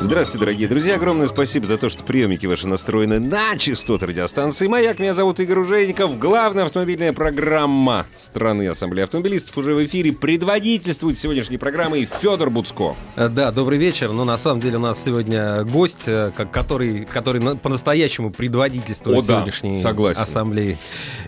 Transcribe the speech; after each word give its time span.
Здравствуйте, 0.00 0.38
дорогие 0.38 0.68
друзья. 0.68 0.94
Огромное 0.94 1.26
спасибо 1.26 1.66
за 1.66 1.76
то, 1.76 1.88
что 1.88 2.04
приемники 2.04 2.46
ваши 2.46 2.68
настроены 2.68 3.18
на 3.18 3.56
частоты 3.58 4.06
радиостанции 4.06 4.68
«Маяк». 4.68 5.00
Меня 5.00 5.12
зовут 5.12 5.40
Игорь 5.40 5.58
Ужеников. 5.58 6.16
Главная 6.20 6.64
автомобильная 6.66 7.12
программа 7.12 8.06
страны 8.14 8.68
Ассамблеи 8.68 9.02
автомобилистов 9.02 9.58
уже 9.58 9.74
в 9.74 9.84
эфире. 9.84 10.12
Предводительствует 10.12 11.18
сегодняшней 11.18 11.58
программой 11.58 12.08
Федор 12.20 12.48
Буцко. 12.48 12.94
Э, 13.16 13.28
Да, 13.28 13.50
добрый 13.50 13.76
вечер. 13.78 14.12
Ну, 14.12 14.22
на 14.24 14.38
самом 14.38 14.60
деле, 14.60 14.76
у 14.76 14.80
нас 14.80 15.02
сегодня 15.02 15.64
гость, 15.64 16.04
э, 16.06 16.30
ко- 16.34 16.46
который, 16.46 17.04
который 17.04 17.42
на- 17.42 17.56
по-настоящему 17.56 18.30
предводительствует 18.30 19.18
О, 19.18 19.22
да, 19.26 19.34
сегодняшней 19.38 19.80
согласен. 19.82 20.22
ассамблеи. 20.22 20.78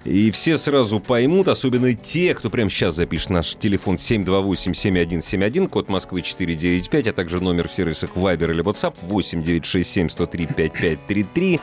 И 0.05 0.31
все 0.31 0.57
сразу 0.57 1.01
поймут, 1.01 1.49
особенно 1.49 1.93
те, 1.95 2.35
кто 2.35 2.51
прямо 2.51 2.71
сейчас 2.71 2.95
запишет 2.95 3.31
наш 3.31 3.57
телефон 3.57 3.97
728-7171, 3.99 5.67
код 5.69 5.89
Москвы 5.89 6.23
495, 6.23 7.09
а 7.09 7.13
также 7.13 7.41
номер 7.41 7.67
в 7.69 7.73
сервисах 7.75 8.11
Viber 8.15 8.60
или 8.61 8.69
WhatsApp 8.69 8.95
8967-103-5533. 9.09 11.61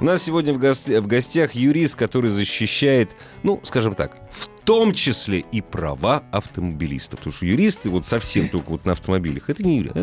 У 0.00 0.04
нас 0.04 0.22
сегодня 0.22 0.52
в, 0.52 0.58
гос- 0.58 1.00
в 1.00 1.06
гостях 1.06 1.54
юрист, 1.54 1.94
который 1.94 2.30
защищает, 2.30 3.10
ну, 3.42 3.60
скажем 3.64 3.94
так, 3.94 4.16
в 4.30 4.48
том 4.64 4.92
числе 4.92 5.40
и 5.40 5.60
права 5.62 6.24
автомобилистов. 6.30 7.20
Потому 7.20 7.34
что 7.34 7.46
юристы 7.46 7.88
вот 7.88 8.06
совсем 8.06 8.48
только 8.48 8.70
вот 8.70 8.84
на 8.84 8.92
автомобилях. 8.92 9.48
Это 9.48 9.62
не 9.62 9.78
юрист. 9.78 9.96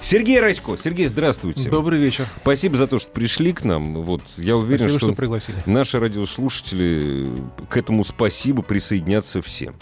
Сергей 0.00 0.40
Радько. 0.40 0.76
Сергей, 0.76 1.06
здравствуйте. 1.06 1.68
Добрый 1.68 2.00
вечер. 2.00 2.26
Спасибо 2.42 2.76
за 2.76 2.86
то, 2.86 2.98
что 2.98 3.10
пришли 3.10 3.52
к 3.52 3.64
нам. 3.64 4.02
Вот, 4.04 4.22
я 4.36 4.56
уверен, 4.56 4.78
Спасибо, 4.80 4.98
что, 4.98 5.06
что 5.08 5.16
пригласили. 5.16 5.58
наши 5.66 5.98
радиослушатели 5.98 7.28
к 7.68 7.76
этому 7.76 8.04
спасибо 8.04 8.62
присоединятся 8.62 9.42
все. 9.42 9.72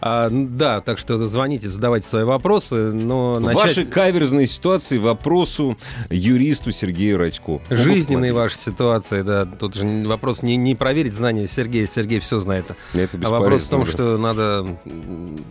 А, 0.00 0.28
да, 0.30 0.80
так 0.80 0.98
что 0.98 1.18
звоните, 1.18 1.68
задавайте 1.68 2.08
свои 2.08 2.24
вопросы, 2.24 2.92
но 2.92 3.38
начать... 3.38 3.62
вашей 3.62 3.84
каверзной 3.86 4.46
ситуации 4.46 4.98
вопросу 4.98 5.76
юристу 6.08 6.72
Сергею 6.72 7.18
Радько. 7.18 7.60
Жизненные 7.68 8.32
ваши 8.32 8.56
ситуации, 8.56 9.22
да. 9.22 9.44
Тут 9.44 9.74
же 9.74 9.84
вопрос 10.06 10.42
не, 10.42 10.56
не 10.56 10.74
проверить 10.74 11.12
знания 11.12 11.46
Сергея, 11.46 11.86
Сергей 11.86 12.18
все 12.20 12.38
знает. 12.38 12.66
Это 12.94 13.18
А 13.22 13.30
вопрос 13.30 13.64
в 13.64 13.70
том, 13.70 13.84
что 13.84 14.16
надо, 14.16 14.66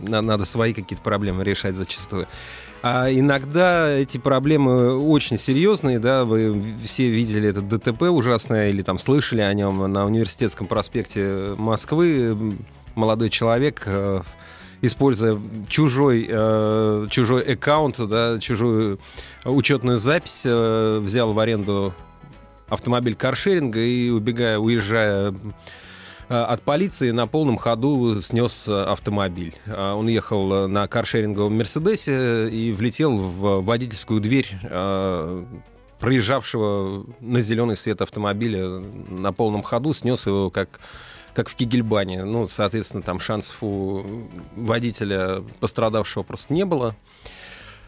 надо 0.02 0.44
свои 0.44 0.72
какие-то 0.72 1.02
проблемы 1.02 1.44
решать 1.44 1.76
зачастую. 1.76 2.26
А 2.82 3.10
иногда 3.12 3.90
эти 3.90 4.16
проблемы 4.16 4.96
очень 4.96 5.36
серьезные, 5.36 5.98
да, 5.98 6.24
вы 6.24 6.62
все 6.84 7.10
видели 7.10 7.50
это 7.50 7.60
ДТП 7.60 8.04
ужасное 8.04 8.70
или 8.70 8.82
там 8.82 8.96
слышали 8.96 9.42
о 9.42 9.52
нем 9.52 9.92
на 9.92 10.06
университетском 10.06 10.66
проспекте 10.66 11.54
Москвы. 11.58 12.54
Молодой 12.94 13.30
человек, 13.30 13.82
э, 13.86 14.22
используя 14.82 15.40
чужой, 15.68 16.26
э, 16.28 17.06
чужой 17.10 17.42
аккаунт, 17.42 17.96
да, 18.08 18.38
чужую 18.38 18.98
учетную 19.44 19.98
запись, 19.98 20.42
э, 20.44 20.98
взял 21.00 21.32
в 21.32 21.38
аренду 21.38 21.94
автомобиль 22.68 23.14
каршеринга 23.14 23.80
и, 23.80 24.10
убегая, 24.10 24.58
уезжая 24.58 25.34
от 26.28 26.62
полиции 26.62 27.10
на 27.10 27.26
полном 27.26 27.58
ходу 27.58 28.20
снес 28.20 28.68
автомобиль. 28.68 29.56
Он 29.66 30.06
ехал 30.06 30.68
на 30.68 30.86
каршеринговом 30.86 31.58
Мерседесе 31.58 32.48
и 32.48 32.70
влетел 32.70 33.16
в 33.16 33.64
водительскую 33.64 34.20
дверь 34.20 34.56
проезжавшего 35.98 37.04
на 37.20 37.40
зеленый 37.40 37.76
свет 37.76 38.00
автомобиля 38.00 38.80
на 39.08 39.32
полном 39.32 39.62
ходу, 39.62 39.92
снес 39.92 40.26
его 40.26 40.50
как 40.50 40.80
как 41.34 41.48
в 41.48 41.54
Кигельбане. 41.54 42.24
Ну, 42.24 42.48
соответственно, 42.48 43.02
там 43.02 43.18
шансов 43.20 43.56
у 43.62 44.04
водителя 44.56 45.42
пострадавшего 45.60 46.22
просто 46.22 46.52
не 46.54 46.64
было. 46.64 46.96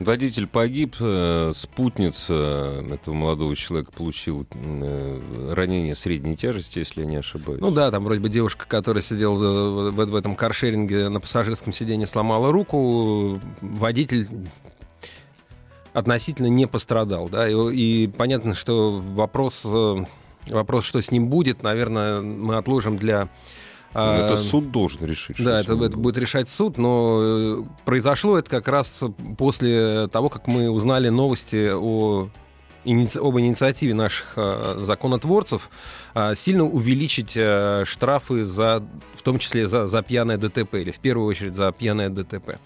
Водитель 0.00 0.48
погиб, 0.48 0.96
э, 0.98 1.52
спутница 1.54 2.82
этого 2.90 3.14
молодого 3.14 3.54
человека 3.54 3.92
получила 3.92 4.44
э, 4.52 5.52
ранение 5.52 5.94
средней 5.94 6.36
тяжести, 6.36 6.80
если 6.80 7.02
я 7.02 7.06
не 7.06 7.16
ошибаюсь. 7.16 7.60
Ну 7.60 7.70
да, 7.70 7.88
там 7.92 8.02
вроде 8.04 8.18
бы 8.20 8.28
девушка, 8.28 8.66
которая 8.66 9.02
сидела 9.02 9.34
в, 9.34 9.90
в- 9.92 10.06
в 10.10 10.14
этом 10.16 10.34
каршеринге 10.34 11.08
на 11.08 11.20
пассажирском 11.20 11.72
сиденье, 11.72 12.08
сломала 12.08 12.50
руку. 12.50 13.40
Водитель 13.60 14.28
относительно 15.92 16.46
не 16.48 16.66
пострадал, 16.66 17.28
да, 17.28 17.48
и, 17.48 17.54
и 17.54 18.06
понятно, 18.08 18.54
что 18.54 18.92
вопрос, 18.98 19.62
э, 19.66 20.04
вопрос, 20.48 20.84
что 20.84 21.00
с 21.00 21.10
ним 21.10 21.28
будет, 21.28 21.62
наверное, 21.62 22.20
мы 22.20 22.56
отложим 22.56 22.96
для... 22.96 23.28
а, 23.94 24.26
Это 24.26 24.36
суд 24.36 24.70
должен 24.70 25.04
решить. 25.06 25.36
Да, 25.42 25.60
это, 25.60 25.74
это 25.74 25.96
будет 25.96 26.18
решать 26.18 26.48
суд, 26.48 26.78
но 26.78 27.20
э, 27.22 27.62
произошло 27.84 28.38
это 28.38 28.48
как 28.48 28.68
раз 28.68 29.00
после 29.38 30.08
того, 30.08 30.28
как 30.28 30.46
мы 30.46 30.70
узнали 30.70 31.08
новости 31.08 31.70
о 31.72 32.28
об 32.84 33.38
инициативе 33.38 33.94
наших 33.94 34.32
э, 34.36 34.78
законотворцев 34.80 35.70
э, 36.14 36.34
сильно 36.34 36.64
увеличить 36.64 37.32
э, 37.36 37.84
штрафы 37.86 38.44
за, 38.44 38.82
в 39.14 39.22
том 39.22 39.38
числе 39.38 39.68
за, 39.68 39.86
за 39.86 40.02
пьяное 40.02 40.36
ДТП 40.36 40.74
или 40.74 40.90
в 40.90 40.98
первую 40.98 41.28
очередь 41.28 41.54
за 41.54 41.70
пьяное 41.72 42.08
ДТП. 42.08 42.58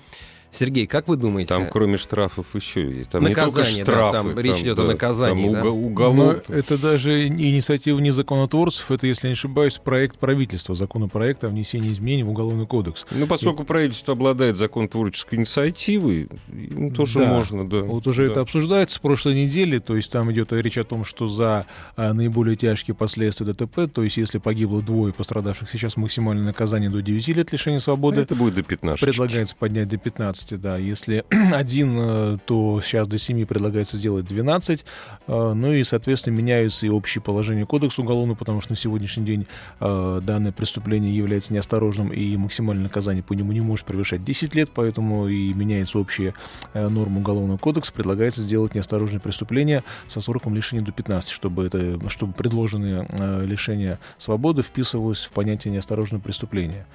Сергей, 0.56 0.86
как 0.86 1.08
вы 1.08 1.16
думаете? 1.16 1.52
Там, 1.54 1.68
кроме 1.70 1.96
штрафов, 1.98 2.46
еще 2.54 2.90
и 2.90 3.04
там 3.04 3.22
Наказание, 3.22 3.72
не 3.74 3.84
да, 3.84 3.92
только 3.92 4.08
штрафы. 4.08 4.28
там 4.30 4.38
речь 4.40 4.58
идет 4.60 4.78
о 4.78 4.84
наказании, 4.84 5.44
Там 5.44 5.54
да. 5.54 5.60
уго- 5.62 5.70
уголовно. 5.70 6.42
Но 6.48 6.54
это 6.54 6.78
даже 6.78 7.26
инициатива 7.26 7.98
не 7.98 8.10
законотворцев, 8.10 8.90
это, 8.90 9.06
если 9.06 9.26
я 9.26 9.30
не 9.30 9.34
ошибаюсь, 9.34 9.78
проект 9.78 10.18
правительства, 10.18 10.74
законопроекта 10.74 11.46
о 11.48 11.50
внесении 11.50 11.92
изменений 11.92 12.22
в 12.24 12.30
Уголовный 12.30 12.66
кодекс. 12.66 13.06
Ну, 13.10 13.26
поскольку 13.26 13.64
правительство 13.64 14.12
обладает 14.12 14.56
закон 14.56 14.88
творческой 14.88 15.36
инициативой, 15.36 16.28
им 16.52 16.90
тоже 16.92 17.18
Да. 17.20 17.26
можно, 17.26 17.68
да. 17.68 17.82
Вот 17.82 18.06
уже 18.06 18.26
Да. 18.26 18.32
это 18.32 18.40
обсуждается 18.40 18.96
с 18.96 18.98
прошлой 18.98 19.34
недели, 19.34 19.78
то 19.78 19.96
есть 19.96 20.10
там 20.12 20.30
идет 20.32 20.52
речь 20.52 20.78
о 20.78 20.84
том, 20.84 21.04
что 21.04 21.28
за 21.28 21.66
а, 21.96 22.12
наиболее 22.12 22.56
тяжкие 22.56 22.94
последствия 22.94 23.46
ДТП, 23.46 23.88
то 23.92 24.02
есть 24.02 24.16
если 24.16 24.38
погибло 24.38 24.82
двое 24.82 25.12
пострадавших, 25.12 25.68
сейчас 25.70 25.96
максимальное 25.96 26.44
наказание 26.44 26.90
до 26.90 27.02
9 27.02 27.28
лет 27.28 27.52
лишения 27.52 27.78
свободы. 27.80 28.20
Это 28.20 28.34
будет 28.34 28.54
до 28.54 28.62
15. 28.62 29.00
Предлагается 29.04 29.54
поднять 29.56 29.88
до 29.88 29.96
15, 29.96 30.45
да. 30.54 30.76
Если 30.76 31.24
один, 31.52 31.96
э, 31.98 32.38
то 32.46 32.80
сейчас 32.80 33.08
до 33.08 33.18
7 33.18 33.44
предлагается 33.46 33.96
сделать 33.96 34.26
12. 34.26 34.84
Э, 35.26 35.52
Ну 35.54 35.72
и, 35.72 35.82
соответственно, 35.84 36.34
меняются 36.36 36.86
и 36.86 36.88
общие 36.88 37.20
положения 37.20 37.66
кодекса 37.66 38.02
уголовного, 38.02 38.36
потому 38.36 38.60
что 38.60 38.72
на 38.72 38.76
сегодняшний 38.76 39.24
день 39.24 39.46
э, 39.80 40.20
данное 40.22 40.52
преступление 40.52 41.14
является 41.16 41.52
неосторожным, 41.52 42.12
и 42.12 42.36
максимальное 42.36 42.84
наказание 42.84 43.22
по 43.24 43.32
нему 43.32 43.50
не 43.52 43.60
может 43.60 43.84
превышать 43.86 44.22
10 44.24 44.54
лет, 44.54 44.70
поэтому 44.72 45.26
и 45.26 45.52
меняется 45.52 45.98
общая 45.98 46.34
норма 46.74 47.18
уголовного 47.18 47.58
кодекса. 47.58 47.92
Предлагается 47.92 48.40
сделать 48.42 48.74
неосторожное 48.74 49.20
преступление 49.20 49.82
со 50.06 50.20
сроком 50.20 50.54
лишения 50.54 50.84
до 50.84 50.92
15, 50.92 51.30
чтобы, 51.30 51.66
это, 51.66 51.98
чтобы 52.08 52.32
предложенное 52.32 53.06
э, 53.10 53.44
лишение 53.44 53.98
свободы 54.18 54.62
вписывалось 54.62 55.24
в 55.24 55.30
понятие 55.30 55.72
неосторожного 55.72 56.20
преступления. 56.22 56.86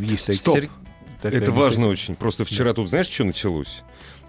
Есть 0.00 0.26
такие- 0.26 0.38
Стоп. 0.42 0.54
Сер- 0.56 0.70
такая 1.24 1.40
Это 1.40 1.52
важно 1.52 1.88
очень. 1.88 2.14
Просто 2.14 2.44
вчера 2.44 2.72
тут, 2.72 2.88
знаешь, 2.88 3.08
что 3.08 3.24
началось? 3.24 3.82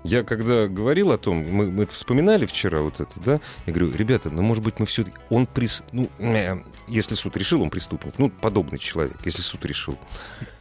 Я 0.04 0.24
когда 0.24 0.68
говорил 0.68 1.12
о 1.12 1.18
том, 1.18 1.38
мы, 1.38 1.72
мы 1.72 1.84
это 1.84 1.94
вспоминали 1.94 2.46
вчера 2.46 2.82
вот 2.82 3.00
это, 3.00 3.12
да, 3.16 3.42
я 3.66 3.74
говорю, 3.74 3.92
ребята, 3.92 4.30
ну, 4.30 4.44
может 4.44 4.64
быть, 4.64 4.80
мы 4.80 4.86
все-таки... 4.86 5.18
Он 5.30 5.48
прис... 5.48 5.84
Ну, 5.92 6.10
э, 6.20 6.58
если 6.88 7.16
суд 7.16 7.36
решил, 7.38 7.62
он 7.64 7.72
преступник. 7.72 8.14
Ну, 8.20 8.30
подобный 8.30 8.78
человек, 8.78 9.18
если 9.26 9.42
суд 9.42 9.66
решил. 9.66 9.98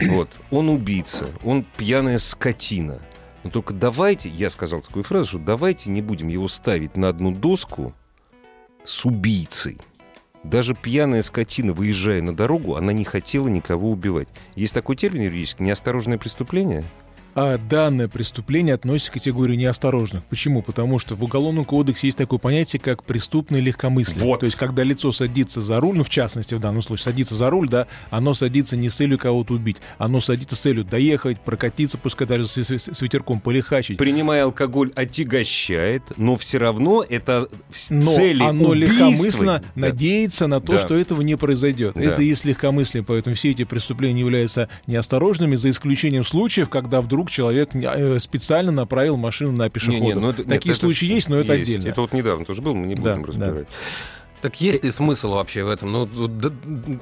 Вот. 0.00 0.30
Он 0.50 0.70
убийца, 0.70 1.28
он 1.44 1.64
пьяная 1.76 2.18
скотина. 2.18 3.02
Но 3.42 3.50
только 3.50 3.74
давайте, 3.74 4.30
я 4.30 4.48
сказал 4.48 4.80
такую 4.80 5.04
фразу, 5.04 5.26
что 5.26 5.38
давайте 5.38 5.90
не 5.90 6.00
будем 6.00 6.28
его 6.28 6.48
ставить 6.48 6.96
на 6.96 7.10
одну 7.10 7.30
доску 7.30 7.92
с 8.84 9.04
убийцей. 9.04 9.78
Даже 10.44 10.74
пьяная 10.74 11.22
скотина, 11.22 11.72
выезжая 11.72 12.20
на 12.20 12.36
дорогу, 12.36 12.76
она 12.76 12.92
не 12.92 13.04
хотела 13.04 13.48
никого 13.48 13.90
убивать. 13.90 14.28
Есть 14.54 14.74
такой 14.74 14.94
термин 14.94 15.22
юридический 15.22 15.64
неосторожное 15.64 16.18
преступление. 16.18 16.84
А 17.34 17.58
данное 17.58 18.08
преступление 18.08 18.74
относится 18.74 19.10
к 19.10 19.14
категории 19.14 19.56
неосторожных. 19.56 20.24
Почему? 20.24 20.62
Потому 20.62 20.98
что 20.98 21.14
в 21.16 21.24
Уголовном 21.24 21.64
кодексе 21.64 22.06
есть 22.08 22.18
такое 22.18 22.38
понятие, 22.38 22.80
как 22.80 23.04
преступное 23.04 23.60
легкомыслие. 23.60 24.22
Вот. 24.24 24.40
То 24.40 24.46
есть, 24.46 24.56
когда 24.56 24.82
лицо 24.82 25.10
садится 25.12 25.60
за 25.60 25.80
руль, 25.80 25.96
ну, 25.96 26.04
в 26.04 26.10
частности, 26.10 26.54
в 26.54 26.60
данном 26.60 26.82
случае, 26.82 27.04
садится 27.04 27.34
за 27.34 27.50
руль, 27.50 27.68
да, 27.68 27.86
оно 28.10 28.34
садится 28.34 28.76
не 28.76 28.88
с 28.88 28.96
целью 28.96 29.18
кого-то 29.18 29.54
убить, 29.54 29.76
оно 29.98 30.20
садится 30.20 30.56
с 30.56 30.60
целью 30.60 30.84
доехать, 30.84 31.40
прокатиться, 31.40 31.98
пускай 31.98 32.26
даже 32.26 32.46
с, 32.46 32.56
с- 32.56 32.88
с 32.92 33.02
ветерком 33.02 33.40
полихачить. 33.40 33.98
Принимая 33.98 34.44
алкоголь, 34.44 34.92
отягощает, 34.94 36.02
но 36.16 36.36
все 36.36 36.58
равно 36.58 37.04
это 37.08 37.48
Но 37.90 38.00
цели 38.02 38.42
оно 38.42 38.70
убийства- 38.70 38.74
легкомысленно 38.74 39.58
Да. 39.58 39.70
надеется 39.74 40.46
на 40.46 40.60
то, 40.60 40.74
Да. 40.74 40.78
что 40.78 40.94
этого 40.96 41.22
не 41.22 41.36
произойдет. 41.36 41.94
Да. 41.94 42.00
Это 42.02 42.22
и 42.22 42.26
есть 42.28 42.44
легкомыслие, 42.44 43.02
поэтому 43.02 43.34
все 43.36 43.50
эти 43.50 43.64
преступления 43.64 44.20
являются 44.20 44.68
неосторожными, 44.86 45.56
за 45.56 45.70
исключением 45.70 46.24
случаев, 46.24 46.68
когда 46.68 47.00
вдруг 47.00 47.23
вдруг 47.24 47.30
человек 47.30 47.70
э, 47.74 48.18
специально 48.18 48.70
направил 48.70 49.16
машину 49.16 49.52
на 49.52 49.70
пешехода. 49.70 50.00
Не, 50.00 50.12
не, 50.12 50.14
ну, 50.14 50.32
Такие 50.32 50.70
нет, 50.70 50.76
случаи 50.76 51.06
есть, 51.06 51.28
но 51.28 51.38
это 51.40 51.54
есть. 51.54 51.70
отдельно. 51.70 51.88
Это 51.88 52.00
вот 52.00 52.12
недавно 52.12 52.44
тоже 52.44 52.62
был, 52.62 52.74
мы 52.74 52.86
не 52.86 52.94
будем 52.94 53.22
да, 53.22 53.28
разбирать. 53.28 53.66
Да. 53.66 53.74
Так 54.44 54.60
есть 54.60 54.84
ли 54.84 54.90
смысл 54.90 55.30
вообще 55.30 55.64
в 55.64 55.70
этом? 55.70 55.90
Ну, 55.90 56.06
да, 56.28 56.50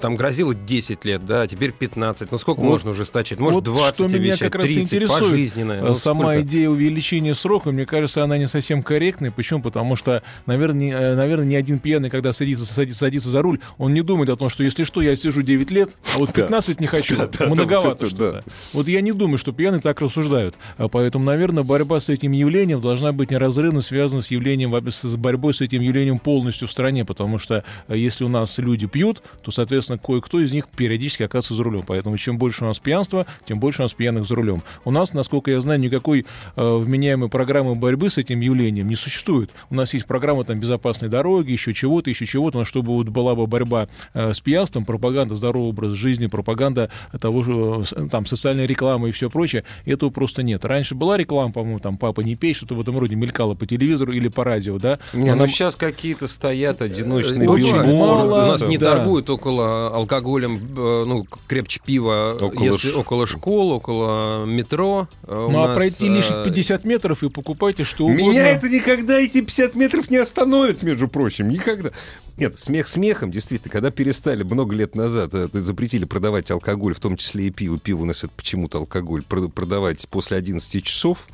там 0.00 0.14
грозило 0.14 0.54
10 0.54 1.04
лет, 1.04 1.26
да, 1.26 1.42
а 1.42 1.48
теперь 1.48 1.72
15. 1.72 2.30
Ну, 2.30 2.38
сколько 2.38 2.60
вот, 2.60 2.68
можно 2.68 2.90
ужесточить? 2.90 3.40
Может, 3.40 3.66
вот 3.66 3.74
20 3.74 3.94
что 3.94 4.08
меня 4.16 4.36
как 4.36 4.52
30, 4.52 4.76
раз 4.76 4.84
интересует, 4.84 5.20
пожизненное? 5.20 5.82
Ну, 5.82 5.94
Сама 5.94 6.34
сколько? 6.34 6.42
идея 6.42 6.70
увеличения 6.70 7.34
срока, 7.34 7.72
мне 7.72 7.84
кажется, 7.84 8.22
она 8.22 8.38
не 8.38 8.46
совсем 8.46 8.84
корректная. 8.84 9.32
Почему? 9.32 9.60
Потому 9.60 9.96
что, 9.96 10.22
наверное, 10.46 10.78
не, 10.78 10.90
э, 10.92 11.16
наверное, 11.16 11.46
ни 11.46 11.56
один 11.56 11.80
пьяный, 11.80 12.10
когда 12.10 12.32
садится, 12.32 12.64
садится, 12.64 13.00
садится 13.00 13.28
за 13.28 13.42
руль, 13.42 13.58
он 13.76 13.92
не 13.92 14.02
думает 14.02 14.30
о 14.30 14.36
том, 14.36 14.48
что 14.48 14.62
если 14.62 14.84
что, 14.84 15.02
я 15.02 15.16
сижу 15.16 15.42
9 15.42 15.68
лет, 15.72 15.90
а 16.14 16.18
вот 16.18 16.32
15 16.32 16.78
не 16.78 16.86
хочу. 16.86 17.16
Многовато 17.40 18.06
что-то. 18.06 18.44
Вот 18.72 18.86
я 18.86 19.00
не 19.00 19.10
думаю, 19.10 19.38
что 19.38 19.50
пьяные 19.50 19.80
так 19.80 20.00
рассуждают. 20.00 20.54
А 20.76 20.86
поэтому, 20.86 21.24
наверное, 21.24 21.64
борьба 21.64 21.98
с 21.98 22.08
этим 22.08 22.30
явлением 22.30 22.80
должна 22.80 23.10
быть 23.10 23.32
неразрывно 23.32 23.80
связана 23.80 24.22
с 24.22 24.30
явлением, 24.30 24.72
с 24.92 25.16
борьбой 25.16 25.54
с 25.54 25.60
этим 25.60 25.80
явлением 25.80 26.20
полностью 26.20 26.68
в 26.68 26.70
стране, 26.70 27.04
потому 27.04 27.31
что 27.38 27.64
э, 27.88 27.96
если 27.96 28.24
у 28.24 28.28
нас 28.28 28.58
люди 28.58 28.86
пьют, 28.86 29.22
то, 29.42 29.50
соответственно, 29.50 29.98
кое-кто 29.98 30.40
из 30.40 30.52
них 30.52 30.68
периодически 30.68 31.22
оказывается 31.22 31.54
за 31.54 31.62
рулем. 31.62 31.84
Поэтому 31.86 32.16
чем 32.18 32.38
больше 32.38 32.64
у 32.64 32.66
нас 32.66 32.78
пьянства, 32.78 33.26
тем 33.44 33.60
больше 33.60 33.82
у 33.82 33.84
нас 33.84 33.92
пьяных 33.92 34.24
за 34.24 34.34
рулем. 34.34 34.62
У 34.84 34.90
нас, 34.90 35.12
насколько 35.12 35.50
я 35.50 35.60
знаю, 35.60 35.80
никакой 35.80 36.26
э, 36.56 36.76
вменяемой 36.76 37.28
программы 37.28 37.74
борьбы 37.74 38.10
с 38.10 38.18
этим 38.18 38.40
явлением 38.40 38.88
не 38.88 38.96
существует. 38.96 39.50
У 39.70 39.74
нас 39.74 39.94
есть 39.94 40.06
программа 40.06 40.44
там 40.44 40.60
безопасной 40.60 41.08
дороги, 41.08 41.52
еще 41.52 41.74
чего-то, 41.74 42.10
еще 42.10 42.26
чего-то, 42.26 42.58
но 42.58 42.64
чтобы 42.64 42.92
вот 42.92 43.08
была 43.08 43.34
бы 43.34 43.46
борьба 43.46 43.88
э, 44.14 44.32
с 44.32 44.40
пьянством, 44.40 44.84
пропаганда 44.84 45.34
здорового 45.34 45.68
образа 45.68 45.94
жизни, 45.94 46.26
пропаганда 46.26 46.90
того 47.20 47.42
же, 47.42 47.84
э, 47.94 48.08
там, 48.08 48.26
социальной 48.26 48.66
рекламы 48.66 49.08
и 49.10 49.12
все 49.12 49.30
прочее, 49.30 49.64
этого 49.84 50.10
просто 50.10 50.42
нет. 50.42 50.64
Раньше 50.64 50.94
была 50.94 51.16
реклама, 51.16 51.52
по-моему, 51.52 51.78
там, 51.78 51.96
папа 51.98 52.20
не 52.20 52.36
пей, 52.36 52.54
что-то 52.54 52.74
в 52.74 52.80
этом 52.80 52.98
роде 52.98 53.14
мелькало 53.14 53.54
по 53.54 53.66
телевизору 53.66 54.12
или 54.12 54.28
по 54.28 54.44
радио, 54.44 54.78
да? 54.78 54.98
Не, 55.12 55.30
но 55.30 55.32
ну 55.32 55.38
нам... 55.40 55.48
сейчас 55.48 55.76
какие-то 55.76 56.28
стоят 56.28 56.82
одиночные 56.82 57.11
э, 57.20 57.96
Мало, 57.96 58.44
у 58.44 58.46
нас 58.48 58.62
не 58.62 58.78
да. 58.78 58.96
торгуют 58.96 59.28
около 59.30 59.88
алкоголем, 59.88 60.56
э, 60.76 61.04
ну, 61.06 61.26
крепче 61.46 61.80
пива, 61.84 62.36
около 62.40 62.64
если 62.64 62.90
ш... 62.90 62.96
около 62.96 63.26
школ, 63.26 63.72
около 63.72 64.44
метро. 64.44 65.08
Э, 65.24 65.48
ну, 65.50 65.62
а 65.62 65.68
нас, 65.68 65.76
пройти 65.76 66.08
лишних 66.08 66.44
50 66.44 66.84
метров 66.84 67.22
и 67.22 67.28
покупайте 67.28 67.84
что 67.84 68.04
угодно. 68.04 68.30
Меня 68.30 68.48
это 68.48 68.68
никогда 68.68 69.18
эти 69.18 69.40
50 69.40 69.74
метров 69.74 70.10
не 70.10 70.16
остановит, 70.16 70.82
между 70.82 71.08
прочим, 71.08 71.48
никогда. 71.48 71.90
Нет, 72.36 72.58
смех 72.58 72.88
смехом, 72.88 73.30
действительно, 73.30 73.70
когда 73.70 73.90
перестали 73.90 74.42
много 74.42 74.74
лет 74.74 74.94
назад, 74.94 75.32
запретили 75.52 76.04
продавать 76.04 76.50
алкоголь, 76.50 76.94
в 76.94 77.00
том 77.00 77.16
числе 77.16 77.46
и 77.46 77.50
пиво, 77.50 77.78
пиво 77.78 78.02
у 78.02 78.04
нас 78.04 78.24
это 78.24 78.32
почему-то 78.34 78.78
алкоголь, 78.78 79.22
продавать 79.22 80.08
после 80.08 80.38
11 80.38 80.82
часов, 80.82 81.26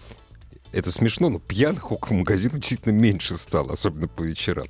это 0.73 0.93
смешно, 0.93 1.29
но 1.31 1.39
пьяных 1.39 1.93
около 1.93 2.19
магазина 2.19 2.55
действительно 2.59 2.93
меньше 2.93 3.37
стало, 3.37 3.73
особенно 3.73 4.09
по 4.09 4.23
вечерам 4.23 4.67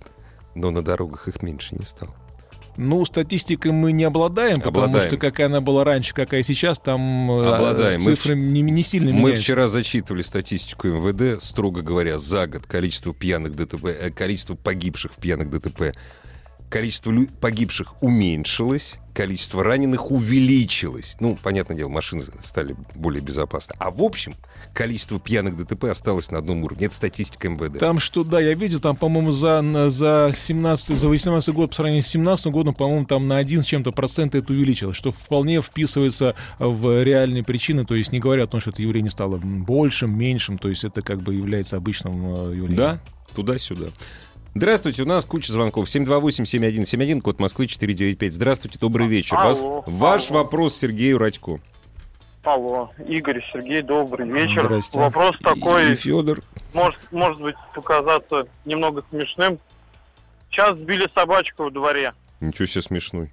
но 0.59 0.71
на 0.71 0.83
дорогах 0.83 1.29
их 1.29 1.43
меньше 1.43 1.75
не 1.77 1.85
стало. 1.85 2.15
Ну, 2.77 3.05
статистикой 3.05 3.73
мы 3.73 3.91
не 3.91 4.05
обладаем, 4.05 4.59
обладаем, 4.59 4.93
потому 4.93 5.01
что 5.01 5.17
какая 5.17 5.49
она 5.49 5.61
была 5.61 5.83
раньше, 5.83 6.15
какая 6.15 6.45
сейчас, 6.45 6.79
там 6.79 7.29
э, 7.33 7.47
обладаем. 7.49 7.99
цифры 7.99 8.37
мы, 8.37 8.43
не, 8.53 8.63
не 8.63 8.85
сильно 8.85 9.09
меняются. 9.09 9.35
Мы 9.35 9.41
вчера 9.41 9.67
зачитывали 9.67 10.23
статистику 10.23 10.87
МВД, 10.87 11.43
строго 11.43 11.83
говоря, 11.83 12.19
за 12.19 12.47
год 12.47 12.67
количество 12.67 13.13
пьяных 13.13 13.57
ДТП, 13.57 13.87
э, 13.87 14.11
количество 14.11 14.55
погибших 14.55 15.13
в 15.15 15.17
пьяных 15.17 15.51
ДТП 15.51 15.93
количество 16.69 17.13
погибших 17.41 18.03
уменьшилось, 18.03 18.99
количество 19.19 19.65
раненых 19.65 20.13
увеличилось. 20.13 21.17
Ну, 21.19 21.37
понятное 21.43 21.77
дело, 21.77 21.89
машины 21.89 22.23
стали 22.41 22.77
более 22.95 23.21
безопасны. 23.21 23.75
А 23.79 23.91
в 23.91 24.01
общем, 24.01 24.35
количество 24.73 25.19
пьяных 25.19 25.57
ДТП 25.57 25.87
осталось 25.87 26.31
на 26.31 26.39
одном 26.39 26.63
уровне. 26.63 26.87
Это 26.87 26.95
статистика 26.95 27.49
МВД. 27.49 27.81
Там 27.81 27.99
что, 27.99 28.23
да, 28.23 28.39
я 28.39 28.55
видел, 28.55 28.79
там, 28.79 28.95
по-моему, 28.95 29.33
за, 29.33 29.89
за 29.89 30.31
17, 30.33 30.97
за 30.97 31.09
18 31.09 31.53
год 31.53 31.71
по 31.71 31.77
сравнению 31.77 32.05
с 32.05 32.09
17 32.09 32.47
годом, 32.47 32.75
по-моему, 32.75 33.07
там 33.07 33.27
на 33.27 33.39
один 33.39 33.63
с 33.63 33.67
чем-то 33.67 33.91
процент 33.91 34.37
это 34.37 34.53
увеличилось, 34.53 34.97
что 34.97 35.11
вполне 35.11 35.61
вписывается 35.63 36.37
в 36.61 37.03
реальные 37.03 37.43
причины, 37.43 37.85
то 37.85 37.97
есть 37.97 38.13
не 38.13 38.21
говоря 38.21 38.45
о 38.45 38.47
том, 38.47 38.61
что 38.61 38.71
это 38.71 38.83
явление 38.83 39.11
стало 39.11 39.39
большим, 39.39 40.17
меньшим, 40.17 40.59
то 40.59 40.69
есть 40.69 40.85
это 40.85 41.03
как 41.03 41.23
бы 41.23 41.35
является 41.35 41.77
обычным 41.77 42.53
э, 42.53 42.55
явлением. 42.55 42.77
Да, 42.77 43.01
туда-сюда. 43.35 43.89
Здравствуйте, 44.59 45.05
у 45.05 45.07
нас 45.07 45.25
куча 45.25 45.53
звонков. 45.53 45.87
728-7171, 45.87 47.21
код 47.21 47.39
Москвы 47.39 47.69
495. 47.69 48.33
Здравствуйте, 48.35 48.77
добрый 48.81 49.07
вечер. 49.07 49.37
Алло, 49.39 49.83
Вас, 49.83 49.85
ваш 49.87 50.31
алло. 50.33 50.43
вопрос 50.43 50.75
Сергею 50.75 51.19
Радько. 51.19 51.61
Алло, 52.43 52.91
Игорь, 53.07 53.41
Сергей, 53.53 53.83
добрый 53.83 54.29
вечер. 54.29 54.65
Здрасте. 54.65 54.99
Вопрос 54.99 55.37
такой... 55.45 55.93
И 55.93 55.95
Федор. 55.95 56.43
Может, 56.75 56.99
может 57.13 57.41
быть, 57.41 57.55
показаться 57.73 58.49
немного 58.65 59.05
смешным. 59.11 59.61
Сейчас 60.51 60.77
сбили 60.77 61.09
собачку 61.15 61.67
в 61.67 61.73
дворе. 61.73 62.13
Ничего 62.41 62.67
себе 62.67 62.83
смешной. 62.83 63.33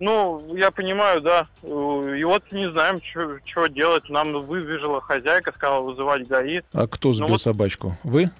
Ну, 0.00 0.54
я 0.54 0.70
понимаю, 0.70 1.22
да. 1.22 1.48
И 1.62 2.24
вот 2.24 2.44
не 2.52 2.70
знаем, 2.70 3.00
что 3.46 3.66
делать. 3.68 4.06
Нам 4.10 4.44
выбежала 4.44 5.00
хозяйка, 5.00 5.50
сказала 5.56 5.80
вызывать 5.80 6.26
ГАИ. 6.26 6.60
А 6.74 6.86
кто 6.86 7.14
сбил 7.14 7.28
ну, 7.28 7.32
вот... 7.32 7.40
собачку? 7.40 7.96
Вы? 8.04 8.30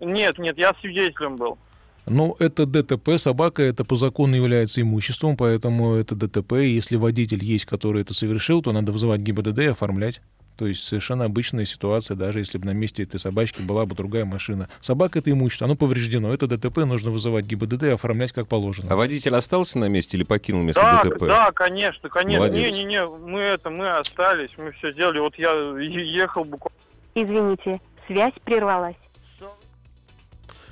Нет, 0.00 0.38
нет, 0.38 0.58
я 0.58 0.74
свидетелем 0.80 1.36
был. 1.36 1.58
Ну, 2.06 2.34
это 2.38 2.66
ДТП, 2.66 3.18
собака 3.18 3.62
это 3.62 3.84
по 3.84 3.94
закону 3.94 4.34
является 4.34 4.80
имуществом, 4.80 5.36
поэтому 5.36 5.94
это 5.94 6.14
ДТП. 6.14 6.54
Если 6.54 6.96
водитель 6.96 7.44
есть, 7.44 7.66
который 7.66 8.02
это 8.02 8.14
совершил, 8.14 8.62
то 8.62 8.72
надо 8.72 8.90
вызывать 8.90 9.20
ГИБДД 9.20 9.58
и 9.58 9.66
оформлять. 9.66 10.20
То 10.56 10.66
есть 10.66 10.82
совершенно 10.82 11.24
обычная 11.24 11.64
ситуация, 11.64 12.16
даже 12.16 12.40
если 12.40 12.58
бы 12.58 12.66
на 12.66 12.72
месте 12.72 13.02
этой 13.02 13.18
собачки 13.18 13.62
была 13.62 13.86
бы 13.86 13.94
другая 13.94 14.26
машина. 14.26 14.68
Собака— 14.80 15.18
это 15.20 15.30
имущество, 15.30 15.64
оно 15.66 15.74
повреждено. 15.74 16.34
Это 16.34 16.46
ДТП, 16.46 16.78
нужно 16.78 17.10
вызывать 17.10 17.46
ГИБДД 17.46 17.82
и 17.84 17.88
оформлять 17.90 18.32
как 18.32 18.46
положено. 18.46 18.92
А 18.92 18.96
водитель 18.96 19.34
остался 19.34 19.78
на 19.78 19.88
месте 19.88 20.18
или 20.18 20.24
покинул 20.24 20.62
место 20.62 20.82
да, 20.82 21.02
ДТП? 21.02 21.20
Да, 21.20 21.52
конечно, 21.52 22.10
конечно. 22.10 22.46
Не-не-не, 22.50 23.06
мы 23.06 23.40
это, 23.40 23.70
мы 23.70 23.88
остались, 23.96 24.50
мы 24.58 24.72
все 24.72 24.92
сделали. 24.92 25.18
Вот 25.20 25.36
я 25.36 25.52
ехал 25.78 26.44
буквально... 26.44 26.76
Извините, 27.14 27.80
связь 28.06 28.34
прервалась. 28.44 28.96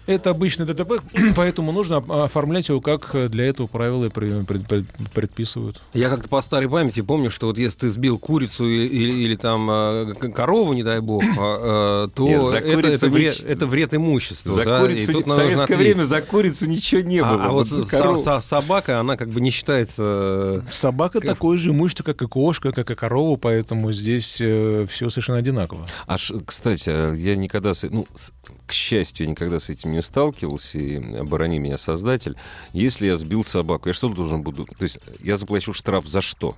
Это 0.09 0.31
обычный 0.31 0.65
ДТП, 0.65 1.03
поэтому 1.37 1.71
нужно 1.71 1.99
оформлять 1.99 2.71
его, 2.71 2.81
как 2.81 3.15
для 3.31 3.45
этого 3.45 3.67
правила 3.67 4.09
предписывают. 4.09 5.83
Я 5.93 6.09
как-то 6.09 6.31
по 6.31 6.41
старой 6.41 6.67
памяти 6.67 7.03
помню, 7.03 7.31
что 7.31 7.49
вот 7.49 7.59
если 7.59 7.81
ты 7.81 7.91
сбил 7.91 8.19
курицу 8.19 8.67
или, 8.67 8.87
или, 8.87 9.13
или 9.13 9.37
там 9.37 9.69
а, 9.71 10.15
корову, 10.15 10.73
не 10.73 10.83
дай 10.83 11.01
бог, 11.01 11.23
а, 11.23 12.07
а, 12.07 12.09
то 12.09 12.27
Нет, 12.27 12.43
это, 12.55 12.89
это, 12.89 13.09
вред, 13.09 13.45
это 13.47 13.67
вред 13.67 13.93
имущества. 13.93 14.53
За 14.53 14.65
да? 14.65 14.81
курицу, 14.81 15.11
и 15.11 15.13
тут 15.13 15.27
в 15.27 15.31
советское 15.31 15.77
время 15.77 16.05
за 16.05 16.23
курицу 16.23 16.67
ничего 16.67 17.03
не 17.03 17.21
было. 17.21 17.45
А, 17.45 17.49
а 17.49 17.53
вот 17.53 17.67
со, 17.67 18.17
со, 18.17 18.41
собака, 18.41 19.01
она 19.01 19.19
как 19.19 19.29
бы 19.29 19.43
не 19.43 19.51
считается... 19.51 20.65
Собака 20.71 21.21
как... 21.21 21.29
такое 21.29 21.59
же 21.59 21.69
имущество, 21.69 22.05
как 22.05 22.23
и 22.23 22.27
кошка, 22.27 22.73
как 22.73 22.91
и 22.91 22.95
корова, 22.95 23.37
поэтому 23.37 23.93
здесь 23.93 24.39
э, 24.41 24.87
все 24.89 25.11
совершенно 25.11 25.37
одинаково. 25.37 25.85
А, 26.07 26.17
кстати, 26.47 27.15
я 27.19 27.37
никогда... 27.37 27.75
Ну, 27.91 28.07
к 28.69 28.73
счастью, 28.73 29.29
никогда 29.29 29.59
с 29.59 29.71
этим 29.71 29.93
не 29.93 30.03
сталкивался, 30.03 30.79
и 30.79 31.17
оборони 31.17 31.59
меня 31.59 31.79
создатель. 31.79 32.37
Если 32.75 33.07
я 33.07 33.17
сбил 33.17 33.43
собаку, 33.43 33.89
я 33.89 33.95
что 33.95 34.11
должен 34.11 34.43
буду... 34.43 34.67
То 34.67 34.83
есть 34.83 35.01
я 35.21 35.39
заплачу 35.39 35.73
штраф 35.73 36.07
за 36.07 36.21
что? 36.21 36.55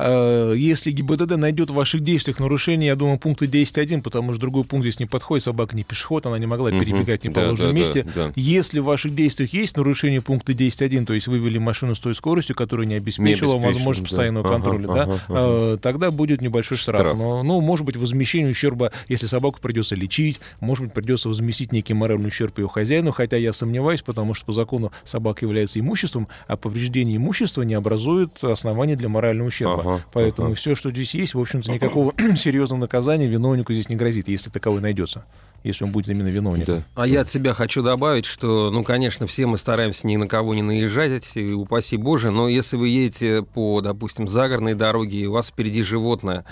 Э, 0.00 0.54
если 0.56 0.90
ГИБДД 0.90 1.36
найдет 1.36 1.70
в 1.70 1.74
ваших 1.74 2.00
действиях 2.00 2.38
нарушение, 2.40 2.88
я 2.88 2.96
думаю, 2.96 3.18
пункта 3.18 3.44
10.1, 3.44 4.02
потому 4.02 4.32
что 4.32 4.40
другой 4.40 4.64
пункт 4.64 4.84
здесь 4.84 4.98
не 4.98 5.06
подходит, 5.06 5.44
собака 5.44 5.76
не 5.76 5.84
пешеход, 5.84 6.26
она 6.26 6.38
не 6.38 6.46
могла 6.46 6.70
перебегать 6.70 7.22
в 7.22 7.24
неположенном 7.24 7.56
да, 7.56 7.66
да, 7.66 7.72
месте. 7.72 8.02
Да, 8.14 8.26
да. 8.28 8.32
Если 8.34 8.78
в 8.78 8.84
ваших 8.84 9.14
действиях 9.14 9.52
есть 9.52 9.76
нарушение 9.76 10.22
пункта 10.22 10.52
10.1, 10.52 11.04
то 11.04 11.12
есть 11.12 11.26
вывели 11.26 11.58
машину 11.58 11.94
с 11.94 11.98
той 11.98 12.14
скоростью, 12.14 12.56
которая 12.56 12.86
не 12.86 12.94
обеспечила, 12.94 13.58
не 13.58 13.66
возможность 13.66 14.00
да. 14.00 14.08
постоянного 14.08 14.46
ага, 14.46 14.54
контроля, 14.54 14.84
ага, 14.88 14.94
да, 14.94 15.20
ага. 15.28 15.76
тогда 15.78 16.10
будет 16.10 16.40
небольшой 16.40 16.78
штраф. 16.78 17.00
штраф. 17.00 17.18
Но, 17.18 17.42
ну, 17.42 17.60
может 17.60 17.84
быть, 17.84 17.96
возмещение 17.96 18.50
ущерба, 18.50 18.92
если 19.08 19.26
собаку 19.26 19.60
придется 19.60 19.96
лечить, 19.96 20.40
может 20.60 20.86
быть, 20.86 20.94
придется 20.94 21.28
возместить 21.28 21.72
некий 21.72 21.94
моральный 21.94 22.28
ущерб 22.28 22.58
ее 22.58 22.68
хозяину, 22.68 23.12
хотя 23.12 23.36
я 23.36 23.52
сомневаюсь, 23.52 24.02
потому 24.02 24.34
что 24.34 24.46
по 24.46 24.52
закону 24.52 24.92
собака 25.04 25.44
является 25.44 25.78
имуществом, 25.78 26.28
а 26.46 26.56
повреждение 26.56 27.16
имущества 27.16 27.62
не 27.62 27.74
образует 27.74 28.42
основания 28.42 28.96
для 28.96 29.08
морального 29.08 29.48
ущерба. 29.48 29.80
Ага. 29.80 29.89
Ага, 29.94 30.04
Поэтому 30.12 30.48
ага. 30.48 30.56
все, 30.56 30.74
что 30.74 30.90
здесь 30.90 31.14
есть, 31.14 31.34
в 31.34 31.40
общем-то, 31.40 31.70
никакого 31.70 32.14
серьезного 32.36 32.80
наказания 32.80 33.26
виновнику 33.26 33.72
здесь 33.72 33.88
не 33.88 33.96
грозит, 33.96 34.28
если 34.28 34.50
таковой 34.50 34.80
найдется 34.80 35.24
если 35.62 35.84
он 35.84 35.92
будет 35.92 36.08
именно 36.08 36.28
виновником. 36.28 36.76
Да. 36.76 37.02
А 37.02 37.06
я 37.06 37.20
от 37.20 37.28
себя 37.28 37.54
хочу 37.54 37.82
добавить, 37.82 38.24
что, 38.24 38.70
ну, 38.70 38.82
конечно, 38.82 39.26
все 39.26 39.46
мы 39.46 39.58
стараемся 39.58 40.06
ни 40.06 40.16
на 40.16 40.26
кого 40.26 40.54
не 40.54 40.62
наезжать, 40.62 41.36
и 41.36 41.52
упаси 41.52 41.96
Боже, 41.96 42.30
но 42.30 42.48
если 42.48 42.76
вы 42.76 42.88
едете 42.88 43.42
по, 43.42 43.80
допустим, 43.80 44.26
загородной 44.26 44.74
дороге, 44.74 45.18
и 45.18 45.26
у 45.26 45.32
вас 45.32 45.48
впереди 45.48 45.82
животное, 45.82 46.44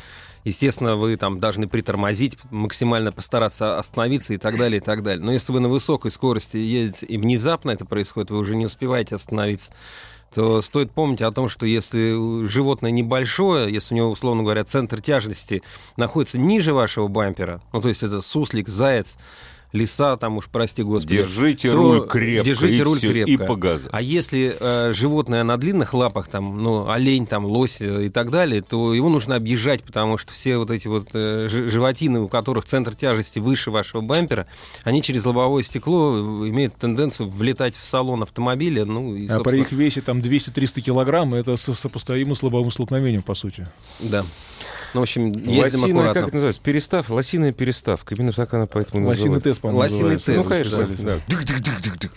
естественно, 0.44 0.96
вы 0.96 1.16
там 1.16 1.40
должны 1.40 1.68
притормозить, 1.68 2.38
максимально 2.50 3.12
постараться 3.12 3.78
остановиться 3.78 4.34
и 4.34 4.38
так 4.38 4.56
далее, 4.56 4.80
и 4.80 4.82
так 4.82 5.02
далее. 5.02 5.24
Но 5.24 5.32
если 5.32 5.52
вы 5.52 5.60
на 5.60 5.68
высокой 5.68 6.10
скорости 6.10 6.56
едете, 6.56 7.06
и 7.06 7.18
внезапно 7.18 7.70
это 7.70 7.84
происходит, 7.84 8.30
вы 8.30 8.38
уже 8.38 8.56
не 8.56 8.66
успеваете 8.66 9.14
остановиться, 9.14 9.72
то 10.34 10.60
стоит 10.60 10.90
помнить 10.90 11.22
о 11.22 11.32
том, 11.32 11.48
что 11.48 11.64
если 11.64 12.46
животное 12.46 12.90
небольшое, 12.90 13.72
если 13.72 13.94
у 13.94 13.96
него, 13.96 14.10
условно 14.10 14.42
говоря, 14.42 14.64
центр 14.64 15.00
тяжести 15.00 15.62
находится 15.96 16.38
ниже 16.38 16.74
вашего 16.74 17.08
бампера, 17.08 17.62
ну, 17.72 17.80
то 17.80 17.88
есть 17.88 18.02
это 18.02 18.20
суслик, 18.20 18.68
заяц, 18.68 19.16
лиса, 19.72 20.16
там 20.16 20.36
уж, 20.38 20.46
прости 20.46 20.82
господи. 20.82 21.18
Держите 21.18 21.70
то 21.70 21.76
руль 21.76 22.06
крепко, 22.08 22.44
держите 22.44 22.74
и 22.76 22.82
руль 22.82 22.98
всё, 22.98 23.10
крепко. 23.10 23.30
и 23.30 23.36
по 23.36 23.56
газу. 23.56 23.88
А 23.92 24.00
если 24.00 24.56
э, 24.58 24.92
животное 24.92 25.44
на 25.44 25.56
длинных 25.58 25.92
лапах, 25.94 26.28
там, 26.28 26.62
ну, 26.62 26.88
олень, 26.88 27.26
там, 27.26 27.44
лось 27.44 27.80
э, 27.80 28.06
и 28.06 28.08
так 28.08 28.30
далее, 28.30 28.62
то 28.62 28.94
его 28.94 29.08
нужно 29.08 29.36
объезжать, 29.36 29.82
потому 29.84 30.16
что 30.18 30.32
все 30.32 30.56
вот 30.56 30.70
эти 30.70 30.88
вот 30.88 31.08
э, 31.12 31.48
жи- 31.50 31.68
животины, 31.68 32.20
у 32.20 32.28
которых 32.28 32.64
центр 32.64 32.94
тяжести 32.94 33.38
выше 33.38 33.70
вашего 33.70 34.00
бампера, 34.00 34.46
они 34.84 35.02
через 35.02 35.24
лобовое 35.26 35.62
стекло 35.62 36.16
э, 36.16 36.48
имеют 36.48 36.74
тенденцию 36.76 37.28
влетать 37.28 37.76
в 37.76 37.84
салон 37.84 38.22
автомобиля, 38.22 38.84
ну, 38.86 39.14
и, 39.14 39.24
А 39.26 39.28
при 39.28 39.34
собственно, 39.34 39.60
их 39.62 39.72
весе 39.72 40.00
там 40.00 40.20
200-300 40.20 40.80
килограмм, 40.80 41.34
это 41.34 41.56
со- 41.56 41.74
сопоставимо 41.74 42.34
с 42.34 42.42
лобовым 42.42 42.70
столкновением, 42.70 43.22
по 43.22 43.34
сути. 43.34 43.68
да. 44.00 44.24
Ну, 44.94 45.00
в 45.00 45.02
общем, 45.02 45.32
ездим 45.32 45.58
Лосиная, 45.58 45.84
аккуратно. 45.90 46.14
как 46.14 46.24
это 46.28 46.34
называется? 46.34 46.62
Перестав? 46.62 47.10
Лосиная 47.10 47.52
переставка. 47.52 48.14
Именно 48.14 48.32
так 48.32 48.52
она 48.54 48.66
поэтому 48.66 49.06
Лосиный 49.06 49.34
называется. 49.34 49.50
тест, 49.50 49.60
по-моему, 49.60 49.80
Лосиный 49.80 50.16
тест. 50.16 50.28
Ну, 50.28 50.44
конечно, 50.44 50.86
Да. 50.86 51.14
да. 51.14 51.36
Дык-дык-дык-дык-дык. 51.36 52.10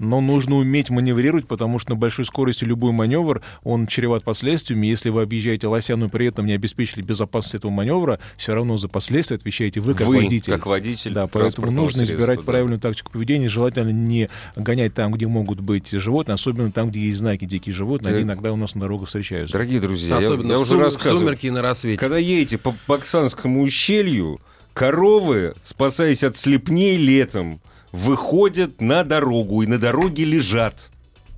Но 0.00 0.22
нужно 0.22 0.56
уметь 0.56 0.88
маневрировать, 0.88 1.46
потому 1.46 1.78
что 1.78 1.90
на 1.90 1.96
большой 1.96 2.24
скорости 2.24 2.64
любой 2.64 2.90
маневр, 2.90 3.42
он 3.62 3.86
чреват 3.86 4.24
последствиями. 4.24 4.86
Если 4.86 5.10
вы 5.10 5.20
объезжаете 5.20 5.66
Лосяну 5.66 6.06
и 6.06 6.08
при 6.08 6.26
этом 6.26 6.46
не 6.46 6.54
обеспечили 6.54 7.02
безопасность 7.02 7.56
этого 7.56 7.70
маневра, 7.70 8.18
все 8.38 8.54
равно 8.54 8.78
за 8.78 8.88
последствия 8.88 9.36
отвечаете 9.36 9.80
вы 9.80 9.94
как 9.94 10.06
Вы, 10.06 10.16
водитель. 10.22 10.52
как 10.54 10.64
водитель 10.64 11.12
Да, 11.12 11.26
поэтому 11.26 11.70
нужно 11.70 11.98
средства, 11.98 12.14
избирать 12.14 12.38
да. 12.38 12.44
правильную 12.44 12.80
тактику 12.80 13.12
поведения. 13.12 13.48
Желательно 13.50 13.90
не 13.90 14.30
гонять 14.56 14.94
там, 14.94 15.12
где 15.12 15.26
могут 15.26 15.60
быть 15.60 15.90
животные, 15.90 16.32
особенно 16.34 16.72
там, 16.72 16.88
где 16.90 17.00
есть 17.00 17.18
знаки 17.18 17.44
дикие 17.44 17.74
животные. 17.74 18.14
Они 18.14 18.24
Да. 18.24 18.32
иногда 18.32 18.52
у 18.54 18.56
нас 18.56 18.74
на 18.74 18.80
дорогах 18.80 19.08
встречаются. 19.08 19.52
Дорогие 19.52 19.80
друзья, 19.80 20.14
я- 20.14 20.18
Особенно 20.18 20.52
я, 20.52 20.56
в 20.58 20.62
уже 20.62 20.70
сум- 20.70 20.80
рассказывал. 20.80 21.18
сумерки 21.20 21.46
и 21.46 21.50
на 21.50 21.60
рассвете. 21.60 21.98
Когда 22.00 22.16
едете 22.16 22.56
по 22.56 22.74
Баксанскому 22.88 23.60
ущелью, 23.60 24.40
коровы, 24.72 25.52
спасаясь 25.62 26.24
от 26.24 26.38
слепней 26.38 26.96
летом, 26.96 27.60
выходят 27.92 28.80
на 28.80 29.04
дорогу 29.04 29.62
и 29.62 29.66
на 29.66 29.78
дороге 29.78 30.24
лежат. 30.24 30.90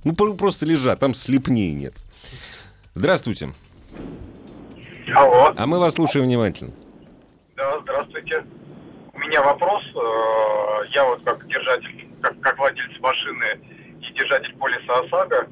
Ну, 0.03 0.13
про- 0.13 0.33
просто 0.33 0.65
лежат, 0.65 0.99
там 0.99 1.13
слепней 1.13 1.73
нет. 1.73 1.93
Здравствуйте. 2.95 3.53
Алло, 5.15 5.53
А 5.57 5.65
мы 5.65 5.79
вас 5.79 5.93
слушаем 5.93 6.25
внимательно. 6.25 6.71
да, 7.55 7.79
здравствуйте. 7.81 8.43
У 9.13 9.19
меня 9.19 9.41
вопрос. 9.43 9.83
э, 9.95 10.85
Я 10.93 11.05
вот 11.05 11.21
как 11.23 11.45
держатель, 11.47 12.07
как, 12.21 12.39
как 12.41 12.57
владелец 12.57 12.99
машины 12.99 13.59
и 14.01 14.13
держатель 14.13 14.55
полиса 14.57 14.99
ОСАГО 14.99 15.47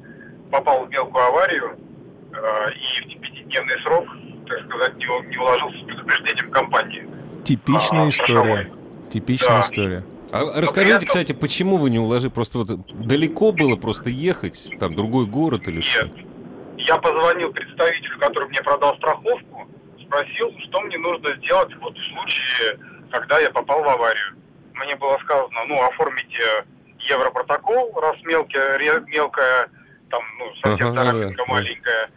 попал 0.50 0.86
в 0.86 0.90
мелкую 0.90 1.24
аварию 1.24 1.76
э, 2.32 2.70
и 2.72 3.16
в 3.16 3.20
пятидневный 3.20 3.80
срок, 3.82 4.06
так 4.48 4.64
сказать, 4.66 4.96
не, 4.96 5.04
не 5.30 5.36
уложился 5.38 5.78
с 5.78 5.86
предупреждением 5.86 6.50
компании. 6.50 7.06
Типичная 7.44 8.06
А, 8.06 8.08
история. 8.08 8.72
Типичная 9.10 9.48
Да. 9.48 9.60
история. 9.60 10.04
А 10.32 10.60
расскажите, 10.60 10.84
при 10.84 10.96
этом- 10.96 11.08
кстати, 11.08 11.32
почему 11.32 11.76
вы 11.76 11.90
не 11.90 11.98
уложили? 11.98 12.30
Просто 12.30 12.58
вот 12.58 12.68
далеко 13.06 13.52
было 13.52 13.76
просто 13.76 14.08
ехать, 14.08 14.70
там 14.80 14.94
другой 14.94 15.26
город 15.26 15.68
или 15.68 15.80
что? 15.82 16.04
Нет. 16.06 16.12
Я 16.78 16.96
позвонил 16.96 17.52
представителю, 17.52 18.18
который 18.18 18.48
мне 18.48 18.62
продал 18.62 18.96
страховку, 18.96 19.68
спросил, 20.06 20.50
что 20.64 20.80
мне 20.80 20.96
нужно 20.98 21.36
сделать 21.36 21.74
вот 21.80 21.94
в 21.96 22.12
случае, 22.12 22.78
когда 23.10 23.38
я 23.40 23.50
попал 23.50 23.82
в 23.84 23.88
аварию. 23.88 24.34
Мне 24.74 24.96
было 24.96 25.18
сказано, 25.22 25.64
ну, 25.68 25.82
оформите 25.82 26.64
европротокол, 27.08 27.92
раз 28.00 28.16
мелкая, 28.24 28.78
ре- 28.78 29.04
мелкая, 29.06 29.68
там, 30.10 30.22
ну, 30.38 30.46
совсем 30.62 30.88
Ага, 30.88 31.04
царапинка 31.04 31.36
да, 31.36 31.44
да. 31.46 31.52
маленькая, 31.52 32.10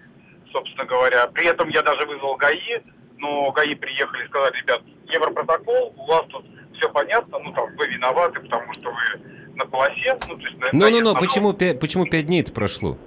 собственно 0.54 0.86
говоря. 0.86 1.28
При 1.28 1.48
этом 1.48 1.68
я 1.70 1.82
даже 1.82 2.06
вызвал 2.06 2.38
ГАИ, 2.38 2.80
но 3.18 3.52
ГАИ 3.52 3.76
приехали 3.76 4.24
и 4.24 4.28
сказали, 4.28 4.56
ребят, 4.58 4.82
европротокол, 5.08 5.94
у 5.98 6.06
вас 6.06 6.26
тут 6.30 6.46
все 6.78 6.90
понятно, 6.90 7.40
ну, 7.40 7.52
там, 7.54 7.76
вы 7.76 7.88
виноваты, 7.88 8.40
потому 8.40 8.74
что 8.74 8.90
вы 8.92 9.56
на 9.56 9.66
полосе, 9.66 10.18
ну, 10.28 10.38
то 10.38 10.46
есть... 10.48 10.58
на- 10.58 10.68
Ну-ну-ну, 10.74 10.90
наезд 10.90 11.14
на 11.14 11.20
почему, 11.20 11.52
пя- 11.54 11.74
почему 11.78 12.06
пять 12.06 12.26
дней 12.26 12.42
это 12.42 12.52
прошло? 12.52 12.98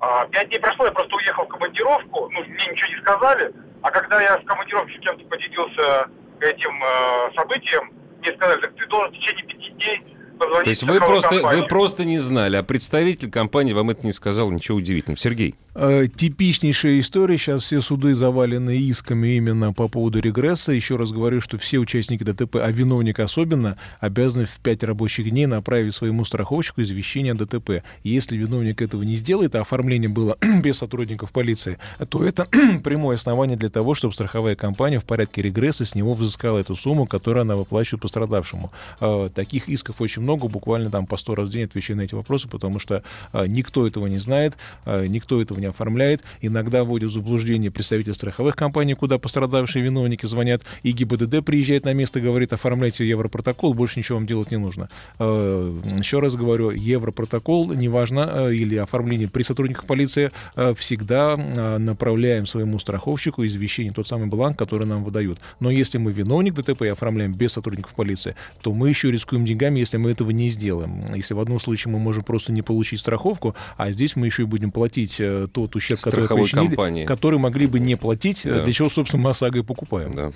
а, 0.00 0.26
Пять 0.26 0.48
дней 0.48 0.58
прошло, 0.60 0.86
я 0.86 0.92
просто 0.92 1.14
уехал 1.16 1.44
в 1.44 1.48
командировку, 1.48 2.28
ну, 2.30 2.40
мне 2.44 2.66
ничего 2.70 2.88
не 2.94 3.00
сказали, 3.00 3.52
а 3.82 3.90
когда 3.90 4.20
я 4.22 4.38
в 4.38 4.44
командировке 4.44 4.96
с 4.98 5.00
кем-то 5.00 5.24
поделился 5.26 6.06
этим 6.40 6.82
э, 6.82 7.32
событием, 7.34 7.92
мне 8.20 8.32
сказали, 8.34 8.60
так 8.60 8.74
ты 8.76 8.86
должен 8.86 9.10
в 9.12 9.16
течение 9.18 9.44
пяти 9.46 9.70
дней 9.70 10.11
позвонить 10.42 10.64
То 10.64 10.70
есть 10.70 10.82
вы 10.82 10.98
просто, 10.98 11.34
вы 11.34 11.40
компанию». 11.40 11.68
просто 11.68 12.04
не 12.04 12.18
знали, 12.18 12.56
а 12.56 12.62
представитель 12.62 13.30
компании 13.30 13.72
вам 13.72 13.90
это 13.90 14.04
не 14.06 14.12
сказал, 14.12 14.50
ничего 14.50 14.78
удивительного. 14.78 15.18
Сергей. 15.18 15.54
Э, 15.74 16.06
Типичнейшая 16.14 17.00
история. 17.00 17.38
Сейчас 17.38 17.62
все 17.62 17.80
суды 17.80 18.14
завалены 18.14 18.76
исками 18.76 19.36
именно 19.36 19.72
по 19.72 19.88
поводу 19.88 20.20
регресса. 20.20 20.72
Еще 20.72 20.96
раз 20.96 21.12
говорю, 21.12 21.40
что 21.40 21.56
все 21.58 21.78
участники 21.78 22.24
ДТП, 22.24 22.56
а 22.56 22.70
виновник 22.70 23.20
особенно, 23.20 23.76
обязаны 24.00 24.44
в 24.46 24.58
5 24.60 24.82
рабочих 24.84 25.30
дней 25.30 25.46
направить 25.46 25.94
своему 25.94 26.24
страховщику 26.24 26.82
извещение 26.82 27.32
о 27.32 27.36
ДТП. 27.36 27.82
Если 28.04 28.36
виновник 28.36 28.82
этого 28.82 29.02
не 29.02 29.16
сделает, 29.16 29.54
а 29.54 29.60
оформление 29.62 30.08
было 30.08 30.36
без 30.62 30.78
сотрудников 30.78 31.32
полиции, 31.32 31.78
то 32.08 32.24
это 32.24 32.46
прямое 32.84 33.16
основание 33.16 33.56
для 33.56 33.68
того, 33.70 33.94
чтобы 33.94 34.14
страховая 34.14 34.56
компания 34.56 34.98
в 35.00 35.04
порядке 35.04 35.42
регресса 35.42 35.84
с 35.84 35.94
него 35.94 36.14
взыскала 36.14 36.58
эту 36.58 36.76
сумму, 36.76 37.06
которую 37.06 37.42
она 37.42 37.56
выплачивает 37.56 38.02
пострадавшему. 38.02 38.72
Э, 39.00 39.28
Таких 39.34 39.68
исков 39.68 40.00
очень 40.00 40.22
много, 40.22 40.31
буквально 40.36 40.90
там 40.90 41.06
по 41.06 41.16
100 41.16 41.34
раз 41.34 41.48
в 41.48 41.52
день 41.52 41.64
отвечаю 41.64 41.96
на 41.96 42.02
эти 42.02 42.14
вопросы, 42.14 42.48
потому 42.48 42.78
что 42.78 43.02
э, 43.32 43.46
никто 43.46 43.86
этого 43.86 44.06
не 44.06 44.18
знает, 44.18 44.56
э, 44.84 45.06
никто 45.06 45.40
этого 45.40 45.58
не 45.58 45.66
оформляет. 45.66 46.22
Иногда 46.40 46.84
вводят 46.84 47.10
в 47.10 47.14
заблуждение 47.14 47.70
представители 47.70 48.12
страховых 48.12 48.56
компаний, 48.56 48.94
куда 48.94 49.18
пострадавшие 49.18 49.84
виновники 49.84 50.26
звонят, 50.26 50.62
и 50.82 50.92
ГИБДД 50.92 51.44
приезжает 51.44 51.84
на 51.84 51.94
место, 51.94 52.20
говорит, 52.20 52.52
оформляйте 52.52 53.06
европротокол, 53.06 53.74
больше 53.74 53.98
ничего 53.98 54.18
вам 54.18 54.26
делать 54.26 54.50
не 54.50 54.58
нужно. 54.58 54.88
Э, 55.18 55.80
Еще 55.96 56.20
раз 56.20 56.34
говорю, 56.34 56.70
европротокол, 56.70 57.72
неважно, 57.72 58.50
или 58.50 58.76
оформление 58.76 59.28
при 59.28 59.42
сотрудниках 59.42 59.84
полиции, 59.86 60.30
всегда 60.76 61.36
направляем 61.36 62.46
своему 62.46 62.78
страховщику 62.78 63.44
извещение, 63.46 63.92
тот 63.92 64.08
самый 64.08 64.26
бланк, 64.28 64.58
который 64.58 64.86
нам 64.86 65.04
выдают. 65.04 65.38
Но 65.60 65.70
если 65.70 65.98
мы 65.98 66.12
виновник 66.12 66.54
ДТП 66.54 66.82
и 66.82 66.88
оформляем 66.88 67.32
без 67.32 67.52
сотрудников 67.52 67.94
полиции, 67.94 68.34
то 68.62 68.72
мы 68.72 68.88
еще 68.88 69.10
рискуем 69.10 69.44
деньгами, 69.44 69.78
если 69.80 69.96
мы 69.96 70.10
этого 70.22 70.30
не 70.30 70.48
сделаем. 70.48 71.04
Если 71.14 71.34
в 71.34 71.40
одном 71.40 71.60
случае 71.60 71.92
мы 71.92 71.98
можем 71.98 72.24
просто 72.24 72.52
не 72.52 72.62
получить 72.62 73.00
страховку, 73.00 73.54
а 73.76 73.90
здесь 73.92 74.16
мы 74.16 74.26
еще 74.26 74.42
и 74.42 74.46
будем 74.46 74.70
платить 74.70 75.16
э, 75.20 75.46
тот 75.52 75.76
ущерб, 75.76 76.00
который 76.00 76.26
причинили, 76.28 76.68
компании. 76.68 77.04
который 77.06 77.38
могли 77.38 77.66
бы 77.66 77.78
не 77.80 77.96
платить, 77.96 78.46
э, 78.46 78.52
Да. 78.54 78.62
для 78.62 78.72
чего, 78.72 78.88
собственно, 78.88 79.22
мы 79.24 79.30
ОСАГО 79.30 79.58
и 79.58 79.62
покупаем. 79.62 80.14
Да. 80.14 80.32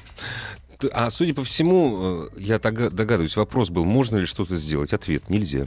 А 0.92 1.08
судя 1.10 1.32
по 1.32 1.42
всему, 1.42 2.26
э, 2.36 2.40
я 2.40 2.58
дога- 2.58 2.90
догадываюсь, 2.90 3.36
вопрос 3.36 3.70
был, 3.70 3.84
можно 3.86 4.18
ли 4.18 4.26
что-то 4.26 4.56
сделать? 4.56 4.92
Ответ– 4.92 5.22
нельзя. 5.30 5.66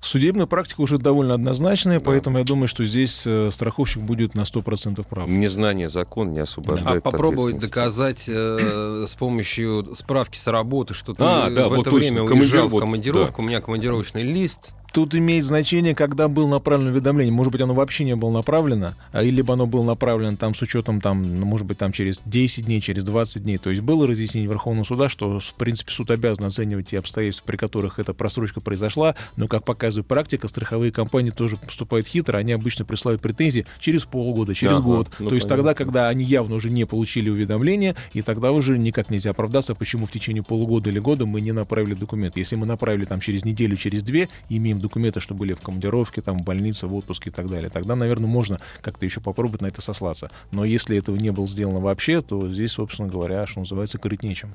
Судебная 0.00 0.46
практика 0.46 0.80
уже 0.80 0.96
довольно 0.98 1.34
однозначная, 1.34 1.98
поэтому 1.98 2.38
я 2.38 2.44
думаю, 2.44 2.68
что 2.68 2.84
здесь 2.84 3.24
э, 3.26 3.50
страховщик 3.52 4.00
будет 4.02 4.34
на 4.34 4.42
100% 4.42 5.04
прав. 5.04 5.28
Незнание 5.28 5.88
закона 5.88 6.30
не 6.30 6.40
освобождает 6.40 6.96
А 6.96 6.98
от 6.98 7.02
попробовать 7.02 7.58
доказать 7.58 8.28
э, 8.28 9.04
с 9.08 9.14
помощью 9.14 9.94
справки 9.96 10.36
с 10.38 10.46
работы, 10.46 10.94
что 10.94 11.14
ты 11.14 11.24
А, 11.24 11.50
да, 11.50 11.66
в 11.66 11.70
вот 11.70 11.80
это 11.80 11.90
точно, 11.90 12.22
время 12.22 12.22
уезжал 12.22 12.68
в 12.68 12.78
командировку, 12.78 13.42
у 13.42 13.44
меня 13.44 13.60
командировочный 13.60 14.22
лист. 14.22 14.70
Тут 14.92 15.14
имеет 15.14 15.44
значение, 15.44 15.94
когда 15.94 16.28
было 16.28 16.48
направлено 16.48 16.90
уведомление. 16.90 17.32
Может 17.32 17.52
быть, 17.52 17.60
оно 17.60 17.74
вообще 17.74 18.04
не 18.04 18.16
было 18.16 18.30
направлено, 18.30 18.94
а 19.12 19.22
или 19.22 19.44
оно 19.48 19.66
было 19.66 19.84
направлено 19.84 20.36
там 20.36 20.54
с 20.54 20.62
учетом, 20.62 21.00
там, 21.00 21.40
ну, 21.40 21.46
может 21.46 21.66
быть, 21.66 21.78
там 21.78 21.92
через 21.92 22.20
10 22.24 22.64
дней, 22.64 22.80
через 22.80 23.04
20 23.04 23.44
дней. 23.44 23.58
То 23.58 23.70
есть 23.70 23.82
было 23.82 24.06
разъяснение 24.06 24.48
Верховного 24.48 24.84
суда, 24.84 25.08
что, 25.08 25.40
в 25.40 25.54
принципе, 25.54 25.92
суд 25.92 26.10
обязан 26.10 26.46
оценивать 26.46 26.88
те 26.88 26.98
обстоятельства, 26.98 27.44
при 27.46 27.56
которых 27.56 27.98
эта 27.98 28.14
просрочка 28.14 28.60
произошла. 28.60 29.14
Но, 29.36 29.46
как 29.46 29.64
показывает 29.64 30.06
практика, 30.06 30.48
страховые 30.48 30.90
компании 30.90 31.30
тоже 31.30 31.56
поступают 31.58 32.06
хитро. 32.06 32.38
Они 32.38 32.52
обычно 32.52 32.84
присылают 32.84 33.20
претензии 33.20 33.66
через 33.80 34.04
полгода, 34.04 34.54
через 34.54 34.76
Ага, 34.78 34.82
год. 34.84 35.08
ну, 35.18 35.28
То 35.28 35.34
есть 35.34 35.46
понятно. 35.46 35.72
тогда, 35.72 35.74
когда 35.74 36.08
они 36.08 36.24
явно 36.24 36.54
уже 36.56 36.70
не 36.70 36.86
получили 36.86 37.28
уведомление, 37.28 37.94
и 38.14 38.22
тогда 38.22 38.52
уже 38.52 38.78
никак 38.78 39.10
нельзя 39.10 39.30
оправдаться, 39.30 39.74
почему 39.74 40.06
в 40.06 40.10
течение 40.10 40.42
полугода 40.42 40.88
или 40.90 40.98
года 40.98 41.26
мы 41.26 41.40
не 41.40 41.52
направили 41.52 41.94
документ. 41.94 42.36
Если 42.36 42.56
мы 42.56 42.66
направили 42.66 43.04
там 43.04 43.20
через 43.20 43.44
неделю, 43.44 43.76
через 43.76 44.02
две, 44.02 44.28
и 44.48 44.58
имеем 44.78 44.80
документы, 44.80 45.20
что 45.20 45.34
были 45.34 45.54
в 45.54 45.60
командировке, 45.60 46.22
там, 46.22 46.38
в 46.38 46.42
больнице, 46.42 46.86
в 46.86 46.94
отпуске 46.94 47.30
и 47.30 47.32
так 47.32 47.48
далее, 47.48 47.70
тогда, 47.70 47.96
наверное, 47.96 48.28
можно 48.28 48.58
как-то 48.80 49.04
еще 49.04 49.20
попробовать 49.20 49.62
на 49.62 49.66
это 49.66 49.82
сослаться. 49.82 50.30
Но 50.50 50.64
если 50.64 50.96
этого 50.96 51.16
не 51.16 51.30
было 51.30 51.46
сделано 51.46 51.80
вообще, 51.80 52.22
то 52.22 52.50
здесь, 52.52 52.72
собственно 52.72 53.08
говоря, 53.08 53.46
что 53.46 53.60
называется, 53.60 53.98
крыть 53.98 54.22
нечем. 54.22 54.54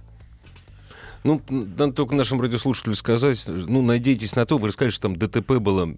Ну, 1.24 1.42
надо 1.50 1.94
только 1.94 2.16
нашим 2.16 2.42
радиослушателям 2.42 2.96
сказать, 2.96 3.46
ну, 3.48 3.82
надейтесь 3.82 4.36
на 4.36 4.46
то, 4.46 4.58
вы 4.58 4.68
рассказали, 4.68 4.92
что 4.92 5.04
там 5.04 5.16
ДТП 5.16 5.54
было 5.54 5.96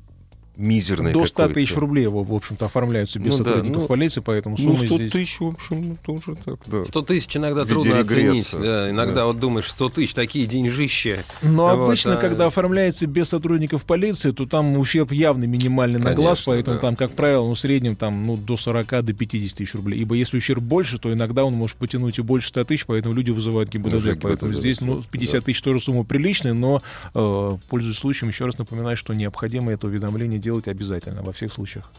мизерное 0.58 1.14
До 1.14 1.26
100 1.26 1.36
какое-то. 1.36 1.54
тысяч 1.60 1.76
рублей, 1.76 2.08
в 2.08 2.24
в 2.24 2.34
общем-то, 2.34 2.66
оформляются 2.66 3.20
без 3.20 3.38
Ну 3.38 3.44
да, 3.44 3.50
сотрудников 3.52 3.82
ну, 3.82 3.88
полиции, 3.88 4.22
поэтому 4.22 4.56
Ну, 4.60 4.64
сумма 4.64 4.78
100 4.88 4.96
здесь... 4.98 5.12
тысяч, 5.12 5.40
в 5.40 5.48
общем, 5.48 5.90
ну, 5.90 5.98
тоже 6.06 6.38
так, 6.44 6.60
да. 6.68 6.86
100 6.86 7.02
тысяч 7.04 7.38
иногда 7.38 7.66
трудно 7.66 8.00
оценить. 8.00 8.26
регресса. 8.26 8.60
Да, 8.60 8.90
иногда 8.90 9.14
Да. 9.16 9.26
вот 9.26 9.40
думаешь, 9.40 9.70
100 9.72 9.90
тысяч, 9.90 10.14
такие 10.14 10.46
деньжища. 10.46 11.24
Но 11.42 11.76
Вот, 11.76 11.86
обычно, 11.88 12.14
а- 12.14 12.18
когда 12.18 12.48
оформляется 12.48 13.08
без 13.08 13.30
сотрудников 13.30 13.84
полиции, 13.84 14.32
то 14.32 14.46
там 14.46 14.78
ущерб 14.78 15.12
явный, 15.12 15.48
минимальный 15.48 16.00
на 16.00 16.14
глаз, 16.14 16.40
Конечно, 16.42 16.54
поэтому 16.54 16.76
да. 16.78 16.82
там, 16.82 16.96
как 16.96 17.12
правило, 17.14 17.48
ну, 17.48 17.54
в 17.56 17.60
среднем 17.60 17.96
там, 17.96 18.26
ну, 18.26 18.38
до 18.38 18.58
40, 18.58 19.02
до 19.04 19.14
50 19.14 19.58
тысяч 19.58 19.74
рублей. 19.76 20.00
Ибо 20.00 20.16
если 20.16 20.38
ущерб 20.38 20.64
больше, 20.64 20.98
то 21.00 21.12
иногда 21.14 21.44
он 21.46 21.54
может 21.54 21.78
потянуть 21.78 22.18
и 22.20 22.22
больше 22.22 22.48
100 22.50 22.64
тысяч, 22.66 22.86
поэтому 22.86 23.14
люди 23.14 23.32
вызывают 23.32 23.70
ГИБДД. 23.70 23.94
Уже 23.96 24.16
поэтому 24.16 24.52
ГИБДД, 24.52 24.60
здесь, 24.60 24.82
ну, 24.82 24.98
да. 25.00 25.04
50 25.12 25.46
тысяч 25.46 25.62
тоже 25.62 25.80
сумма 25.80 26.04
приличная, 26.04 26.54
но, 26.54 26.82
э, 27.14 27.58
пользуясь 27.70 27.98
случаем, 27.98 28.30
еще 28.30 28.46
раз 28.46 28.58
напоминаю, 28.58 28.98
что 28.98 29.14
необходимо 29.14 29.72
это 29.72 29.88
уведомление 29.88 30.40
делать 30.46 30.68
обязательно 30.68 31.24
во 31.24 31.34
всех 31.34 31.52
случаях. 31.52 31.92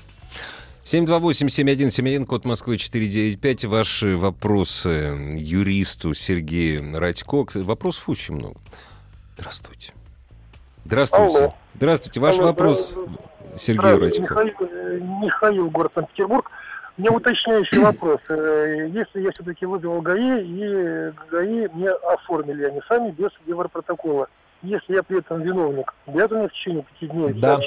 728-7171, 0.85 2.27
код 2.27 2.45
Москвы 2.45 2.79
495. 2.79 3.65
Ваши 3.65 4.17
вопросы 4.17 5.17
юристу 5.35 6.15
Сергею 6.15 6.97
Радько. 6.97 7.45
Кстати, 7.45 7.65
Вопросов 7.65 8.09
очень 8.09 8.37
много. 8.37 8.61
Здравствуйте. 9.37 9.93
Здравствуйте. 10.85 11.39
Алло. 11.39 11.55
Здравствуйте. 11.75 12.21
Ваш 12.21 12.37
Алло, 12.37 12.47
вопрос 12.47 12.95
да, 12.95 13.59
Сергею 13.59 13.97
Здравствуйте, 13.97 14.33
Радько. 14.33 14.65
Михаил, 14.65 15.21
Михаил, 15.23 15.71
город 15.71 15.93
Санкт-Петербург. 15.97 16.49
У 16.97 17.01
меня 17.01 17.11
уточняющий 17.11 17.79
вопрос. 17.81 18.21
Э, 18.29 18.89
Если 18.89 19.23
я 19.23 19.33
все-таки 19.33 19.67
вызвал 19.67 20.01
ГАИ, 20.01 20.41
и 20.41 21.13
ГАИ 21.33 21.69
мне 21.75 21.91
оформили, 21.91 22.63
они 22.63 22.81
сами 22.89 23.11
без 23.11 23.31
европротокола. 23.47 24.29
Если 24.63 24.95
я 24.95 25.03
при 25.03 25.19
этом 25.19 25.43
виновник, 25.43 25.93
обязан 26.07 26.43
я 26.43 26.49
в 26.49 26.53
течение 26.53 26.83
пяти 26.83 27.13
дней 27.13 27.33
Да, 27.35 27.61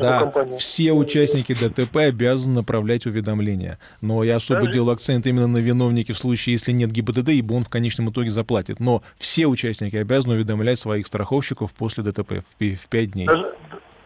Да, 0.00 0.20
компанию? 0.20 0.58
все 0.58 0.92
участники 0.92 1.52
ДТП 1.54 1.96
обязаны 1.96 2.56
направлять 2.56 3.06
уведомления. 3.06 3.78
Но 4.00 4.22
я 4.22 4.36
особо 4.36 4.60
Даже- 4.60 4.72
делаю 4.72 4.92
акцент 4.92 5.26
именно 5.26 5.46
на 5.48 5.58
виновнике 5.58 6.12
в 6.12 6.18
случае, 6.18 6.52
если 6.52 6.72
нет 6.72 6.92
ГИБДД, 6.92 7.30
ибо 7.30 7.54
он 7.54 7.64
в 7.64 7.68
конечном 7.68 8.10
итоге 8.10 8.30
заплатит. 8.30 8.78
Но 8.78 9.02
все 9.18 9.46
участники 9.46 9.96
обязаны 9.96 10.34
уведомлять 10.34 10.78
своих 10.78 11.06
страховщиков 11.06 11.72
после 11.72 12.04
ДТП 12.04 12.44
в, 12.58 12.88
5 12.88 13.10
дней. 13.10 13.26
Даже, 13.26 13.54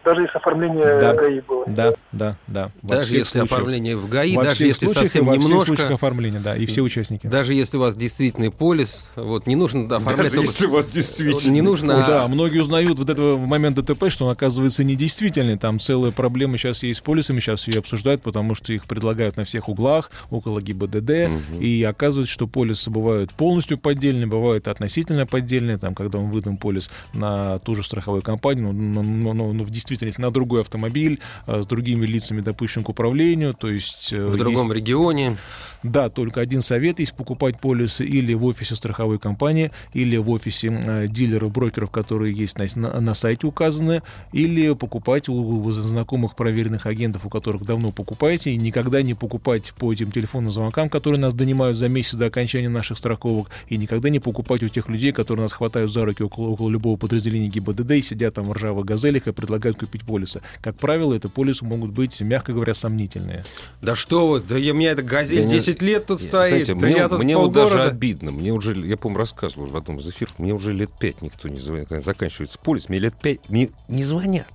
даже 0.05 0.21
если 0.21 0.37
оформление 0.37 0.99
Да. 0.99 1.13
ГАИ 1.13 1.39
было. 1.41 1.65
Да, 1.67 1.93
да, 2.11 2.37
да. 2.47 2.71
Во 2.81 2.89
Даже 2.95 3.05
всех 3.07 3.19
если 3.19 3.39
случаях. 3.39 3.51
оформление 3.51 3.95
в 3.95 4.09
ГАИ, 4.09 4.35
Во 4.35 4.43
даже 4.43 4.55
всех 4.55 4.67
если 4.67 4.85
случаях 4.85 5.05
совсем 5.05 5.25
во 5.25 5.31
всех 5.33 5.43
случаях 5.47 5.67
немножко, 5.69 5.93
оформления, 5.95 6.39
да, 6.39 6.55
и 6.57 6.65
все 6.65 6.81
участники. 6.81 7.27
даже 7.27 7.53
если 7.53 7.77
у 7.77 7.81
вас 7.81 7.95
действительный 7.95 8.51
полис, 8.51 9.11
вот 9.15 9.47
не 9.47 9.55
нужно 9.55 9.83
оформлять... 9.95 10.31
Даже 10.33 10.41
если 10.41 10.65
у 10.65 10.71
вас 10.71 10.87
действительно... 10.87 11.53
Не 11.53 11.61
нужно... 11.61 11.93
Ну 11.99 12.07
да, 12.07 12.27
многие 12.27 12.59
узнают 12.59 12.99
вот 12.99 13.09
этого 13.09 13.35
в 13.35 13.45
момент 13.47 13.75
ДТП, 13.77 14.09
что 14.09 14.25
он 14.25 14.31
оказывается 14.31 14.83
недействительный. 14.83 15.57
Там 15.57 15.79
целая 15.79 16.11
проблема 16.11 16.57
сейчас 16.57 16.83
есть 16.83 16.99
с 16.99 17.01
полисами, 17.01 17.39
сейчас 17.39 17.67
ее 17.67 17.79
обсуждают, 17.79 18.21
потому 18.21 18.55
что 18.55 18.73
их 18.73 18.85
предлагают 18.85 19.37
на 19.37 19.45
всех 19.45 19.69
углах, 19.69 20.11
около 20.29 20.61
ГИБДД, 20.61 21.29
Мгм. 21.29 21.59
и 21.59 21.83
оказывается, 21.83 22.33
что 22.33 22.47
полисы 22.47 22.89
бывают 22.89 23.31
полностью 23.33 23.77
поддельные, 23.77 24.27
бывают 24.27 24.67
относительно 24.67 25.25
поддельные, 25.25 25.77
там, 25.77 25.95
когда 25.95 26.17
он 26.19 26.29
выдан 26.29 26.57
полис 26.57 26.89
на 27.13 27.59
ту 27.59 27.75
же 27.75 27.83
страховую 27.83 28.21
компанию, 28.23 28.71
но, 28.73 29.01
но- 29.03 29.33
но- 29.33 29.53
но 29.53 29.63
в 29.63 29.69
действительности 29.69 29.92
на 30.17 30.31
другой 30.31 30.61
автомобиль, 30.61 31.19
э, 31.47 31.61
с 31.61 31.65
другими 31.65 32.05
лицами 32.05 32.41
допущен 32.41 32.83
к 32.83 32.89
управлению, 32.89 33.53
то 33.53 33.69
есть... 33.69 34.11
э, 34.13 34.17
В 34.23 34.27
есть- 34.27 34.37
другом 34.39 34.71
регионе. 34.73 35.37
Да, 35.83 36.09
только 36.09 36.41
один 36.41 36.61
совет 36.61 36.99
есть 36.99 37.13
покупать 37.13 37.59
полисы 37.59 38.05
или 38.05 38.33
в 38.33 38.45
офисе 38.45 38.75
страховой 38.75 39.19
компании, 39.19 39.71
или 39.93 40.17
в 40.17 40.29
офисе 40.29 40.67
э, 40.69 41.07
дилеров, 41.07 41.51
брокеров, 41.51 41.91
которые 41.91 42.33
есть 42.33 42.57
на, 42.57 42.99
на- 43.01 43.13
сайте 43.13 43.45
указаны, 43.47 44.01
или 44.31 44.73
покупать 44.73 45.29
у, 45.29 45.33
у 45.35 45.71
знакомых 45.71 46.35
проверенных 46.35 46.85
агентов, 46.85 47.25
у 47.25 47.29
которых 47.29 47.63
давно 47.65 47.91
покупаете, 47.91 48.51
и 48.51 48.57
никогда 48.57 49.01
не 49.01 49.13
покупать 49.13 49.73
по 49.77 49.93
этим 49.93 50.11
телефонным 50.11 50.51
звонкам, 50.51 50.89
которые 50.89 51.19
нас 51.19 51.33
донимают 51.33 51.77
за 51.77 51.89
месяц 51.89 52.15
до 52.15 52.25
окончания 52.25 52.69
наших 52.69 52.97
страховок, 52.97 53.49
и 53.67 53.77
никогда 53.77 54.09
не 54.09 54.19
покупать 54.19 54.63
у 54.63 54.69
тех 54.69 54.89
людей, 54.89 55.11
которые 55.11 55.43
нас 55.43 55.53
хватают 55.53 55.91
за 55.91 56.05
руки 56.05 56.23
около, 56.23 56.47
около 56.49 56.69
любого 56.69 56.97
подразделения 56.97 57.47
ГИБДД 57.49 57.91
и 57.91 58.01
сидят 58.01 58.33
там 58.33 58.45
в 58.45 58.53
ржавых 58.53 58.85
газелях 58.85 59.27
и 59.27 59.31
предлагают 59.31 59.77
купить 59.77 60.03
полисы. 60.03 60.41
Как 60.61 60.75
правило, 60.75 61.13
это 61.13 61.29
полисы 61.29 61.65
могут 61.65 61.91
быть, 61.91 62.19
мягко 62.21 62.51
говоря, 62.53 62.73
сомнительные. 62.73 63.43
Да 63.81 63.95
что 63.95 64.27
вы, 64.27 64.39
да 64.39 64.57
я, 64.57 64.73
у 64.73 64.75
меня 64.75 64.91
эта 64.91 65.03
газель 65.03 65.39
Я 65.39 65.45
не- 65.45 65.51
10 65.73 65.81
лет 65.81 66.05
тут 66.05 66.19
стоит. 66.21 66.65
знаете, 66.65 66.73
да 66.73 66.85
мне, 66.87 66.95
я 66.97 67.09
тут 67.09 67.23
мне 67.23 67.37
вот 67.37 67.51
даже 67.51 67.83
обидно. 67.83 68.31
Мне 68.31 68.51
уже, 68.51 68.73
я, 68.73 68.97
помню, 68.97 69.17
рассказывал 69.17 69.67
в 69.67 69.75
одном 69.75 69.97
из 69.97 70.09
эфиров, 70.09 70.37
мне 70.39 70.53
уже 70.53 70.71
лет 70.71 70.89
пять 70.99 71.21
никто 71.21 71.47
не 71.49 71.59
звонит. 71.59 71.87
Когда 71.89 72.01
заканчивается 72.01 72.59
полис, 72.59 72.89
мне 72.89 72.99
лет 72.99 73.13
пять, 73.21 73.49
мне 73.49 73.69
не 73.87 74.03
звонят. 74.03 74.47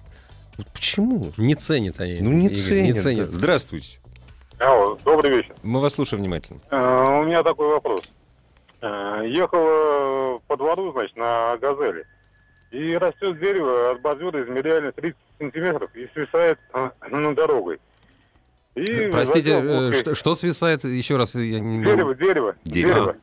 Вот 0.57 0.66
почему? 0.72 1.33
Не 1.37 1.54
ценят 1.54 2.00
они. 2.00 2.18
Ну, 2.20 2.33
не 2.33 2.46
Игорь, 2.46 2.57
ценят. 2.57 2.87
Не 2.87 2.92
да. 2.94 3.00
ценят. 3.00 3.31
Здравствуйте. 3.31 4.00
Алло, 4.59 4.98
добрый 5.04 5.31
вечер. 5.31 5.54
Мы 5.62 5.81
вас 5.81 5.94
слушаем 5.94 6.22
внимательно. 6.22 6.59
Э, 6.70 7.20
У 7.20 7.24
меня 7.24 7.44
такой 7.44 7.68
вопрос. 7.68 8.02
Э, 8.81 9.22
Ехал 9.24 9.59
э, 9.61 10.38
по 10.48 10.57
двору, 10.57 10.92
значит, 10.92 11.16
на 11.16 11.57
газели. 11.59 12.04
И 12.72 12.94
растет 12.96 13.38
дерево 13.38 13.92
от 13.92 14.02
бордюра 14.02 14.42
измеряли 14.44 14.90
30 14.90 15.16
сантиметров 15.38 15.90
и 15.94 16.09
свисает 16.12 16.59
э, 16.74 16.90
над 17.09 17.37
дорогой. 17.37 17.78
И 18.74 19.09
Простите, 19.11 19.61
э, 19.61 19.92
что, 19.92 20.14
что 20.14 20.35
свисает? 20.35 20.85
Еще 20.85 21.16
раз 21.16 21.35
я 21.35 21.59
не 21.61 21.85
Дерево, 21.85 22.14
дерево, 22.14 22.54
Дерево. 22.64 22.94
дерево. 22.94 23.16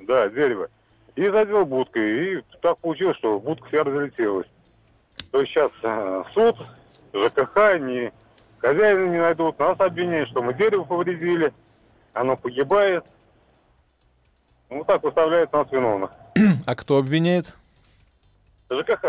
Да, 0.00 0.28
дерево. 0.28 0.68
И 1.16 1.28
задел 1.28 1.64
будкой. 1.64 2.38
И 2.38 2.42
так 2.62 2.78
получилось, 2.78 3.16
что 3.18 3.38
будка 3.40 3.66
вся 3.68 3.84
разлетелась. 3.84 4.46
То 5.30 5.40
есть 5.40 5.52
сейчас 5.52 5.70
э, 5.82 6.22
суд, 6.34 6.56
ЖКХ, 7.14 7.78
ни 7.80 8.12
хозяина 8.58 9.06
не 9.10 9.18
найдут. 9.18 9.58
Нас 9.58 9.78
обвиняют, 9.80 10.28
что 10.30 10.42
мы 10.42 10.54
дерево 10.54 10.84
повредили. 10.84 11.52
Оно 12.12 12.36
погибает. 12.36 13.04
Ну, 14.68 14.84
так 14.84 15.02
выставляют 15.02 15.52
нас 15.52 15.66
виновных. 15.72 16.10
А 16.66 16.74
кто 16.76 16.98
обвиняет? 16.98 17.54
ЖКХ. 18.70 19.04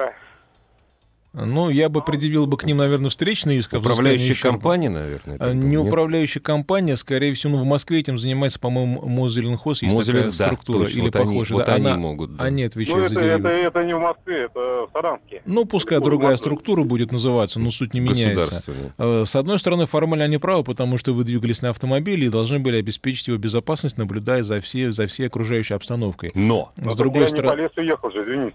Ну, 1.34 1.70
я 1.70 1.88
бы 1.88 2.02
предъявил 2.04 2.46
бы 2.46 2.58
к 2.58 2.66
ним, 2.66 2.78
наверное, 2.78 3.10
встречный 3.10 3.56
иск. 3.58 3.72
Управляющая 3.74 4.36
компания, 4.36 4.90
наверное. 4.90 5.38
А, 5.40 5.46
это 5.48 5.54
Не 5.56 5.78
был, 5.78 5.84
нет? 5.86 5.94
управляющая 5.94 6.42
компания, 6.42 6.98
скорее 6.98 7.34
всего, 7.34 7.54
ну, 7.56 7.62
в 7.62 7.66
Москве 7.66 8.00
этим 8.02 8.18
занимается, 8.18 8.60
по-моему, 8.60 9.02
Мозеленхоз, 9.08 9.82
есть 9.82 9.96
Мозелен- 9.96 10.06
такая 10.32 10.38
да, 10.38 10.46
структура, 10.48 10.80
точно, 10.80 10.94
или 10.94 11.02
вот 11.06 11.16
они- 11.16 11.26
похожая. 11.34 11.58
вот 11.58 11.66
да, 11.68 11.74
они 11.76 11.86
она- 11.88 11.98
могут, 11.98 12.36
да. 12.36 12.44
Они 12.44 12.64
Ну, 12.64 12.68
отвечают 12.68 13.06
это, 13.06 13.14
за 13.16 13.22
деревья. 13.22 13.38
это, 13.38 13.48
это 13.80 13.84
не 13.86 13.96
в 13.96 14.00
Москве, 14.00 14.44
это 14.44 14.60
в 14.60 14.90
Саранске. 14.92 15.42
Ну, 15.46 15.64
пускай 15.66 16.00
Ну, 16.00 16.06
другая 16.06 16.36
структура 16.36 16.84
будет 16.84 17.14
называться, 17.14 17.60
но 17.62 17.72
суть 17.72 17.94
не 17.94 18.02
меняется. 18.02 18.64
Э, 18.98 19.24
С 19.26 19.36
одной 19.38 19.58
стороны, 19.58 19.86
формально 19.88 20.26
они 20.26 20.38
правы, 20.38 20.66
потому 20.66 20.98
что 20.98 21.14
вы 21.14 21.24
двигались 21.24 21.62
на 21.62 21.70
автомобиле 21.70 22.28
и 22.28 22.30
должны 22.30 22.60
были 22.60 22.76
обеспечить 22.78 23.30
его 23.30 23.38
безопасность, 23.38 23.98
наблюдая 23.98 24.44
за 24.44 24.60
всей, 24.60 24.92
за 24.92 25.08
всей 25.08 25.28
окружающей 25.28 25.76
обстановкой. 25.76 26.32
Но 26.36 26.74
С 26.76 26.84
Вот 26.84 26.98
другой 26.98 27.22
я 27.22 27.28
стороны... 27.30 27.70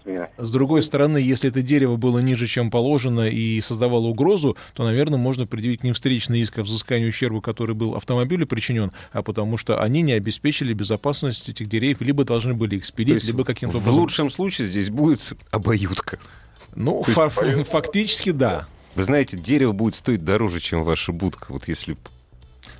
не. 0.05 0.27
С 0.37 0.51
другой 0.51 0.83
стороны, 0.83 1.17
если 1.17 1.49
это 1.49 1.63
дерево 1.63 1.95
было 1.95 2.19
ниже, 2.19 2.45
чем 2.45 2.66
положено, 2.71 3.27
и 3.27 3.61
создавало 3.61 4.07
угрозу, 4.07 4.57
то, 4.73 4.83
наверное, 4.83 5.19
можно 5.19 5.45
предъявить 5.47 5.81
к 5.81 5.83
ним 5.83 5.93
встречный 5.93 6.41
иск 6.41 6.59
о 6.59 6.63
взыскании 6.63 7.07
ущерба, 7.07 7.41
который 7.41 7.75
был 7.75 7.95
автомобилю 7.95 8.47
причинен, 8.47 8.91
а 9.11 9.23
потому 9.23 9.57
что 9.57 9.81
они 9.81 10.01
не 10.01 10.13
обеспечили 10.13 10.73
безопасность 10.73 11.49
этих 11.49 11.67
деревьев, 11.67 12.01
либо 12.01 12.23
должны 12.23 12.53
были 12.53 12.77
их 12.77 12.85
спилить, 12.85 13.23
либо 13.23 13.43
каким-то 13.43 13.77
в 13.77 13.81
образом... 13.81 13.99
лучшем 13.99 14.29
случае 14.29 14.67
здесь 14.67 14.89
будет 14.89 15.33
обоюдка. 15.51 16.19
Ну, 16.75 17.03
фа- 17.03 17.29
фактически 17.29 18.31
да. 18.31 18.67
Вы 18.95 19.03
знаете, 19.03 19.37
дерево 19.37 19.73
будет 19.73 19.95
стоить 19.95 20.23
дороже, 20.23 20.59
чем 20.59 20.83
ваша 20.83 21.11
будка. 21.11 21.51
Вот 21.51 21.67
если 21.67 21.97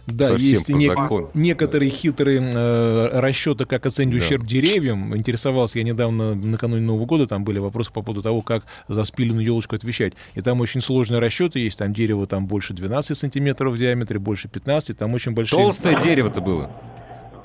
Да, 0.07 0.29
совсем 0.29 0.49
есть 0.51 0.69
нек- 0.69 0.95
закону. 0.95 1.29
некоторые 1.33 1.91
хитрые 1.91 2.39
э, 2.41 3.19
расчеты, 3.19 3.65
как 3.65 3.85
оценить 3.85 4.17
Да. 4.17 4.25
ущерб 4.25 4.45
деревьям. 4.45 5.15
Интересовался 5.15 5.77
я 5.79 5.83
недавно, 5.83 6.33
накануне 6.33 6.81
Нового 6.81 7.05
года, 7.05 7.27
там 7.27 7.43
были 7.43 7.59
вопросы 7.59 7.91
по 7.91 8.01
поводу 8.01 8.21
того, 8.23 8.41
как 8.41 8.63
за 8.87 9.03
спиленную 9.03 9.45
елочку 9.45 9.75
отвечать. 9.75 10.13
И 10.33 10.41
там 10.41 10.61
очень 10.61 10.79
сложные 10.81 11.19
расчеты 11.19 11.59
есть. 11.59 11.77
Там 11.77 11.93
дерево 11.93 12.25
там 12.25 12.47
больше 12.47 12.73
12 12.73 13.17
сантиметров 13.17 13.73
в 13.73 13.77
диаметре, 13.77 14.17
больше 14.17 14.47
15. 14.47 14.97
Там 14.97 15.13
очень 15.13 15.33
большие... 15.33 15.59
толстое 15.61 15.99
дерево-то 16.01 16.39
было. 16.41 16.71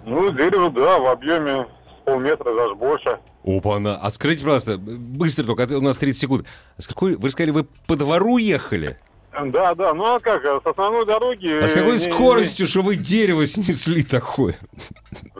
Ну, 0.06 0.32
дерево, 0.32 0.70
да, 0.70 0.98
в 0.98 1.06
объеме 1.08 1.66
полметра, 2.04 2.54
даже 2.54 2.74
больше. 2.74 3.18
Опа-на. 3.44 3.96
А 3.96 4.10
скажите, 4.10 4.44
пожалуйста, 4.44 4.78
быстро 4.78 5.44
только, 5.44 5.64
а 5.64 5.78
у 5.78 5.80
нас 5.80 5.96
30 5.98 6.20
секунд. 6.20 6.46
А 6.76 6.82
С 6.82 6.86
какой, 6.86 7.16
вы 7.16 7.28
сказали, 7.30 7.50
вы 7.50 7.66
по 7.88 7.96
двору 7.96 8.38
ехали? 8.38 8.96
Да, 9.32 9.74
да, 9.74 9.94
ну 9.94 10.04
а 10.14 10.20
как, 10.20 10.42
с 10.44 10.66
основной 10.66 11.06
дороги... 11.06 11.58
А 11.62 11.66
с 11.66 11.72
какой 11.72 11.96
не- 11.98 12.04
не- 12.06 12.12
скоростью, 12.12 12.66
что 12.66 12.82
вы 12.82 12.96
дерево 12.96 13.46
снесли 13.46 14.02
такое? 14.02 14.56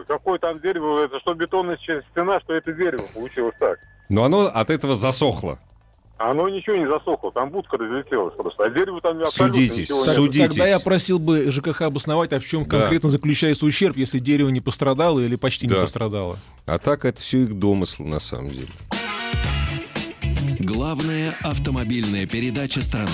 Какое 0.07 0.39
там 0.39 0.59
дерево, 0.59 1.03
это 1.05 1.19
что 1.19 1.33
бетонная 1.35 1.77
стена, 1.77 2.39
что 2.41 2.53
это 2.53 2.73
дерево, 2.73 3.03
получилось 3.13 3.55
так. 3.59 3.77
Но 4.09 4.23
оно 4.23 4.47
от 4.47 4.69
этого 4.71 4.95
засохло. 4.95 5.59
Оно 6.17 6.47
ничего 6.49 6.75
не 6.75 6.87
засохло, 6.87 7.31
там 7.31 7.49
будка 7.49 7.77
разлетелась 7.77 8.33
просто, 8.35 8.63
а 8.65 8.69
дерево 8.69 8.99
там 9.01 9.19
абсолютно 9.21 9.55
Судитесь, 9.55 9.77
ничего 9.89 9.99
Так- 10.05 10.07
нет. 10.07 10.15
судитесь. 10.15 10.47
Тогда 10.55 10.67
я 10.67 10.79
просил 10.79 11.19
бы 11.19 11.51
ЖКХ 11.51 11.81
обосновать, 11.83 12.33
а 12.33 12.39
в 12.39 12.45
чем 12.45 12.63
Да. 12.65 12.79
конкретно 12.79 13.09
заключается 13.09 13.65
ущерб, 13.65 13.97
если 13.97 14.19
дерево 14.19 14.49
не 14.49 14.61
пострадало 14.61 15.19
или 15.19 15.35
почти 15.35 15.67
Да. 15.67 15.75
не 15.75 15.81
пострадало. 15.81 16.37
А 16.65 16.79
так 16.79 17.05
это 17.05 17.19
все 17.21 17.39
их 17.43 17.53
домысл 17.59 18.03
на 18.03 18.19
самом 18.19 18.49
деле. 18.51 18.67
Главная 20.59 21.33
автомобильная 21.41 22.25
передача 22.25 22.81
страны. 22.81 23.09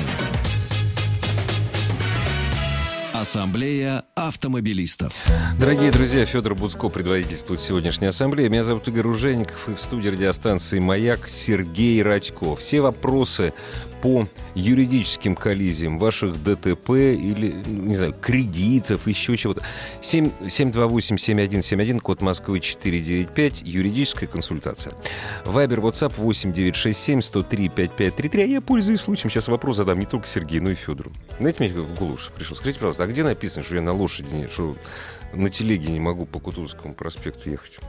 Ассамблея 3.19 4.05
автомобилистов. 4.15 5.27
Дорогие 5.59 5.91
друзья, 5.91 6.25
Федор 6.25 6.55
Буцко 6.55 6.87
предводительствует 6.87 7.59
сегодняшней 7.59 8.07
ассамблее. 8.07 8.47
Меня 8.47 8.63
зовут 8.63 8.87
Игорь 8.87 9.07
Ужеников 9.07 9.67
и 9.67 9.73
в 9.73 9.81
студии 9.81 10.07
радиостанции 10.07 10.79
«Маяк» 10.79 11.27
Сергей 11.27 12.01
Радько. 12.01 12.55
Все 12.55 12.79
вопросы 12.79 13.53
по 14.01 14.27
юридическим 14.55 15.35
коллизиям 15.35 15.99
ваших 15.99 16.41
ДТП 16.43 16.89
или, 16.91 17.53
не 17.67 17.95
знаю, 17.95 18.15
кредитов, 18.19 19.07
еще 19.07 19.37
чего-то. 19.37 19.61
728-7171, 20.01 21.99
код 21.99 22.21
Москвы 22.21 22.59
495, 22.59 23.61
юридическая 23.63 24.27
консультация. 24.27 24.93
Вайбер, 25.45 25.79
WhatsApp 25.79 26.13
8967-103-5533. 26.17 28.41
А 28.41 28.45
я 28.45 28.61
пользуюсь 28.61 29.01
случаем, 29.01 29.29
сейчас 29.29 29.47
вопрос 29.47 29.77
задам 29.77 29.99
не 29.99 30.05
только 30.05 30.27
Сергею, 30.27 30.63
но 30.63 30.71
и 30.71 30.75
Федору. 30.75 31.11
Знаете, 31.39 31.63
мне 31.63 31.73
в 31.73 31.93
голову 31.97 32.17
пришел. 32.35 32.55
Скажите, 32.55 32.79
пожалуйста, 32.79 33.03
а 33.03 33.07
где 33.07 33.23
написано, 33.23 33.63
что 33.63 33.75
я 33.75 33.81
на 33.81 33.93
лошади, 33.93 34.33
нет, 34.33 34.51
что 34.51 34.75
на 35.33 35.49
телеге 35.49 35.91
не 35.91 35.99
могу 35.99 36.25
по 36.25 36.39
Кутузовскому 36.39 36.93
проспекту 36.93 37.49
ехать? 37.49 37.79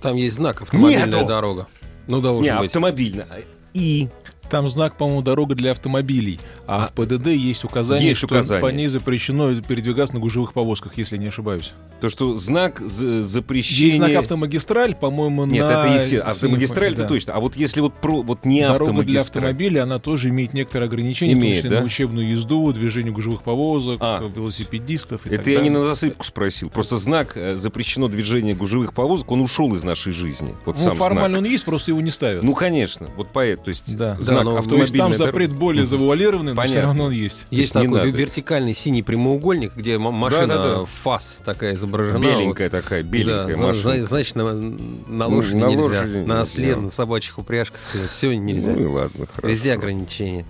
Там 0.00 0.16
есть 0.16 0.36
знак 0.36 0.62
«Автомобильная 0.62 1.06
Нету! 1.06 1.26
дорога». 1.26 1.66
Ну, 2.06 2.20
должен 2.20 2.52
Не, 2.52 2.58
быть. 2.58 2.68
автомобильно. 2.68 3.26
И 3.72 4.08
Там 4.50 4.68
знак, 4.68 4.96
по-моему, 4.96 5.22
дорога 5.22 5.54
для 5.54 5.70
автомобилей. 5.72 6.40
А, 6.66 6.84
А, 6.84 6.88
в 6.88 6.92
ПДД 6.92 7.28
есть 7.28 7.64
указание, 7.64 8.08
есть 8.08 8.18
что 8.18 8.26
указание. 8.26 8.60
по 8.60 8.74
ней 8.74 8.88
запрещено 8.88 9.54
передвигаться 9.60 10.14
на 10.14 10.20
гужевых 10.20 10.52
повозках, 10.52 10.98
если 10.98 11.16
не 11.16 11.28
ошибаюсь. 11.28 11.72
то, 12.00 12.08
что 12.08 12.34
знак 12.36 12.80
Есть 12.80 12.94
запрещения... 13.28 13.96
знак 13.96 14.14
автомагистраль, 14.16 14.94
по-моему, 14.94 15.44
Нет, 15.44 15.66
на... 15.66 15.70
это 15.70 15.88
естественно. 15.94 16.30
Автомагистраль 16.30 16.92
это 16.94 17.02
да. 17.02 17.08
точно. 17.08 17.34
А 17.34 17.40
вот 17.40 17.56
если 17.56 17.80
вот 17.80 17.94
про 17.94 18.22
вот 18.22 18.44
не 18.46 18.62
Дорога 18.62 18.78
для 18.78 18.84
автомагистраль. 18.86 19.44
автомобиля, 19.44 19.82
она 19.82 19.98
тоже 19.98 20.30
имеет 20.30 20.54
некоторые 20.54 20.86
ограничения, 20.88 21.34
в 21.34 21.38
Имеет, 21.38 21.56
том 21.56 21.64
числе 21.64 21.70
да? 21.70 21.80
на 21.80 21.86
учебную 21.86 22.30
езду, 22.30 22.72
движение 22.72 23.12
гужевых 23.12 23.42
повозок, 23.42 23.98
А. 24.00 24.20
велосипедистов 24.34 25.26
и 25.26 25.28
Это 25.28 25.38
так 25.38 25.46
я 25.46 25.52
не 25.60 25.68
далее. 25.68 25.78
на 25.78 25.84
засыпку 25.84 26.24
спросил. 26.24 26.70
Просто 26.70 26.96
знак 26.98 27.36
э, 27.36 27.56
запрещено 27.56 28.08
движение 28.08 28.54
гужевых 28.54 28.94
повозок, 28.94 29.30
он 29.30 29.40
ушел 29.42 29.72
из 29.74 29.82
нашей 29.82 30.12
жизни. 30.12 30.54
Вот 30.64 30.76
Ну, 30.76 30.82
сам 30.82 30.96
формально 30.96 31.36
знак. 31.36 31.46
он 31.46 31.52
есть, 31.52 31.64
просто 31.64 31.90
его 31.90 32.00
не 32.00 32.10
ставят. 32.10 32.42
Ну, 32.42 32.54
конечно. 32.54 33.08
Вот 33.16 33.28
поэт, 33.28 33.62
то 33.62 33.68
есть 33.68 33.94
Да. 33.96 34.16
знак 34.20 34.39
Да, 34.44 34.50
но- 34.50 34.62
То 34.62 34.76
есть 34.76 34.96
там 34.96 35.14
запрет 35.14 35.52
более 35.52 35.86
завуалированный, 35.86 36.54
но 36.54 36.60
все 36.62 36.68
Понятно. 36.70 36.88
равно 36.88 37.04
он 37.04 37.12
есть. 37.12 37.46
Есть 37.50 37.72
такой 37.72 37.88
надо. 37.88 38.08
вертикальный 38.08 38.74
синий 38.74 39.02
прямоугольник, 39.02 39.74
где 39.76 39.98
машина 39.98 40.46
Да-да-да. 40.46 40.84
фас 40.84 41.38
такая 41.44 41.74
изображена. 41.74 42.18
Беленькая 42.22 42.70
такая, 42.70 43.02
Вот. 43.02 43.10
беленькая 43.10 43.56
Да, 43.56 43.62
машина. 43.68 43.80
зна- 43.96 44.06
значит, 44.06 44.36
на, 44.36 44.52
на 44.52 45.28
Ну, 45.28 45.36
лошади 45.36 45.54
на 45.56 45.66
нельзя, 45.66 45.82
лошади 45.82 46.16
на 46.16 46.18
нельзя. 46.20 46.40
осле, 46.42 46.76
на 46.76 46.90
собачьих 46.90 47.38
упряжках, 47.38 47.80
все, 47.80 48.06
все 48.08 48.36
нельзя. 48.36 48.72
Ну 48.72 48.80
и 48.80 48.84
ладно, 48.86 49.26
хорошо. 49.26 49.48
Везде 49.48 49.72
ограничения. 49.74 50.44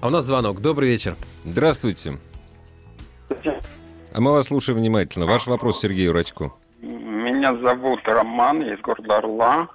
А 0.00 0.08
у 0.08 0.10
нас 0.10 0.24
звонок. 0.26 0.60
Добрый 0.60 0.88
вечер. 0.90 1.16
Здравствуйте. 1.44 2.18
А 4.12 4.20
мы 4.20 4.32
вас 4.32 4.46
слушаем 4.46 4.78
внимательно. 4.78 5.26
Ваш 5.26 5.46
вопрос 5.46 5.80
Сергею 5.80 6.12
Рачку. 6.12 6.54
Меня 6.80 7.56
зовут 7.56 8.00
Роман, 8.04 8.60
я 8.62 8.74
из 8.74 8.80
города 8.80 9.18
Орла. 9.18 9.68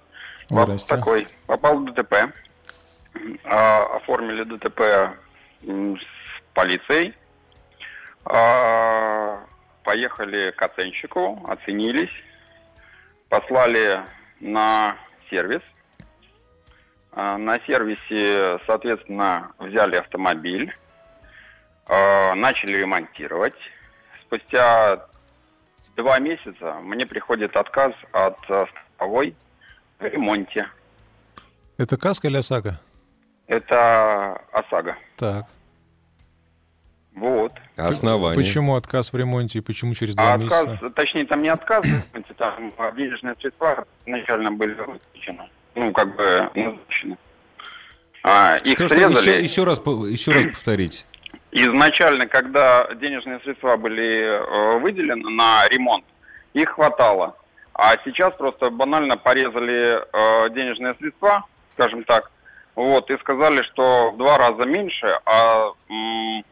Вопрос 0.49 0.85
такой. 0.85 1.27
Попал 1.47 1.79
в 1.79 1.85
ДТП. 1.93 2.13
А, 3.43 3.97
оформили 3.97 4.43
ДТП 4.43 4.81
с 5.61 6.53
полицией. 6.53 7.15
А, 8.25 9.43
поехали 9.83 10.51
к 10.51 10.61
оценщику, 10.61 11.45
оценились. 11.47 12.11
Послали 13.29 14.01
на 14.39 14.97
сервис. 15.29 15.61
А, 17.11 17.37
на 17.37 17.59
сервисе, 17.61 18.59
соответственно, 18.65 19.51
взяли 19.59 19.95
автомобиль. 19.95 20.73
начали 21.87 22.77
ремонтировать. 22.77 23.55
Спустя 24.21 25.07
два 25.97 26.19
месяца 26.19 26.75
мне 26.83 27.07
приходит 27.07 27.57
отказ 27.57 27.93
от 28.11 28.37
страховой 28.43 29.35
в 29.97 30.03
ремонте. 30.05 30.67
Это 31.77 31.97
каска 31.97 32.27
или 32.27 32.37
ОСАГО? 32.37 32.79
Это 33.49 34.39
ОСАГО. 34.51 34.95
Так. 35.17 35.45
Вот. 37.15 37.51
А 37.77 37.87
Основание. 37.87 38.35
Почему 38.37 38.75
отказ 38.75 39.11
в 39.11 39.17
ремонте 39.17 39.57
и 39.57 39.61
почему 39.61 39.95
через 39.95 40.13
два 40.15 40.33
А 40.33 40.35
отказ, 40.35 40.67
месяца? 40.67 40.89
точнее, 40.91 41.25
там 41.25 41.41
не 41.41 41.49
отказ, 41.49 41.83
в 41.83 41.87
ремонте, 41.87 42.33
там 42.37 42.71
денежные 42.95 43.35
средства 43.41 43.85
изначально 44.05 44.51
были 44.51 44.75
выплачены. 44.75 45.49
Ну, 45.73 45.91
как 45.91 46.15
бы 46.15 46.49
назначены. 46.53 47.17
А, 48.23 48.57
их 48.57 48.73
Что, 48.73 48.85
что, 48.87 48.95
срезали. 48.95 49.29
еще, 49.31 49.43
еще 49.43 49.63
раз, 49.63 49.79
еще 49.79 50.31
раз 50.31 50.45
повторите. 50.45 51.05
Изначально, 51.51 52.27
когда 52.27 52.87
денежные 52.95 53.39
средства 53.39 53.77
были 53.77 54.21
э, 54.21 54.79
выделены 54.79 55.27
на 55.31 55.67
ремонт, 55.69 56.05
их 56.53 56.69
хватало. 56.69 57.35
А 57.73 57.97
сейчас 58.05 58.35
просто 58.35 58.69
банально 58.69 59.17
порезали 59.17 59.97
э, 60.13 60.49
денежные 60.51 60.93
средства, 60.99 61.45
скажем 61.73 62.03
так, 62.03 62.29
вот, 62.87 63.09
и 63.11 63.17
сказали, 63.17 63.61
что 63.63 64.11
в 64.11 64.17
два 64.17 64.37
раза 64.37 64.63
меньше, 64.65 65.19
а 65.25 65.71
м, 65.89 66.43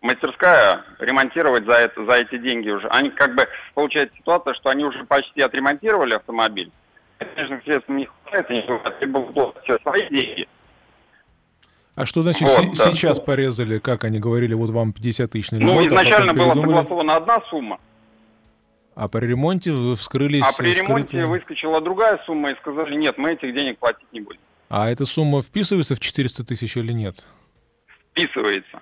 мастерская 0.00 0.84
ремонтировать 1.00 1.64
за, 1.64 1.72
это, 1.72 2.04
за 2.04 2.12
эти 2.12 2.38
деньги 2.38 2.70
уже. 2.70 2.86
Они 2.88 3.10
как 3.10 3.34
бы, 3.34 3.46
получается 3.74 4.16
ситуация, 4.16 4.54
что 4.54 4.70
они 4.70 4.84
уже 4.84 5.04
почти 5.04 5.40
отремонтировали 5.42 6.14
автомобиль, 6.14 6.70
денежных 7.20 7.62
средств 7.64 7.88
не 7.88 8.06
хватает, 8.06 8.50
они 8.50 8.62
требуют 9.00 9.56
все 9.64 9.78
свои 9.80 10.08
деньги. 10.08 10.48
А 11.96 12.06
что 12.06 12.22
значит 12.22 12.42
Вот, 12.42 12.50
се- 12.76 12.84
да. 12.84 12.92
сейчас 12.92 13.18
порезали, 13.18 13.80
как 13.80 14.04
они 14.04 14.20
говорили, 14.20 14.54
вот 14.54 14.70
вам 14.70 14.92
50 14.92 15.32
тысяч 15.32 15.50
на 15.50 15.58
Ну, 15.58 15.70
ремонт, 15.72 15.86
а 15.86 15.90
потом 15.90 15.98
изначально 16.04 16.34
была 16.34 16.44
передумали? 16.54 16.76
согласована 16.76 17.16
одна 17.16 17.40
сумма, 17.50 17.80
А 18.94 19.08
при 19.08 19.26
ремонте 19.26 19.72
вы 19.72 19.96
вскрылись... 19.96 20.44
А 20.44 20.56
при 20.56 20.72
ремонте 20.74 21.24
выскочила 21.26 21.80
другая 21.80 22.20
сумма 22.26 22.50
и 22.52 22.56
сказали, 22.56 22.94
нет, 22.94 23.18
мы 23.18 23.32
этих 23.32 23.52
денег 23.52 23.78
платить 23.78 24.06
не 24.12 24.20
будем. 24.20 24.40
А 24.68 24.90
эта 24.90 25.06
сумма 25.06 25.42
вписывается 25.42 25.96
в 25.96 26.00
400 26.00 26.44
тысяч 26.44 26.76
или 26.76 26.92
нет? 26.92 27.24
Вписывается. 28.10 28.80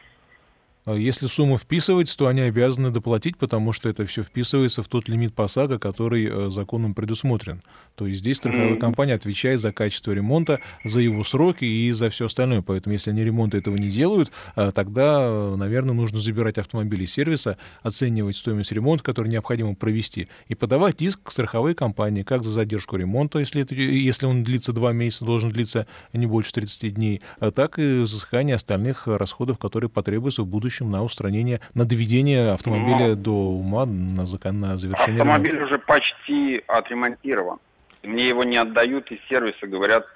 А 0.86 0.94
Если 0.94 1.26
сумма 1.26 1.58
вписывается, 1.58 2.16
то 2.16 2.28
они 2.28 2.42
обязаны 2.42 2.92
доплатить, 2.92 3.36
потому 3.38 3.72
что 3.72 3.88
это 3.88 4.06
все 4.06 4.22
вписывается 4.22 4.84
в 4.84 4.88
тот 4.88 5.08
лимит 5.08 5.34
по 5.34 5.48
САГО, 5.48 5.80
который 5.80 6.28
э, 6.30 6.48
законом 6.50 6.94
предусмотрен. 6.94 7.60
То 7.96 8.06
есть 8.06 8.20
здесь 8.20 8.36
страховая 8.36 8.76
компания 8.76 9.14
отвечает 9.14 9.58
за 9.58 9.72
качество 9.72 10.12
ремонта, 10.12 10.60
за 10.84 11.00
его 11.00 11.24
сроки 11.24 11.64
и 11.64 11.90
за 11.90 12.08
все 12.08 12.26
остальное. 12.26 12.62
Поэтому 12.62 12.92
если 12.92 13.10
они 13.10 13.24
ремонта 13.24 13.56
этого 13.56 13.74
не 13.74 13.88
делают, 13.88 14.30
э, 14.54 14.70
тогда, 14.72 15.22
э, 15.24 15.56
наверное, 15.56 15.92
нужно 15.92 16.20
забирать 16.20 16.56
автомобиль 16.56 17.02
из 17.02 17.12
сервиса, 17.12 17.58
оценивать 17.82 18.36
стоимость 18.36 18.70
ремонта, 18.70 19.02
который 19.02 19.26
необходимо 19.26 19.74
провести, 19.74 20.28
и 20.46 20.54
подавать 20.54 21.02
иск 21.02 21.20
к 21.24 21.32
страховой 21.32 21.74
компании, 21.74 22.22
как 22.22 22.44
за 22.44 22.50
задержку 22.50 22.94
ремонта, 22.94 23.40
если, 23.40 23.62
это, 23.62 23.74
если 23.74 24.26
он 24.26 24.44
длится 24.44 24.72
два 24.72 24.92
месяца, 24.92 25.24
должен 25.24 25.50
длиться 25.50 25.88
не 26.12 26.26
больше 26.26 26.52
30 26.52 26.94
дней, 26.94 27.22
так 27.56 27.80
и 27.80 28.02
взыскание 28.02 28.54
остальных 28.54 29.08
расходов, 29.08 29.58
которые 29.58 29.90
потребуются 29.90 30.42
в 30.42 30.46
будущем 30.46 30.75
на 30.84 31.02
устранение, 31.02 31.60
на 31.74 31.84
доведение 31.84 32.50
автомобиля 32.52 33.08
Но- 33.08 33.14
до 33.14 33.30
ума, 33.32 33.86
на, 33.86 34.26
закон, 34.26 34.60
на 34.60 34.76
завершение 34.76 35.20
Автомобиль 35.22 35.52
ремонта. 35.52 35.66
уже 35.74 35.78
почти 35.78 36.62
отремонтирован. 36.66 37.58
Мне 38.02 38.28
его 38.28 38.44
не 38.44 38.56
отдают 38.56 39.10
из 39.10 39.18
сервиса, 39.28 39.66
говорят, 39.66 40.06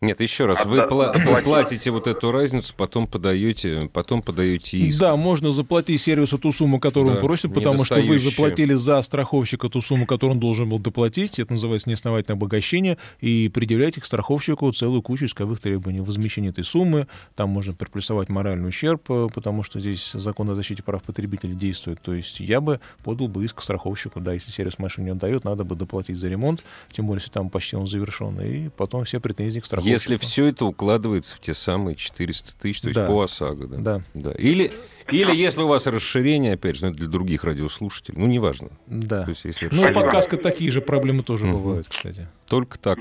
Нет, 0.00 0.20
еще 0.20 0.46
раз, 0.46 0.64
вы, 0.64 0.78
пла- 0.78 1.12
вы 1.24 1.42
платите 1.42 1.90
вот 1.90 2.06
эту 2.06 2.30
разницу, 2.30 2.72
потом 2.76 3.08
подаете, 3.08 3.90
потом 3.92 4.22
подаете 4.22 4.76
иск. 4.76 5.00
Да, 5.00 5.16
можно 5.16 5.50
заплатить 5.50 6.00
сервису 6.00 6.38
ту 6.38 6.52
сумму, 6.52 6.78
которую 6.78 7.14
Да, 7.14 7.20
он 7.20 7.26
просит, 7.26 7.52
потому 7.52 7.84
что 7.84 8.00
вы 8.00 8.16
заплатили 8.20 8.74
за 8.74 9.02
страховщика 9.02 9.68
ту 9.68 9.80
сумму, 9.80 10.06
которую 10.06 10.34
он 10.34 10.40
должен 10.40 10.68
был 10.68 10.78
доплатить. 10.78 11.40
Это 11.40 11.50
называется 11.52 11.90
неосновательное 11.90 12.36
обогащение. 12.36 12.96
И 13.20 13.50
предъявляете 13.52 14.00
к 14.00 14.04
страховщику 14.04 14.70
целую 14.70 15.02
кучу 15.02 15.24
исковых 15.24 15.58
требований. 15.58 16.00
Возмещение 16.00 16.52
этой 16.52 16.62
суммы, 16.62 17.08
там 17.34 17.48
можно 17.50 17.72
приплюсовать 17.72 18.28
моральный 18.28 18.68
ущерб, 18.68 19.02
э, 19.10 19.26
потому 19.34 19.64
что 19.64 19.80
здесь 19.80 20.12
закон 20.14 20.48
о 20.48 20.54
защите 20.54 20.84
прав 20.84 21.02
потребителей 21.02 21.56
действует. 21.56 22.00
То 22.00 22.14
есть 22.14 22.38
я 22.38 22.60
бы 22.60 22.78
подал 23.02 23.26
бы 23.26 23.44
иск 23.44 23.56
к 23.56 23.62
страховщику. 23.62 24.20
Да, 24.20 24.32
если 24.32 24.52
сервис 24.52 24.78
машину 24.78 25.06
не 25.06 25.10
отдает, 25.10 25.42
надо 25.42 25.64
бы 25.64 25.74
доплатить 25.74 26.18
за 26.18 26.28
ремонт, 26.28 26.62
тем 26.92 27.08
более, 27.08 27.20
если 27.20 27.32
там 27.32 27.50
почти 27.50 27.74
он 27.74 27.88
завершен. 27.88 28.40
И 28.40 28.68
потом 28.68 29.04
все 29.04 29.18
претензии 29.18 29.58
к 29.58 29.66
страховщику. 29.66 29.87
Если 29.88 30.16
все 30.16 30.46
это 30.46 30.64
укладывается 30.64 31.34
в 31.36 31.40
те 31.40 31.54
самые 31.54 31.96
400 31.96 32.52
тысяч, 32.58 32.80
то 32.80 32.88
есть 32.88 32.94
Да. 32.96 33.06
по 33.06 33.22
ОСАГО, 33.22 33.66
да? 33.66 33.76
Да. 33.78 34.02
Да. 34.14 34.32
Или, 34.32 34.70
или 35.10 35.34
если 35.34 35.62
у 35.62 35.66
вас 35.68 35.86
расширение, 35.86 36.54
опять 36.54 36.76
же, 36.76 36.84
ну, 36.84 36.90
это 36.90 36.98
для 36.98 37.08
других 37.08 37.44
радиослушателей, 37.44 38.18
ну, 38.18 38.26
неважно. 38.26 38.68
Да. 38.86 39.24
То 39.24 39.30
есть, 39.30 39.44
если 39.44 39.66
Ну, 39.66 39.70
и 39.70 39.74
расширение- 39.86 40.04
по 40.04 40.10
каско 40.10 40.36
такие 40.36 40.70
же 40.70 40.80
проблемы 40.80 41.22
тоже 41.22 41.46
Мгм. 41.46 41.54
бывают, 41.58 41.88
кстати. 41.88 42.28
Только 42.46 42.78
так. 42.78 42.98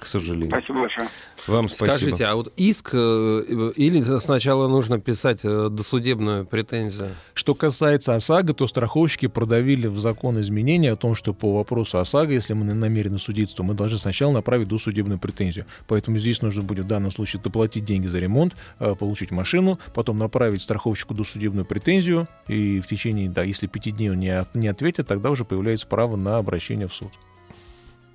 К 0.00 0.06
сожалению. 0.06 0.48
Спасибо 0.50 0.80
большое. 0.80 1.08
Вам 1.46 1.68
спасибо. 1.68 1.96
Скажите, 1.96 2.24
а 2.24 2.34
вот 2.34 2.52
иск 2.56 2.90
э, 2.92 3.72
или 3.76 4.18
сначала 4.18 4.66
нужно 4.66 4.98
писать 4.98 5.40
э, 5.42 5.68
досудебную 5.70 6.46
претензию? 6.46 7.10
Что 7.34 7.54
касается 7.54 8.14
ОСАГО, 8.14 8.54
то 8.54 8.66
страховщики 8.66 9.28
продавили 9.28 9.86
в 9.86 10.00
закон 10.00 10.40
изменения 10.40 10.92
о 10.92 10.96
том, 10.96 11.14
что 11.14 11.34
по 11.34 11.54
вопросу 11.54 11.98
ОСАГО, 11.98 12.32
если 12.32 12.54
мы 12.54 12.64
намерены 12.64 13.18
судиться, 13.18 13.56
то 13.56 13.62
мы 13.62 13.74
должны 13.74 13.98
сначала 13.98 14.32
направить 14.32 14.68
досудебную 14.68 15.18
претензию. 15.18 15.66
Поэтому 15.86 16.18
здесь 16.18 16.40
нужно 16.42 16.62
будет 16.62 16.86
в 16.86 16.88
данном 16.88 17.10
случае 17.10 17.42
доплатить 17.42 17.84
деньги 17.84 18.06
за 18.06 18.18
ремонт, 18.18 18.56
э, 18.78 18.94
получить 18.94 19.30
машину, 19.30 19.78
потом 19.94 20.18
направить 20.18 20.62
страховщику 20.62 21.14
досудебную 21.14 21.66
претензию, 21.66 22.26
и 22.48 22.80
в 22.80 22.86
течение, 22.86 23.28
да, 23.28 23.42
если 23.42 23.66
пяти 23.66 23.90
дней 23.90 24.10
он 24.10 24.18
не, 24.18 24.30
от- 24.30 24.54
не 24.54 24.68
ответит, 24.68 25.06
тогда 25.06 25.30
уже 25.30 25.44
появляется 25.44 25.86
право 25.86 26.16
на 26.16 26.38
обращение 26.38 26.88
в 26.88 26.94
суд. 26.94 27.10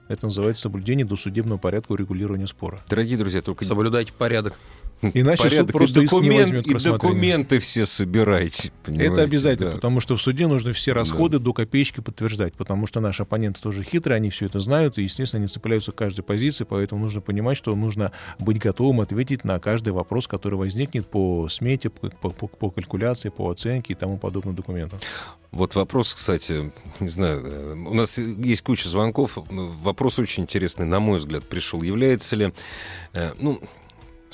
Это 0.07 0.25
называется 0.27 0.63
соблюдение 0.63 1.05
досудебного 1.05 1.57
порядка 1.57 1.93
урегулирования 1.93 2.47
спора. 2.47 2.79
Дорогие 2.87 3.17
друзья, 3.17 3.41
только 3.41 3.65
Соблюдайте 3.65 4.13
порядок. 4.13 4.53
Иначе 5.13 5.43
суд 5.43 5.51
порядок 5.51 5.71
просто 5.71 6.01
и, 6.01 6.05
документ- 6.05 6.51
возьмет 6.51 6.67
и 6.67 6.73
документы 6.89 7.59
все 7.59 7.85
собирайте. 7.85 8.71
Это 8.85 9.21
обязательно, 9.21 9.69
да. 9.71 9.75
потому 9.75 9.99
что 9.99 10.15
в 10.15 10.21
суде 10.21 10.47
нужно 10.47 10.73
все 10.73 10.93
расходы 10.93 11.39
до 11.39 11.53
копеечки 11.53 12.01
подтверждать, 12.01 12.53
потому 12.53 12.87
что 12.87 12.99
наши 12.99 13.23
оппоненты 13.23 13.61
тоже 13.61 13.83
хитрые, 13.83 14.17
они 14.17 14.29
все 14.29 14.45
это 14.45 14.59
знают, 14.59 14.97
и, 14.97 15.03
естественно, 15.03 15.39
они 15.39 15.47
цепляются 15.47 15.91
к 15.91 15.95
каждой 15.95 16.21
позиции, 16.21 16.65
поэтому 16.67 17.01
нужно 17.01 17.21
понимать, 17.21 17.57
что 17.57 17.75
нужно 17.75 18.11
быть 18.39 18.57
готовым 18.59 19.01
ответить 19.01 19.43
на 19.43 19.59
каждый 19.59 19.93
вопрос, 19.93 20.27
который 20.27 20.55
возникнет 20.55 21.07
по 21.07 21.47
смете, 21.49 21.89
по, 21.89 22.09
по- 22.29 22.47
по- 22.47 22.69
калькуляции, 22.69 23.29
по 23.29 23.49
оценке 23.49 23.93
и 23.93 23.95
тому 23.95 24.17
подобным 24.17 24.55
документам. 24.55 24.99
Вот 25.51 25.75
вопрос, 25.75 26.13
кстати, 26.13 26.71
не 26.99 27.07
знаю, 27.07 27.41
э, 27.45 27.73
у 27.73 27.93
нас 27.93 28.17
есть 28.17 28.61
куча 28.61 28.89
звонков. 28.89 29.37
Вопрос 29.49 30.19
очень 30.19 30.43
интересный, 30.43 30.85
на 30.85 30.99
мой 30.99 31.19
взгляд, 31.19 31.45
пришел. 31.45 31.81
Является 31.81 32.35
ли, 32.35 32.51
э, 33.13 33.31
ну, 33.39 33.61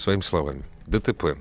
своими 0.02 0.22
словами, 0.22 0.64
ДТП. 0.88 1.38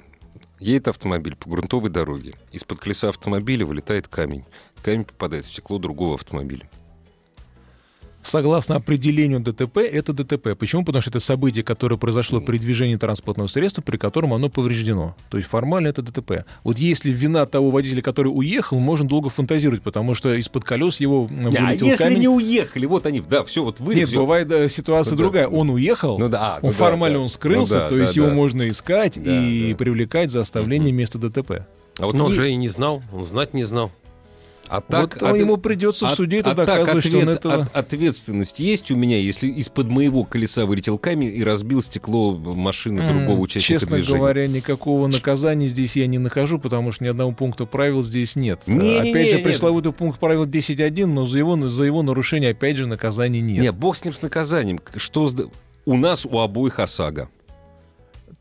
Едет 0.60 0.88
автомобиль 0.88 1.34
по 1.34 1.48
грунтовой 1.48 1.90
дороге. 1.90 2.34
Из-под 2.52 2.80
колеса 2.80 3.08
автомобиля 3.08 3.64
вылетает 3.64 4.08
камень. 4.08 4.44
Камень 4.82 5.04
попадает 5.04 5.46
в 5.46 5.48
стекло 5.48 5.78
другого 5.78 6.14
автомобиля. 6.14 6.68
Согласно 8.22 8.76
определению 8.76 9.40
ДТП, 9.40 9.78
это 9.78 10.12
ДТП. 10.12 10.54
Почему? 10.59 10.85
Потому 10.85 11.00
что 11.00 11.11
это 11.11 11.20
событие, 11.20 11.64
которое 11.64 11.96
произошло 11.96 12.40
при 12.40 12.59
движении 12.59 12.96
транспортного 12.96 13.48
средства, 13.48 13.83
при 13.83 13.96
котором 13.96 14.35
оно 14.35 14.48
повреждено. 14.50 15.16
То 15.30 15.38
есть 15.38 15.48
формально 15.48 15.88
это 15.88 16.02
ДТП. 16.02 16.44
Вот 16.62 16.78
если 16.78 17.11
вина 17.11 17.46
того 17.46 17.70
водителя, 17.70 18.02
который 18.02 18.28
уехал, 18.28 18.78
можно 18.78 19.09
долго 19.09 19.30
фантазировать, 19.30 19.83
потому 19.83 20.14
что 20.14 20.35
из-под 20.35 20.64
колес 20.64 21.00
его 21.00 21.28
а 21.30 21.48
вылетел 21.50 21.87
если 21.87 22.04
камень. 22.04 22.18
не 22.20 22.28
уехали, 22.28 22.87
вот 22.87 23.06
они, 23.06 23.20
да, 23.20 23.44
все, 23.44 23.64
вот 23.64 23.80
вы... 23.80 23.94
Нет, 23.94 24.14
бывает 24.14 24.48
да, 24.48 24.68
ситуация 24.68 25.12
Ну 25.12 25.16
да. 25.16 25.22
другая. 25.22 25.48
Он 25.48 25.70
уехал, 25.70 26.18
Ну 26.18 26.28
да, 26.28 26.59
ну 26.62 26.68
он 26.68 26.74
да, 26.74 26.78
формально 26.78 27.18
да. 27.18 27.22
он 27.22 27.28
скрылся, 27.28 27.74
Ну 27.74 27.80
да, 27.80 27.88
то 27.88 27.94
да, 27.96 28.02
есть 28.02 28.16
его 28.16 28.26
да. 28.28 28.35
можно 28.35 28.68
искать 28.68 29.22
Да, 29.22 29.30
и 29.44 29.70
да. 29.72 29.76
привлекать 29.76 30.30
за 30.30 30.40
оставление 30.42 30.92
места 30.92 31.18
ДТП. 31.18 31.66
А 31.98 32.06
вот 32.06 32.14
Но 32.14 32.26
он 32.26 32.33
же 32.35 32.50
и 32.50 32.54
не 32.56 32.68
знал, 32.68 33.02
он 33.12 33.24
знать 33.24 33.52
не 33.54 33.64
знал. 33.64 33.90
А 34.70 34.80
так, 34.80 35.20
вот 35.20 35.37
ему 35.37 35.56
придется 35.56 36.06
в 36.06 36.14
суде 36.14 36.38
это 36.38 36.52
а 36.52 36.54
так 36.54 36.66
доказывать, 36.66 37.04
что 37.04 37.16
он 37.16 37.22
ответ- 37.24 37.38
этого... 37.38 37.62
от- 37.64 37.76
ответственность 37.76 38.61
есть 38.61 38.90
у 38.92 38.96
меня, 38.96 39.18
если 39.18 39.48
из-под 39.48 39.90
моего 39.90 40.22
колеса 40.24 40.64
вылетел 40.64 40.96
камень 40.96 41.33
и 41.35 41.42
разбил 41.42 41.83
стекло 41.83 42.37
машины 42.37 43.06
другого 43.06 43.40
участника 43.40 43.80
Честно 43.80 43.96
движения? 43.96 44.18
говоря, 44.18 44.46
никакого 44.46 45.09
наказания 45.09 45.66
здесь 45.66 45.96
я 45.96 46.06
не 46.06 46.18
нахожу, 46.18 46.61
потому 46.61 46.92
что 46.92 47.02
ни 47.02 47.09
одного 47.09 47.33
пункта 47.33 47.66
правил 47.66 48.04
здесь 48.04 48.37
нет. 48.37 48.61
Не-не-не, 48.66 49.11
опять 49.11 49.26
же, 49.30 49.35
нет. 49.38 49.42
пресловутый 49.44 49.92
пункт 49.92 50.20
правил 50.20 50.46
10.1, 50.46 51.06
но 51.06 51.26
за 51.26 51.38
его, 51.38 51.68
за 51.68 51.85
его 51.85 52.02
нарушение, 52.02 52.50
опять 52.52 52.76
же, 52.76 52.87
наказания 52.87 53.40
нет. 53.40 53.61
Не, 53.62 53.72
бог 53.72 53.96
с 53.96 54.04
ним 54.04 54.14
с 54.14 54.22
наказанием. 54.22 54.78
Что 54.94 55.28
у 55.85 55.96
нас 55.96 56.24
у 56.26 56.38
обоих 56.38 56.78
ОСАГО. 56.78 57.28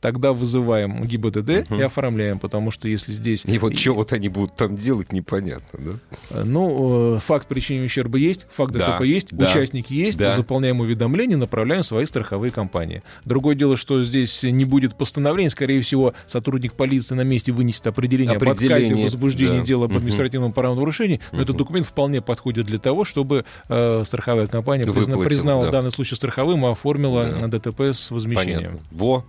Тогда 0.02 0.32
вызываем 0.32 1.04
ГИБДД 1.04 1.70
Мгм. 1.70 1.80
и 1.80 1.84
оформляем, 1.84 2.40
потому 2.40 2.72
что 2.72 2.88
если 2.88 3.12
здесь... 3.12 3.44
И 3.46 3.58
вот 3.58 3.78
что 3.78 3.94
вот 3.96 4.14
они 4.14 4.30
будут 4.30 4.56
там 4.56 4.78
делать, 4.78 5.12
непонятно, 5.12 5.80
да? 5.80 5.92
Э, 6.30 6.44
Ну, 6.46 7.18
э, 7.18 7.20
факт 7.20 7.48
причинения 7.48 7.86
ущерба 7.86 8.18
есть, 8.18 8.48
факт 8.50 8.72
Да, 8.74 8.94
ДТП 8.98 9.04
есть, 9.04 9.28
да, 9.32 9.48
участники 9.48 9.92
есть, 9.94 10.18
да. 10.18 10.32
заполняем 10.32 10.80
уведомления, 10.80 11.36
направляем 11.36 11.84
свои 11.84 12.06
страховые 12.06 12.52
компании. 12.52 13.04
Другое 13.26 13.56
дело, 13.56 13.76
что 13.76 14.02
здесь 14.04 14.42
не 14.44 14.64
будет 14.64 14.96
постановления, 14.98 15.50
скорее 15.50 15.82
всего, 15.82 16.14
сотрудник 16.28 16.74
полиции 16.74 17.16
на 17.16 17.24
месте 17.26 17.52
вынесет 17.52 17.86
определение, 17.88 18.38
об 18.38 18.44
отказе 18.44 18.68
Определение, 18.74 19.04
возбуждении 19.06 19.60
да. 19.60 19.66
дела 19.66 19.86
об 19.86 19.98
административном 19.98 20.54
правонарушении, 20.54 21.20
но 21.34 21.40
этот 21.42 21.50
Мгм. 21.56 21.58
документ 21.58 21.86
вполне 21.88 22.22
подходит 22.22 22.68
для 22.68 22.80
того, 22.80 23.04
чтобы 23.04 23.44
э, 23.68 24.04
страховая 24.06 24.48
компания 24.48 24.84
призна- 24.84 24.94
Выплатила, 24.94 25.24
признала 25.26 25.66
да. 25.66 25.72
данный 25.72 25.92
случай 25.92 26.16
страховым 26.16 26.66
и 26.66 26.70
оформила 26.72 27.26
Да. 27.26 27.48
ДТП 27.48 27.82
с 27.94 28.12
возмещением. 28.12 28.58
Понятно. 28.60 28.80
Во. 28.92 29.26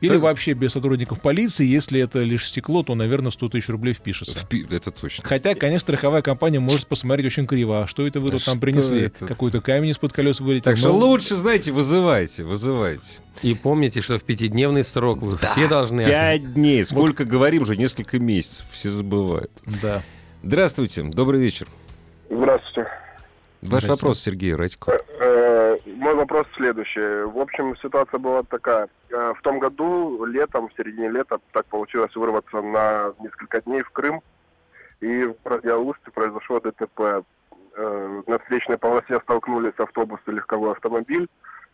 Или 0.00 0.12
Да. 0.12 0.18
вообще 0.18 0.52
без 0.52 0.72
сотрудников 0.72 1.20
полиции, 1.20 1.66
если 1.66 2.00
это 2.00 2.20
лишь 2.20 2.46
стекло, 2.48 2.82
то, 2.84 2.94
наверное, 2.94 3.32
100 3.32 3.48
тысяч 3.48 3.68
рублей 3.68 3.94
впишется. 3.94 4.38
Впи- 4.38 4.66
Это 4.74 4.92
точно. 4.92 5.24
Хотя, 5.26 5.54
конечно, 5.56 5.80
страховая 5.80 6.22
компания 6.22 6.60
может 6.60 6.86
посмотреть 6.86 7.26
очень 7.26 7.46
криво. 7.48 7.82
А 7.82 7.86
что 7.88 8.06
это 8.06 8.20
вы 8.20 8.28
А 8.28 8.32
тут 8.32 8.44
там 8.44 8.54
что 8.54 8.60
принесли? 8.60 9.00
это? 9.06 9.26
Какой-то 9.26 9.60
камень 9.60 9.90
из-под 9.90 10.12
колес 10.12 10.38
вылетел. 10.40 10.64
Так 10.64 10.76
что 10.76 10.92
Ну, 10.92 10.98
лучше, 10.98 11.34
знаете, 11.34 11.72
вызывайте, 11.72 12.44
вызывайте. 12.44 13.18
И 13.42 13.54
помните, 13.54 14.00
что 14.00 14.18
в 14.18 14.22
пятидневный 14.22 14.84
срок 14.84 15.20
вы 15.20 15.36
все 15.38 15.66
должны... 15.68 16.04
Пять 16.06 16.54
дней. 16.54 16.84
Сколько 16.84 17.24
говорим 17.24 17.62
уже, 17.62 17.76
несколько 17.76 18.18
месяцев. 18.20 18.66
Все 18.70 18.90
забывают. 18.90 19.50
Да. 19.82 20.02
Здравствуйте, 20.44 21.02
добрый 21.02 21.40
вечер. 21.40 21.66
Здравствуйте. 22.30 22.82
Ваш 22.82 22.88
Здравствуйте. 23.82 23.92
вопрос, 23.92 24.20
Сергей 24.20 24.54
Радько. 24.54 25.00
Вопрос 26.18 26.48
следующий. 26.56 27.22
В 27.26 27.38
общем, 27.38 27.76
ситуация 27.76 28.18
была 28.18 28.42
такая. 28.42 28.88
Э, 29.10 29.34
В 29.38 29.42
том 29.42 29.60
году, 29.60 30.24
летом, 30.24 30.68
в 30.68 30.74
середине 30.74 31.10
лета, 31.10 31.38
так 31.52 31.64
получилось 31.66 32.14
вырваться 32.16 32.60
на 32.60 33.14
несколько 33.20 33.60
дней 33.60 33.82
в 33.82 33.90
Крым. 33.90 34.20
И 35.00 35.26
в 35.26 35.36
городе 35.44 36.10
произошло 36.12 36.58
ДТП. 36.58 37.24
Э, 37.76 38.22
На 38.26 38.38
встречной 38.40 38.78
полосе 38.78 39.20
столкнулись 39.20 39.78
автобус 39.78 40.18
и 40.26 40.32
легковой 40.32 40.72
автомобиль. 40.72 41.28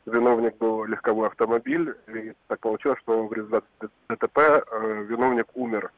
Виновник 0.05 0.59
был 0.59 0.85
легковой 0.85 1.29
автомобиль. 1.29 1.95
И 2.09 2.35
так 2.47 2.61
получилось, 2.61 2.99
что 3.01 3.27
в 3.27 3.33
результате 3.33 3.67
ДТП 4.11 4.39
э, 4.39 5.05
виновник 5.09 5.47
умер. 5.55 5.91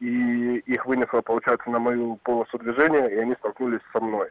И 0.00 0.58
их 0.66 0.84
вынесло, 0.84 1.22
получается, 1.22 1.70
на 1.70 1.78
мою 1.78 2.16
полосу 2.24 2.58
движения, 2.58 3.06
и 3.08 3.16
они 3.16 3.34
столкнулись 3.36 3.80
со 3.94 4.00
мной. 4.00 4.28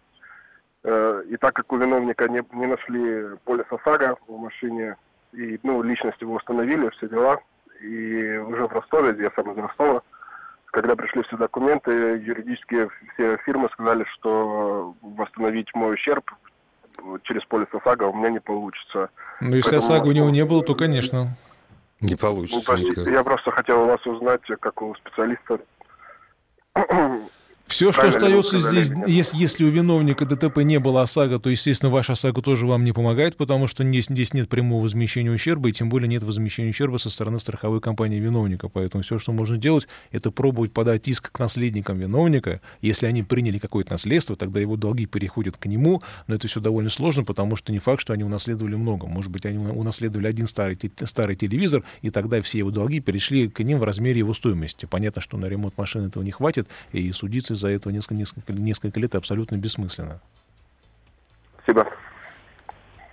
Э, 0.90 1.22
И 1.30 1.36
так 1.36 1.54
как 1.54 1.72
у 1.74 1.78
виновника 1.78 2.30
не, 2.30 2.42
не 2.54 2.66
нашли 2.66 3.36
полис 3.44 3.66
ОСАГО 3.70 4.16
в 4.28 4.38
машине, 4.40 4.96
и 5.34 5.60
ну, 5.64 5.82
личность 5.84 6.22
его 6.22 6.36
установили, 6.36 6.90
все 6.92 7.10
дела, 7.10 7.40
и 7.82 8.38
уже 8.38 8.68
в 8.68 8.72
Ростове, 8.72 9.22
я 9.22 9.30
сам 9.36 9.52
из 9.52 9.58
Ростова, 9.58 10.02
когда 10.68 10.96
пришли 10.96 11.24
все 11.24 11.36
документы, 11.36 11.92
юридические 11.92 12.90
все 13.14 13.38
фирмы 13.46 13.68
сказали, 13.74 14.06
что 14.14 14.96
восстановить 15.02 15.68
мой 15.76 15.96
ущерб 15.96 16.32
через 17.24 17.44
полис 17.46 17.68
ОСАГО 17.74 18.06
у 18.06 18.16
меня 18.16 18.30
не 18.30 18.40
получится. 18.40 19.10
Ну, 19.42 19.56
если 19.56 19.72
Поэтому- 19.72 19.94
ОСАГО 19.96 20.08
у 20.08 20.12
него 20.14 20.30
не 20.30 20.46
было, 20.46 20.64
то, 20.64 20.74
конечно. 20.74 21.36
Не 22.00 22.12
Ну, 22.12 22.18
получится 22.18 22.66
простите, 22.66 23.02
никак. 23.02 23.14
я 23.14 23.24
просто 23.24 23.52
хотел 23.52 23.84
у 23.84 23.88
вас 23.88 24.06
узнать, 24.06 24.42
как 24.62 24.82
у 24.82 24.96
специалиста. 24.96 25.60
Все, 27.68 27.92
что 27.92 28.02
Правильно 28.02 28.18
остается 28.18 28.60
здесь, 28.60 28.92
если, 29.08 29.38
если 29.38 29.64
у 29.66 29.70
виновника 29.70 30.26
ДТП 30.26 30.60
не 30.60 30.80
было 30.80 31.02
ОСАГО, 31.02 31.40
то, 31.40 31.50
естественно, 31.50 31.92
ваш 31.92 32.10
ОСАГО 32.10 32.42
тоже 32.42 32.66
вам 32.66 32.86
не 32.86 32.94
помогает, 32.94 33.36
потому 33.36 33.68
что 33.68 33.84
здесь, 33.84 34.06
здесь 34.06 34.34
нет 34.34 34.48
прямого 34.48 34.84
возмещения 34.84 35.30
ущерба, 35.30 35.68
и 35.70 35.74
тем 35.74 35.90
более 35.90 36.08
нет 36.08 36.24
возмещения 36.24 36.70
ущерба 36.70 36.98
со 36.98 37.10
стороны 37.10 37.42
страховой 37.42 37.82
компании 37.82 38.20
виновника. 38.20 38.70
Поэтому 38.70 39.04
все, 39.04 39.20
что 39.20 39.34
можно 39.34 39.58
делать, 39.58 39.88
это 40.12 40.32
пробовать 40.32 40.72
подать 40.72 41.08
иск 41.10 41.30
к 41.30 41.40
наследникам 41.40 42.00
виновника. 42.00 42.62
Если 42.82 43.06
они 43.06 43.24
приняли 43.24 43.60
какое-то 43.60 43.94
наследство, 43.94 44.38
тогда 44.38 44.62
его 44.62 44.78
долги 44.78 45.06
переходят 45.06 45.58
к 45.58 45.66
нему, 45.66 46.02
но 46.28 46.36
это 46.36 46.48
все 46.48 46.62
довольно 46.62 46.90
сложно, 46.90 47.26
потому 47.26 47.58
что 47.58 47.74
не 47.74 47.80
факт, 47.80 48.00
что 48.00 48.14
они 48.14 48.24
унаследовали 48.24 48.76
много. 48.76 49.08
Может 49.08 49.30
быть, 49.30 49.46
они 49.46 49.58
унаследовали 49.58 50.28
один 50.28 50.48
старый, 50.48 50.80
старый 51.04 51.36
телевизор, 51.36 51.84
и 52.02 52.12
тогда 52.12 52.42
все 52.42 52.60
его 52.60 52.72
долги 52.72 53.02
перешли 53.02 53.50
к 53.50 53.60
ним 53.60 53.80
в 53.80 53.84
размере 53.84 54.20
его 54.20 54.34
стоимости. 54.34 54.86
Понятно, 54.86 55.22
что 55.22 55.38
на 55.38 55.48
ремонт 55.48 55.78
машины 55.78 56.08
этого 56.08 56.24
не 56.24 56.32
хватит, 56.32 56.70
и 56.94 57.12
судиться 57.12 57.57
из-за 57.58 57.70
этого 57.70 57.92
несколько, 57.92 58.16
несколько, 58.16 58.54
несколько 58.54 59.00
лет 59.00 59.16
абсолютно 59.16 59.58
бессмысленно. 59.58 60.22
Спасибо. 61.64 61.88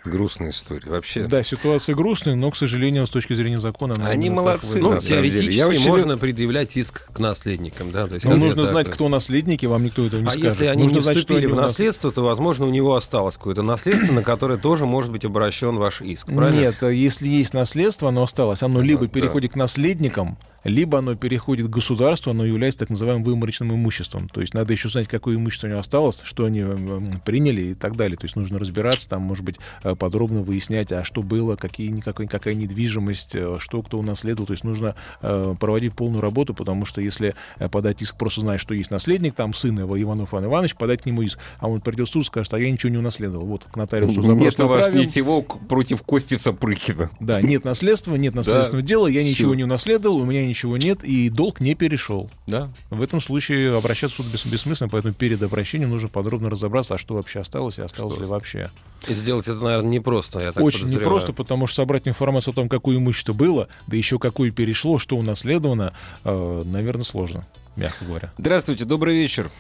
Грустная 0.04 0.50
история. 0.50 0.90
Вообще. 0.90 1.24
Да, 1.24 1.42
ситуация 1.42 1.94
грустная, 1.94 2.34
но, 2.34 2.50
к 2.50 2.56
сожалению, 2.56 3.06
с 3.06 3.10
точки 3.10 3.32
зрения 3.32 3.58
закона... 3.58 3.94
она 3.96 4.08
Они 4.10 4.28
молодцы. 4.28 4.78
Ну, 4.78 5.00
теоретически 5.00 5.56
Я 5.56 5.66
очень 5.66 5.88
можно 5.88 6.18
предъявлять 6.18 6.76
иск 6.76 7.10
к 7.10 7.18
наследникам, 7.18 7.90
да. 7.90 8.06
То 8.06 8.16
есть 8.16 8.26
Но 8.26 8.32
это 8.32 8.40
нужно 8.40 8.64
знать, 8.66 8.86
то- 8.86 8.92
кто 8.92 9.08
наследники, 9.08 9.64
вам 9.64 9.82
никто 9.82 10.04
этого 10.04 10.20
не 10.20 10.26
А 10.26 10.30
скажет. 10.30 10.50
если 10.50 10.66
они 10.66 10.82
нужно 10.82 10.96
не 10.96 11.02
знать, 11.04 11.16
вступили 11.16 11.46
в 11.46 11.54
нас- 11.54 11.68
наследство, 11.68 12.12
то, 12.12 12.22
возможно, 12.22 12.66
у 12.66 12.70
него 12.70 12.96
осталось 12.96 13.38
какое-то 13.38 13.62
наследство, 13.62 14.12
на 14.12 14.22
которое 14.22 14.58
тоже 14.58 14.84
может 14.84 15.10
быть 15.10 15.24
обращен 15.24 15.76
ваш 15.76 16.02
иск, 16.02 16.26
правильно? 16.26 16.60
Нет, 16.60 16.82
если 16.82 17.26
есть 17.26 17.54
наследство, 17.54 18.10
оно 18.10 18.24
осталось, 18.24 18.62
оно 18.62 18.80
либо 18.80 19.06
да. 19.06 19.08
переходит 19.08 19.52
к 19.52 19.56
наследникам, 19.56 20.36
либо 20.64 20.98
оно 20.98 21.14
переходит 21.14 21.66
к 21.66 21.70
государству, 21.70 22.30
оно 22.30 22.44
является 22.44 22.80
так 22.80 22.90
называемым 22.90 23.24
выморочным 23.24 23.74
имуществом. 23.74 24.28
То 24.28 24.40
есть 24.40 24.54
надо 24.54 24.72
еще 24.72 24.88
знать, 24.88 25.08
какое 25.08 25.36
имущество 25.36 25.66
у 25.66 25.70
него 25.70 25.80
осталось, 25.80 26.20
что 26.24 26.46
они 26.46 26.60
м, 26.60 27.20
приняли 27.24 27.62
и 27.66 27.74
так 27.74 27.96
далее. 27.96 28.16
То 28.16 28.24
есть 28.24 28.36
нужно 28.36 28.58
разбираться, 28.58 29.08
там, 29.08 29.22
может 29.22 29.44
быть, 29.44 29.56
э, 29.82 29.94
подробно 29.94 30.42
выяснять, 30.42 30.90
а 30.92 31.04
что 31.04 31.22
было, 31.22 31.56
какие, 31.56 31.88
никакой, 31.88 32.26
какая 32.26 32.54
недвижимость, 32.54 33.34
э, 33.34 33.56
что 33.60 33.82
кто 33.82 33.98
унаследовал. 33.98 34.46
То 34.46 34.52
есть 34.54 34.64
нужно 34.64 34.94
э, 35.22 35.54
проводить 35.60 35.94
полную 35.94 36.20
работу, 36.20 36.54
потому 36.54 36.86
что 36.86 37.00
если 37.00 37.34
э, 37.58 37.68
подать 37.68 38.02
иск, 38.02 38.16
просто 38.16 38.40
зная, 38.40 38.58
что 38.58 38.74
есть 38.74 38.90
наследник, 38.90 39.34
там 39.34 39.54
сын 39.54 39.78
его, 39.78 40.00
Иванов 40.00 40.32
Иван 40.32 40.46
Иванович, 40.46 40.76
подать 40.76 41.02
к 41.02 41.06
нему 41.06 41.22
иск, 41.22 41.38
а 41.58 41.68
он 41.68 41.80
придет 41.80 42.08
в 42.08 42.12
суд 42.12 42.26
скажет, 42.26 42.52
а 42.54 42.58
я 42.58 42.70
ничего 42.70 42.90
не 42.90 42.98
унаследовал. 42.98 43.46
Вот 43.46 43.64
к 43.64 43.76
нотариусу 43.76 44.22
запрос 44.22 44.40
Нет 44.40 44.60
у 44.60 44.68
вас 44.68 44.92
ничего 44.92 45.42
против 45.42 46.02
Кости 46.02 46.38
Сапрыкина. 46.38 47.10
Да, 47.20 47.42
нет 47.42 47.64
наследства, 47.64 48.14
нет 48.16 48.34
наследственного 48.34 48.86
дела, 48.86 49.06
я 49.06 49.22
ничего 49.22 49.54
не 49.54 49.64
унаследовал, 49.64 50.18
у 50.18 50.24
меня 50.24 50.46
ничего 50.46 50.53
нет, 50.62 51.02
и 51.04 51.28
долг 51.28 51.60
не 51.60 51.74
перешел. 51.74 52.30
Да. 52.46 52.70
В 52.90 53.02
этом 53.02 53.20
случае 53.20 53.76
обращаться 53.76 54.22
в 54.22 54.24
суд 54.24 54.32
бес- 54.32 54.46
бессмысленно, 54.46 54.88
поэтому 54.88 55.14
перед 55.14 55.42
обращением 55.42 55.90
нужно 55.90 56.08
подробно 56.08 56.48
разобраться, 56.50 56.94
а 56.94 56.98
что 56.98 57.14
вообще 57.14 57.40
осталось 57.40 57.78
и 57.78 57.82
осталось 57.82 58.14
Что 58.14 58.22
ли 58.22 58.28
вообще. 58.28 58.70
И 59.08 59.14
сделать 59.14 59.46
это, 59.48 59.62
наверное, 59.62 59.90
непросто, 59.90 60.40
я 60.40 60.52
так 60.52 60.62
Очень 60.62 60.80
подозреваю. 60.80 61.06
непросто, 61.06 61.32
потому 61.32 61.66
что 61.66 61.76
собрать 61.76 62.06
информацию 62.08 62.52
о 62.52 62.54
том, 62.54 62.68
какое 62.68 62.96
имущество 62.96 63.32
было, 63.32 63.68
да 63.86 63.96
еще 63.96 64.18
какое 64.18 64.50
перешло, 64.50 64.98
что 64.98 65.16
унаследовано, 65.16 65.92
э, 66.24 66.62
наверное, 66.64 67.04
сложно, 67.04 67.46
мягко 67.76 68.04
говоря. 68.04 68.32
Здравствуйте, 68.38 68.84
добрый 68.84 69.14
вечер. 69.16 69.50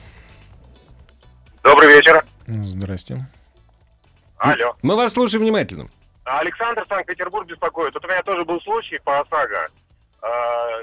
Добрый 1.62 1.88
вечер. 1.94 2.24
Здрасте. 2.46 3.26
Алло. 4.36 4.74
Мы 4.82 4.96
вас 4.96 5.12
слушаем 5.12 5.42
внимательно. 5.42 5.88
Александр, 6.24 6.84
Санкт-Петербург 6.88 7.46
беспокоит. 7.46 7.92
Тут 7.92 8.04
у 8.04 8.08
меня 8.08 8.22
тоже 8.22 8.44
был 8.44 8.60
случай 8.62 8.98
по 9.04 9.20
ОСАГО. 9.20 9.68
А, 10.24 10.82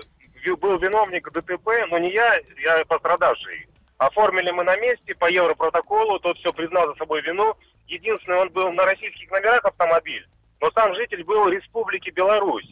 Был 0.58 0.77
виновник 0.77 1.32
ДТП, 1.32 1.67
но 1.89 1.97
не 1.97 2.12
я, 2.12 2.39
я 2.63 2.86
пострадавший. 2.86 3.67
Оформили 3.97 4.51
мы 4.51 4.63
на 4.63 4.75
месте 4.77 5.15
по 5.15 5.30
европротоколу, 5.30 6.19
тот 6.19 6.38
все 6.38 6.51
признал 6.54 6.88
за 6.88 6.95
собой 6.95 7.21
вину. 7.21 7.56
Единственное, 7.88 8.41
он 8.41 8.49
был 8.49 8.71
на 8.71 8.86
российских 8.86 9.30
номерах 9.32 9.65
автомобиль, 9.65 10.27
но 10.60 10.71
сам 10.71 10.95
житель 10.95 11.23
был 11.23 11.49
Республики 11.49 12.10
Беларусь. 12.12 12.71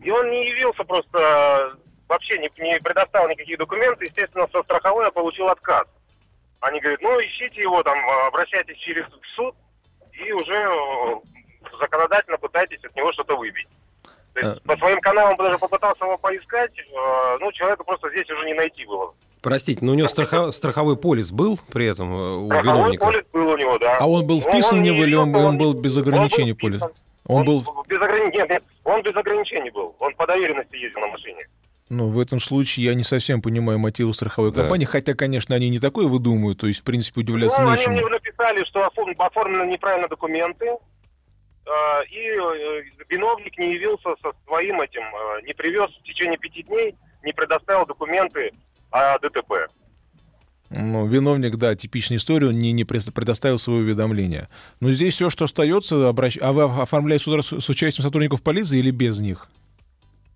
И 0.00 0.10
он 0.10 0.30
не 0.30 0.48
явился 0.48 0.84
просто, 0.84 1.78
вообще 2.08 2.38
не, 2.38 2.50
не 2.58 2.78
предоставил 2.80 3.28
никаких 3.28 3.58
документов. 3.58 4.02
Естественно, 4.02 4.48
со 4.52 4.62
страховой 4.62 5.04
я 5.06 5.10
получил 5.10 5.48
отказ. 5.48 5.86
Они 6.60 6.80
говорят, 6.80 7.00
ну 7.02 7.18
ищите 7.20 7.60
его 7.60 7.82
там, 7.82 7.96
э, 7.96 8.26
обращайтесь 8.26 8.78
через 8.78 9.04
суд 9.34 9.54
и 10.12 10.32
уже 10.32 11.20
законодательно 11.78 12.38
пытайтесь 12.38 12.82
от 12.84 12.94
него 12.96 13.12
что-то 13.12 13.36
выбить. 13.36 13.68
То 14.34 14.40
есть 14.40 14.62
по 14.64 14.76
своим 14.76 15.00
каналам 15.00 15.36
даже 15.36 15.58
попытался 15.58 16.04
его 16.04 16.18
поискать, 16.18 16.72
э, 16.78 17.36
ну, 17.40 17.52
человека 17.52 17.84
просто 17.84 18.10
здесь 18.10 18.28
уже 18.30 18.44
не 18.46 18.54
найти 18.54 18.84
было. 18.84 19.14
Простите, 19.42 19.84
но 19.84 19.92
у 19.92 19.94
него 19.94 20.08
страхо- 20.08 20.50
страховой 20.52 20.96
полис 20.96 21.30
был 21.30 21.58
при 21.72 21.86
этом 21.86 22.12
э, 22.12 22.36
у 22.38 22.46
Страховой 22.46 22.76
виновника? 22.78 23.04
полис 23.04 23.24
был 23.32 23.48
у 23.48 23.56
него, 23.56 23.78
да. 23.78 23.96
А 24.00 24.08
он 24.08 24.26
был 24.26 24.40
Но 24.44 24.50
вписан 24.50 24.78
в 24.80 24.82
не 24.82 24.90
него 24.90 25.04
или 25.04 25.14
он, 25.14 25.34
он 25.36 25.58
был 25.58 25.74
без 25.74 25.96
ограничений 25.96 26.52
он 26.52 26.56
был 26.56 26.60
полис? 26.60 26.76
вписан. 26.80 26.92
Он 27.26 27.44
был, 27.44 27.64
без 27.88 28.00
ограничений, 28.02 28.36
нет, 28.38 28.50
нет, 28.50 28.62
он 28.84 29.02
без 29.02 29.16
ограничений 29.16 29.70
был. 29.70 29.94
Он 29.98 30.14
по 30.14 30.26
доверенности 30.26 30.76
ездил 30.76 31.00
на 31.00 31.06
машине. 31.08 31.46
ну, 31.90 32.08
в 32.08 32.18
этом 32.18 32.40
случае 32.40 32.86
я 32.86 32.94
не 32.94 33.04
совсем 33.04 33.40
понимаю 33.40 33.78
мотивы 33.78 34.12
страховой 34.14 34.50
Да. 34.50 34.62
компании, 34.62 34.84
хотя, 34.86 35.14
конечно, 35.14 35.54
они 35.54 35.68
не 35.70 35.78
такое 35.78 36.06
выдумывают, 36.06 36.58
то 36.58 36.66
есть, 36.66 36.80
в 36.80 36.82
принципе, 36.82 37.20
удивляться 37.20 37.62
ну, 37.62 37.68
они 37.68 37.76
нечему. 37.78 37.96
мне 37.98 38.08
написали, 38.08 38.64
что 38.64 38.80
оформ- 38.86 39.14
оформлены 39.18 39.70
неправильно 39.70 40.08
документы, 40.08 40.66
и 42.10 42.18
э, 42.18 42.82
виновник 43.08 43.56
не 43.58 43.74
явился 43.74 44.14
со 44.22 44.32
своим 44.46 44.80
этим, 44.80 45.02
э, 45.02 45.42
не 45.46 45.54
привез 45.54 45.90
в 45.90 46.02
течение 46.02 46.38
пяти 46.38 46.62
дней, 46.62 46.94
не 47.22 47.32
предоставил 47.32 47.86
документы 47.86 48.52
о 48.90 49.18
ДТП. 49.18 49.68
Ну, 50.70 51.06
виновник, 51.06 51.56
да, 51.56 51.74
типичная 51.74 52.18
история, 52.18 52.48
он 52.48 52.58
не, 52.58 52.72
не 52.72 52.84
предоставил 52.84 53.58
свое 53.58 53.80
уведомление. 53.80 54.48
Но 54.80 54.90
здесь 54.90 55.14
все, 55.14 55.30
что 55.30 55.44
остается, 55.44 56.08
обращ... 56.08 56.36
а 56.40 56.52
вы 56.52 56.64
оформляете 56.64 57.24
суда 57.24 57.42
с, 57.42 57.60
с 57.60 57.68
участием 57.68 58.04
сотрудников 58.04 58.42
полиции 58.42 58.78
или 58.78 58.90
без 58.90 59.20
них? 59.20 59.46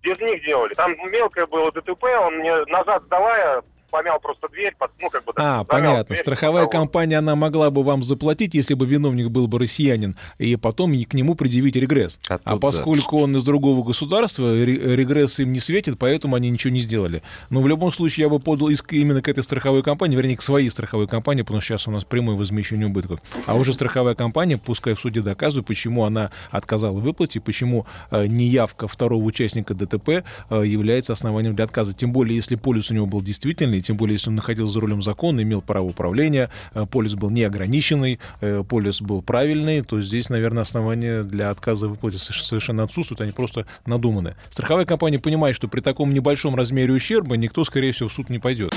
Без 0.01 0.17
них 0.19 0.43
делали. 0.45 0.73
Там 0.75 0.95
мелкое 1.11 1.45
было 1.45 1.71
ДТП, 1.71 2.03
он 2.21 2.37
мне 2.37 2.63
назад 2.65 3.03
сдавая, 3.05 3.61
помял 3.89 4.19
просто 4.19 4.47
дверь, 4.49 4.73
под- 4.77 4.91
ну, 5.01 5.09
как 5.09 5.25
бы... 5.25 5.33
так, 5.33 5.43
А, 5.45 5.63
понятно. 5.63 6.03
дверь, 6.05 6.17
Страховая 6.19 6.63
того. 6.65 6.71
компания, 6.71 7.17
она 7.17 7.35
могла 7.35 7.69
бы 7.71 7.83
вам 7.83 8.03
заплатить, 8.03 8.53
если 8.53 8.73
бы 8.73 8.85
виновник 8.85 9.29
был 9.29 9.47
бы 9.47 9.59
россиянин, 9.59 10.15
и 10.37 10.55
потом 10.55 10.91
к 11.03 11.13
нему 11.13 11.35
предъявить 11.35 11.75
регресс. 11.75 12.19
А 12.29 12.39
А, 12.43 12.57
поскольку 12.57 13.19
он 13.19 13.35
из 13.35 13.43
другого 13.43 13.83
государства, 13.85 14.53
ре- 14.53 14.95
регресс 14.95 15.39
им 15.39 15.53
не 15.53 15.59
светит, 15.59 15.97
поэтому 15.99 16.35
они 16.35 16.49
ничего 16.49 16.71
не 16.73 16.79
сделали. 16.79 17.21
Но 17.49 17.61
в 17.61 17.67
любом 17.67 17.91
случае 17.91 18.23
я 18.23 18.29
бы 18.29 18.39
подал 18.39 18.69
иск 18.69 18.93
именно 18.93 19.21
к 19.21 19.27
этой 19.27 19.43
страховой 19.43 19.83
компании, 19.83 20.15
вернее, 20.15 20.37
к 20.37 20.41
своей 20.41 20.69
страховой 20.69 21.07
компании, 21.07 21.41
потому 21.43 21.61
что 21.61 21.73
сейчас 21.73 21.87
у 21.87 21.91
нас 21.91 22.03
прямое 22.03 22.35
возмещение 22.35 22.87
убытков. 22.87 23.19
А 23.45 23.55
уже 23.55 23.73
страховая 23.73 24.15
компания, 24.15 24.57
пускай 24.57 24.93
в 24.95 24.99
суде 24.99 25.21
доказывает, 25.21 25.67
почему 25.67 26.03
она 26.05 26.29
отказала 26.51 26.97
в 26.97 27.01
выплате, 27.01 27.39
почему 27.39 27.85
э, 28.11 28.25
неявка 28.27 28.87
второго 28.87 29.23
участника 29.23 29.73
ДТП 29.73 30.09
э, 30.49 30.63
является 30.65 31.13
основанием 31.13 31.55
для 31.55 31.65
отказа. 31.65 31.93
Тем 31.93 32.11
более, 32.11 32.35
если 32.35 32.55
полис 32.55 32.91
у 32.91 32.93
него 32.93 33.05
был 33.05 33.21
действительный, 33.21 33.78
тем 33.81 33.97
более, 33.97 34.15
если 34.15 34.29
он 34.29 34.35
находился 34.35 34.73
за 34.73 34.79
рулем 34.81 35.01
закона, 35.01 35.41
имел 35.41 35.61
право 35.61 35.85
управления, 35.85 36.49
э, 36.73 36.85
полис 36.85 37.15
был 37.15 37.29
неограниченный, 37.29 38.19
э, 38.41 38.63
полис 38.67 39.01
был 39.01 39.21
правильный, 39.21 39.81
то 39.81 40.01
здесь, 40.01 40.29
наверное, 40.29 40.63
основания 40.63 41.23
для 41.23 41.49
отказа 41.49 41.87
в 41.87 41.91
выплате 41.91 42.17
соверш- 42.17 42.43
совершенно 42.43 42.83
отсутствуют, 42.83 43.21
они 43.21 43.31
просто 43.31 43.65
надуманы. 43.85 44.35
Страховая 44.49 44.85
компания 44.85 45.19
понимает, 45.19 45.55
что 45.55 45.67
при 45.67 45.81
таком 45.81 46.13
небольшом 46.13 46.55
размере 46.55 46.93
ущерба 46.93 47.37
никто, 47.37 47.63
скорее 47.63 47.91
всего, 47.91 48.09
в 48.09 48.13
суд 48.13 48.29
не 48.29 48.39
пойдет. 48.39 48.75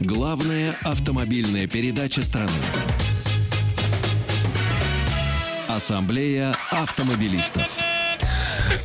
Главная 0.00 0.74
автомобильная 0.82 1.66
передача 1.66 2.22
страны. 2.22 2.50
Ассамблея 5.68 6.52
автомобилистов. 6.70 7.89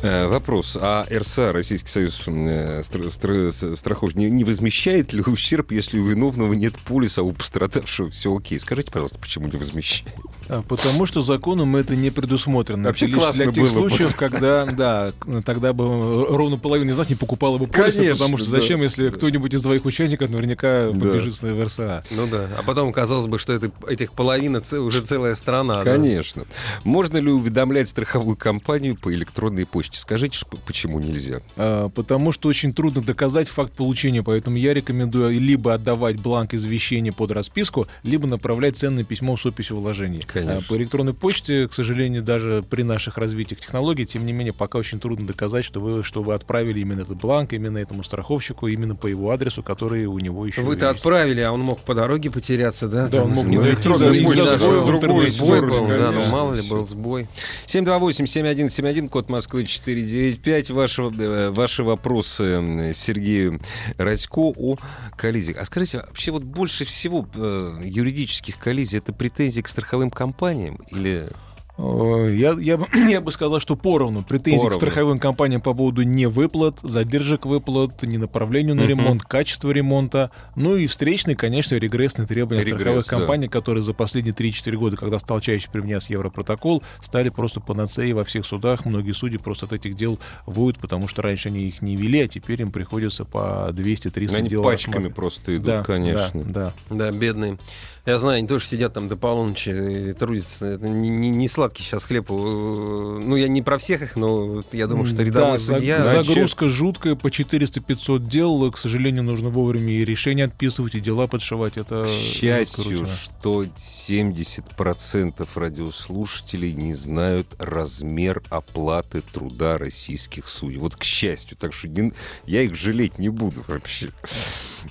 Э, 0.02 0.26
Вопрос. 0.26 0.76
А 0.80 1.06
РСА, 1.10 1.52
Российский 1.52 1.88
союз 1.88 2.24
э, 2.28 2.82
страховщиков, 2.82 4.14
не, 4.14 4.44
возмещает 4.44 5.12
ли 5.12 5.22
ущерб, 5.22 5.72
если 5.72 5.98
у 5.98 6.06
виновного 6.06 6.52
нет 6.54 6.74
полиса, 6.78 7.22
а 7.22 7.24
у 7.24 7.32
пострадавшего 7.32 8.10
все 8.10 8.36
окей? 8.36 8.58
Скажите, 8.60 8.90
пожалуйста, 8.90 9.18
почему 9.18 9.48
не 9.48 9.56
возмещает? 9.56 10.14
А, 10.48 10.62
Потому 10.62 11.06
что 11.06 11.22
законом 11.22 11.76
это 11.76 11.96
не 11.96 12.10
предусмотрено. 12.10 12.88
Вообще 12.88 13.06
Это 13.06 13.14
лишь 13.14 13.22
классно 13.22 13.44
для 13.44 13.52
тех 13.52 13.64
было 13.64 13.82
бы. 13.82 13.88
случаев, 13.90 14.16
когда, 14.16 14.64
да, 14.66 15.12
тогда 15.44 15.72
бы 15.72 15.84
э, 15.84 16.24
ровно 16.36 16.58
половина 16.58 16.90
из 16.92 16.98
нас 16.98 17.08
не 17.08 17.16
покупала 17.16 17.58
бы 17.58 17.66
полисы, 17.66 17.98
Конечно, 17.98 18.16
потому 18.16 18.38
что 18.38 18.50
да. 18.50 18.60
зачем, 18.60 18.82
если 18.82 19.10
кто-нибудь 19.10 19.54
из 19.54 19.62
двоих 19.62 19.84
участников 19.84 20.30
наверняка 20.30 20.90
Да. 20.92 20.98
побежит 21.00 21.40
в 21.40 21.64
РСА. 21.64 22.04
Ну 22.10 22.26
да. 22.26 22.48
А 22.58 22.62
потом 22.62 22.92
казалось 22.92 23.26
бы, 23.26 23.38
что 23.38 23.52
это, 23.52 23.70
этих 23.88 24.12
половина 24.12 24.62
уже 24.80 25.02
целая 25.02 25.34
страна. 25.34 25.82
да. 25.82 25.92
Конечно. 25.96 26.44
Можно 26.84 27.18
ли 27.18 27.30
уведомлять 27.30 27.88
страховую 27.88 28.36
компанию 28.36 28.96
по 28.96 29.12
электронной 29.12 29.66
почте? 29.76 29.98
Скажите, 29.98 30.38
почему 30.66 30.98
нельзя? 31.00 31.40
А, 31.56 31.88
Потому 31.90 32.32
что 32.32 32.48
очень 32.48 32.72
трудно 32.72 33.02
доказать 33.02 33.48
факт 33.48 33.72
получения, 33.74 34.22
поэтому 34.22 34.56
я 34.56 34.72
рекомендую 34.72 35.38
либо 35.40 35.74
отдавать 35.74 36.16
бланк 36.16 36.54
извещения 36.54 37.12
под 37.12 37.30
расписку, 37.32 37.86
либо 38.02 38.26
направлять 38.26 38.76
ценное 38.78 39.04
письмо 39.04 39.36
с 39.36 39.44
описью 39.44 39.76
вложений. 39.76 40.22
Конечно. 40.26 40.58
А, 40.58 40.60
По 40.68 40.76
электронной 40.76 41.12
почте, 41.12 41.68
к 41.68 41.74
сожалению, 41.74 42.22
даже 42.22 42.64
при 42.68 42.82
наших 42.82 43.18
развитиях 43.18 43.60
технологий, 43.60 44.06
тем 44.06 44.24
не 44.24 44.32
менее, 44.32 44.54
пока 44.54 44.78
очень 44.78 44.98
трудно 44.98 45.26
доказать, 45.26 45.64
что 45.64 45.80
вы, 45.80 46.02
что 46.04 46.22
вы 46.22 46.32
отправили 46.34 46.80
именно 46.80 47.02
этот 47.02 47.18
бланк, 47.18 47.52
именно 47.52 47.76
этому 47.78 48.02
страховщику, 48.02 48.68
именно 48.68 48.94
по 48.96 49.06
его 49.08 49.30
адресу, 49.30 49.62
который 49.62 50.06
у 50.06 50.18
него 50.18 50.46
еще 50.46 50.62
Вы-то 50.62 50.86
есть. 50.86 50.96
отправили, 50.98 51.40
а 51.42 51.52
он 51.52 51.60
мог 51.60 51.80
по 51.80 51.94
дороге 51.94 52.30
потеряться, 52.30 52.88
да? 52.88 53.08
Да, 53.08 53.18
Там 53.18 53.26
он 53.28 53.30
мог 53.34 53.46
не 53.46 53.56
ну, 53.56 53.62
дойти 53.62 53.88
электронная 53.88 54.12
из-за- 54.12 54.56
сбоя 54.58 54.80
интернете. 54.96 55.30
Сбой 55.32 55.60
был, 55.60 55.86
да, 55.88 56.12
ну 56.12 56.24
мало 56.26 56.54
ли 56.54 56.68
был 56.68 56.86
сбой. 56.86 57.26
728-7171, 57.66 59.08
код 59.08 59.28
Москвы 59.28 59.65
495. 59.66 60.70
Ваши, 60.70 61.02
э, 61.02 61.50
ваши 61.50 61.82
вопросы 61.82 62.92
Сергею 62.94 63.60
Радько 63.98 64.52
о 64.56 64.76
коллизиях. 65.16 65.58
А 65.58 65.64
скажите, 65.64 65.98
вообще 65.98 66.30
вот 66.30 66.42
больше 66.42 66.84
всего 66.84 67.28
э, 67.34 67.80
юридических 67.84 68.58
коллизий 68.58 68.98
это 68.98 69.12
претензии 69.12 69.60
к 69.60 69.68
страховым 69.68 70.10
компаниям 70.10 70.76
или... 70.90 71.28
Э, 71.78 72.30
Я, 72.34 72.52
я, 72.58 72.76
бы- 72.78 72.86
я 73.10 73.20
бы 73.20 73.30
сказал, 73.30 73.60
что 73.60 73.76
поровну. 73.76 74.22
Претензии 74.22 74.56
Поровну. 74.58 74.70
к 74.70 74.74
страховым 74.74 75.18
компаниям 75.18 75.60
по 75.60 75.74
поводу 75.74 76.02
невыплат, 76.02 76.78
задержек 76.82 77.44
выплат, 77.46 78.02
не 78.02 78.18
направлению 78.18 78.74
на 78.74 78.82
ремонт, 78.86 79.22
качества 79.22 79.70
ремонта. 79.70 80.30
Ну 80.54 80.76
и 80.76 80.86
встречные, 80.86 81.36
конечно, 81.36 81.74
регрессные 81.74 82.26
требования 82.26 82.62
Регресс, 82.62 82.80
страховых 82.80 83.04
да. 83.06 83.16
компаний, 83.18 83.48
которые 83.48 83.82
за 83.82 83.92
последние 83.94 84.34
3-4 84.34 84.72
года, 84.76 84.96
когда 84.96 85.18
стал 85.18 85.40
чаще 85.40 85.68
применяться 85.70 86.12
Европротокол, 86.12 86.82
стали 87.02 87.28
просто 87.28 87.60
панацеей 87.60 88.12
во 88.14 88.24
всех 88.24 88.46
судах. 88.46 88.84
Многие 88.86 89.12
судьи 89.12 89.38
просто 89.38 89.66
от 89.66 89.72
этих 89.74 89.96
дел 89.96 90.18
воют, 90.46 90.78
потому 90.78 91.08
что 91.08 91.22
раньше 91.22 91.48
они 91.50 91.68
их 91.68 91.82
не 91.82 91.96
вели, 91.96 92.20
а 92.22 92.28
теперь 92.28 92.62
им 92.62 92.70
приходится 92.70 93.24
по 93.24 93.68
200-300 93.72 94.34
Они 94.36 94.48
дел 94.48 94.62
пачками 94.62 94.94
рассматривать. 94.94 95.14
просто 95.16 95.54
идут, 95.56 95.66
Да, 95.66 95.82
конечно. 95.84 96.42
Да, 96.44 96.72
да. 96.88 96.96
Да, 97.10 97.10
бедные. 97.12 97.58
Я 98.06 98.20
знаю, 98.20 98.38
они 98.38 98.46
тоже 98.46 98.66
сидят 98.68 98.92
там 98.94 99.08
до 99.08 99.16
полуночи 99.16 99.70
и 99.70 100.12
трудятся. 100.12 100.66
Это 100.66 100.88
не, 100.88 101.08
не, 101.08 101.28
не 101.28 101.48
сладкий 101.48 101.82
сейчас 101.82 102.04
хлеб. 102.04 102.30
у- 102.30 103.18
Ну, 103.18 103.34
я 103.34 103.48
не 103.48 103.62
про 103.62 103.78
всех 103.78 104.00
их, 104.02 104.14
но 104.14 104.62
я 104.70 104.86
думаю, 104.86 105.06
что 105.06 105.24
рядовой 105.24 105.52
да, 105.52 105.58
за- 105.58 105.74
судья... 105.74 106.02
загрузка 106.04 106.68
жуткая, 106.68 107.16
по 107.16 107.26
400-500 107.26 108.28
дел. 108.28 108.70
К 108.70 108.78
сожалению, 108.78 109.24
нужно 109.24 109.48
вовремя 109.48 109.92
и 109.92 110.04
решения 110.04 110.44
отписывать, 110.44 110.94
и 110.94 111.00
дела 111.00 111.26
подшивать. 111.26 111.76
Это 111.76 112.04
К 112.04 112.08
счастью, 112.08 113.06
что 113.08 113.64
70% 113.64 115.48
радиослушателей 115.56 116.72
не 116.74 116.94
знают 116.94 117.48
размер 117.58 118.40
оплаты 118.50 119.22
труда 119.32 119.78
российских 119.78 120.46
судей. 120.48 120.78
Вот 120.78 120.94
к 120.94 121.02
счастью, 121.02 121.56
так 121.58 121.72
что 121.72 121.88
не- 121.88 122.12
я 122.46 122.62
их 122.62 122.76
жалеть 122.76 123.18
не 123.18 123.30
буду 123.30 123.64
вообще. 123.66 124.10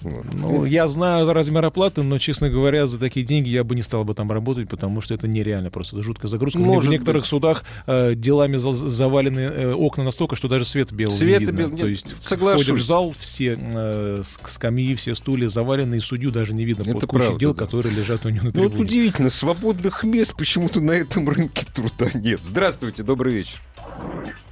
Вот. 0.01 0.25
Ну, 0.33 0.65
я 0.65 0.87
знаю 0.87 1.31
размер 1.33 1.65
оплаты, 1.65 2.03
но, 2.03 2.17
честно 2.19 2.49
говоря, 2.49 2.87
за 2.87 2.99
такие 2.99 3.25
деньги 3.25 3.49
я 3.49 3.63
бы 3.63 3.75
не 3.75 3.81
стал 3.83 4.03
бы 4.03 4.13
там 4.13 4.31
работать, 4.31 4.69
потому 4.69 5.01
что 5.01 5.13
это 5.13 5.27
нереально 5.27 5.69
просто. 5.71 5.95
Это 5.95 6.03
жуткая 6.03 6.29
загрузка. 6.29 6.59
Может 6.59 6.89
в 6.89 6.91
некоторых 6.91 7.23
быть. 7.23 7.29
судах 7.29 7.63
э, 7.87 8.13
делами 8.15 8.57
за- 8.57 8.71
завалены 8.71 9.39
э, 9.39 9.73
окна 9.73 10.03
настолько, 10.03 10.35
что 10.35 10.47
даже 10.47 10.65
света 10.65 10.93
белого 10.95 11.15
Света 11.15 11.51
не 11.51 11.57
видно. 11.57 11.73
бел- 11.75 11.79
То 11.81 11.87
есть 11.87 12.23
соглашусь. 12.23 12.65
входишь 12.65 12.81
в 12.83 12.85
зал, 12.85 13.13
все 13.17 13.57
э, 13.59 14.23
скамьи, 14.47 14.95
все 14.95 15.15
стулья 15.15 15.47
завалены, 15.49 15.95
и 15.95 15.99
судью 15.99 16.31
даже 16.31 16.53
не 16.53 16.65
видно 16.65 16.83
Это 16.83 16.93
под 16.93 17.01
кучей 17.09 17.23
правда, 17.23 17.39
дел, 17.39 17.53
да. 17.53 17.65
которые 17.65 17.93
лежат 17.95 18.25
у 18.25 18.29
него 18.29 18.45
на 18.45 18.51
Ну 18.53 18.63
вот 18.63 18.71
трибуне. 18.71 18.81
удивительно, 18.89 19.29
свободных 19.29 20.03
мест 20.03 20.35
почему-то 20.37 20.79
на 20.81 20.91
этом 20.91 21.27
рынке 21.29 21.65
труда 21.73 22.07
нет. 22.13 22.39
Здравствуйте, 22.43 23.03
добрый 23.03 23.33
вечер. 23.33 23.59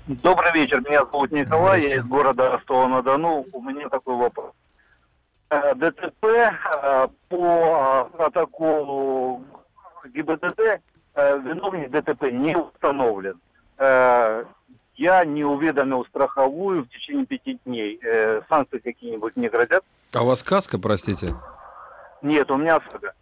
Добрый 0.07 0.51
вечер, 0.53 0.81
меня 0.87 1.05
зовут 1.05 1.31
Николай, 1.31 1.81
я 1.81 1.95
из 1.97 2.03
города 2.05 2.51
Ростова-на-Дону. 2.51 3.45
У 3.53 3.61
меня 3.61 3.87
такой 3.89 4.15
вопрос. 4.17 4.51
Э, 5.53 5.75
ДТП 5.75 6.25
э, 6.25 7.07
по 7.29 8.09
э, 8.11 8.17
протоколу 8.17 9.43
ГИБДД 10.05 10.81
виновник 11.15 11.91
ДТП 11.91 12.31
не 12.31 12.57
установлен. 12.57 13.39
Я 13.77 15.25
не 15.25 15.43
уведомил 15.43 16.05
страховую 16.05 16.85
в 16.85 16.89
течение 16.89 17.27
пяти 17.27 17.59
дней. 17.65 17.99
Санкции 18.49 18.79
какие-нибудь 18.79 19.37
не 19.37 19.47
грозят? 19.47 19.83
А 20.11 20.23
у 20.23 20.25
вас 20.25 20.41
каска, 20.41 20.79
простите? 20.79 21.35
Нет, 22.23 22.49
у 22.49 22.57
меня 22.57 22.77
ОСАГО. 22.77 23.13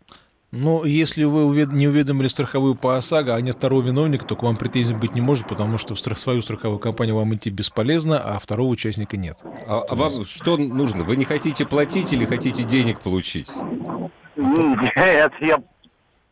Но 0.52 0.84
если 0.84 1.24
вы 1.24 1.44
увед- 1.46 1.72
не 1.74 1.88
уведомили 1.88 2.28
страховую 2.28 2.76
по 2.76 2.98
ОСАГО, 2.98 3.36
а 3.36 3.42
нет 3.42 3.56
второго 3.56 3.84
виновника, 3.84 4.26
то 4.26 4.36
к 4.36 4.44
вам 4.44 4.58
претензий 4.58 4.94
быть 4.94 5.16
не 5.16 5.22
может, 5.22 5.48
потому 5.48 5.78
что 5.78 5.96
в 5.96 6.00
страх- 6.00 6.18
свою 6.18 6.42
страховую 6.42 6.78
компанию 6.80 7.16
вам 7.16 7.34
идти 7.34 7.50
бесполезно, 7.50 8.20
а 8.20 8.38
второго 8.38 8.68
участника 8.68 9.16
нет. 9.16 9.38
А, 9.66 9.82
а 9.88 9.96
вам 9.96 10.26
что 10.26 10.58
нужно? 10.58 11.06
Вы 11.06 11.16
не 11.16 11.24
хотите 11.24 11.66
платить 11.66 12.12
или 12.12 12.26
хотите 12.26 12.64
денег 12.64 13.00
получить? 13.00 13.50
Нет, 14.36 15.32
я 15.42 15.58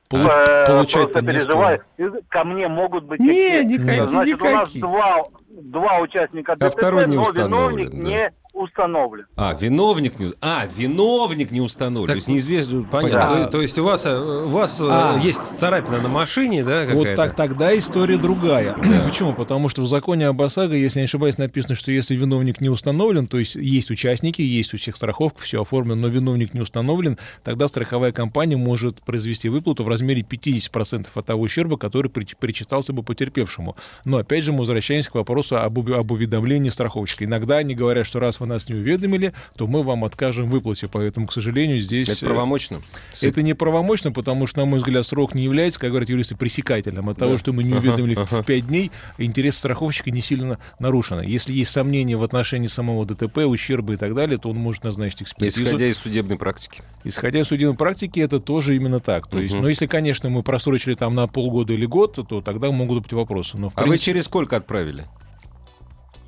Полу- 0.09 0.27
э, 0.27 0.65
получать-то 0.67 1.07
просто 1.13 1.21
не 1.21 1.27
переживаю. 1.27 1.81
Ко 2.29 2.43
мне 2.43 2.67
могут 2.67 3.05
быть 3.05 3.19
Не, 3.19 3.27
какие- 3.27 3.63
никакие, 3.63 4.07
Значит, 4.07 4.41
у 4.41 4.45
нас 4.45 4.53
никакие. 4.73 4.81
два, 4.81 5.23
два 5.49 5.99
участника 5.99 6.55
ДТП, 6.55 6.73
второй 6.77 7.07
не 7.07 7.15
но 7.17 7.21
установлен, 7.23 7.89
виновник 7.89 7.91
да. 7.91 7.97
не 8.09 8.33
установлен. 8.59 9.25
А, 9.35 9.55
виновник 9.59 10.19
не... 10.19 10.33
А, 10.41 10.67
виновник 10.75 11.51
не 11.51 11.61
установлен. 11.61 12.07
Так, 12.07 12.15
То 12.15 12.17
есть 12.17 12.27
неизвестно... 12.27 12.83
Понятно. 12.83 13.19
Да. 13.37 13.45
То, 13.45 13.51
то 13.51 13.61
есть 13.61 13.77
у 13.79 13.83
вас, 13.83 14.05
э, 14.05 14.19
у 14.19 14.49
вас 14.49 14.81
э, 14.81 14.85
А. 14.89 15.19
есть 15.23 15.41
царапина 15.59 16.01
на 16.01 16.09
машине, 16.09 16.63
да, 16.63 16.81
какая-то? 16.85 16.95
Вот 16.97 17.15
так 17.15 17.35
тогда 17.35 17.77
история 17.77 18.17
другая. 18.17 18.73
Почему? 19.05 19.33
Потому 19.33 19.69
что 19.69 19.81
в 19.81 19.87
законе 19.87 20.27
об 20.27 20.41
ОСАГО, 20.41 20.75
если 20.75 20.99
не 20.99 21.05
ошибаюсь, 21.05 21.37
написано, 21.37 21.75
что 21.75 21.91
если 21.91 22.15
виновник 22.15 22.59
не 22.61 22.69
установлен, 22.69 23.27
то 23.27 23.39
есть 23.39 23.55
есть 23.55 23.91
участники, 23.91 24.41
есть 24.41 24.73
у 24.73 24.77
всех 24.77 24.95
страховка, 24.95 25.41
все 25.41 25.61
оформлено, 25.61 26.01
но 26.01 26.07
виновник 26.09 26.53
не 26.53 26.59
установлен, 26.61 27.17
тогда 27.43 27.67
страховая 27.67 28.11
компания 28.11 28.57
может 28.57 29.01
произвести 29.01 29.47
выплату 29.49 29.83
в 29.83 29.87
размере 29.87 30.21
50% 30.21 31.07
от 31.13 31.25
того 31.25 31.41
ущерба, 31.43 31.77
который 31.77 32.11
при- 32.11 32.27
причитался 32.39 32.91
бы 32.93 33.03
потерпевшему. 33.03 33.75
Но 34.05 34.17
опять 34.17 34.43
же 34.43 34.51
мы 34.51 34.59
возвращаемся 34.59 35.11
к 35.11 35.15
вопросу 35.15 35.57
об, 35.57 35.79
об 35.91 36.11
уведомлении 36.11 36.69
страховщика. 36.69 37.23
Иногда 37.25 37.57
они 37.57 37.73
говорят, 37.75 38.05
что 38.05 38.19
раз 38.19 38.39
вы 38.39 38.48
нас 38.49 38.67
не 38.69 38.75
уведомили, 38.75 39.33
то 39.55 39.67
мы 39.67 39.83
вам 39.83 40.03
откажем 40.03 40.47
в 40.47 40.51
выплате. 40.51 40.87
Поэтому, 40.87 41.27
к 41.27 41.33
сожалению, 41.33 41.79
здесь... 41.79 42.09
Это 42.09 42.25
э, 42.25 42.29
правомочно? 42.29 42.81
это 43.21 43.41
неправомочно, 43.41 44.11
потому 44.11 44.47
что, 44.47 44.59
на 44.59 44.65
мой 44.65 44.79
взгляд, 44.79 45.05
срок 45.05 45.35
не 45.35 45.43
является, 45.43 45.79
как 45.79 45.89
говорят 45.89 46.09
юристы, 46.09 46.35
пресекательным. 46.35 47.09
От 47.09 47.17
того, 47.17 47.37
что 47.37 47.53
мы 47.53 47.63
не 47.63 47.71
Ага, 47.73 47.79
уведомили 47.79 48.15
ага. 48.15 48.41
в 48.41 48.45
5 48.45 48.67
дней, 48.67 48.91
интерес 49.17 49.57
страховщика 49.57 50.11
не 50.11 50.21
сильно 50.21 50.59
нарушен. 50.79 51.21
Если 51.21 51.53
есть 51.53 51.71
сомнения 51.71 52.17
в 52.17 52.23
отношении 52.23 52.67
самого 52.67 53.05
ДТП, 53.05 53.39
ущерба 53.39 53.93
и 53.93 53.97
так 53.97 54.13
далее, 54.15 54.37
то 54.37 54.49
он 54.49 54.57
может 54.57 54.83
назначить 54.83 55.23
экспертизу. 55.23 55.63
Исходя 55.63 55.85
из 55.87 55.97
судебной 55.97 56.37
практики. 56.37 56.81
Исходя 57.03 57.39
из 57.39 57.47
судебной 57.47 57.77
практики, 57.77 58.19
это 58.19 58.39
тоже 58.39 58.75
именно 58.75 58.99
так. 58.99 59.27
То 59.27 59.39
есть, 59.39 59.53
Мгм. 59.53 59.63
но 59.63 59.69
если, 59.69 59.87
конечно, 59.87 60.29
мы 60.29 60.43
просрочили 60.43 60.95
там 60.95 61.15
на 61.15 61.27
полгода 61.27 61.73
или 61.73 61.85
год, 61.85 62.19
то 62.27 62.41
тогда 62.41 62.71
могут 62.71 63.03
быть 63.03 63.13
вопросы. 63.13 63.57
Но, 63.57 63.69
в 63.69 63.73
А 63.75 63.81
вы 63.81 63.89
принципе, 63.89 64.11
через 64.11 64.25
сколько 64.25 64.57
отправили? 64.57 65.05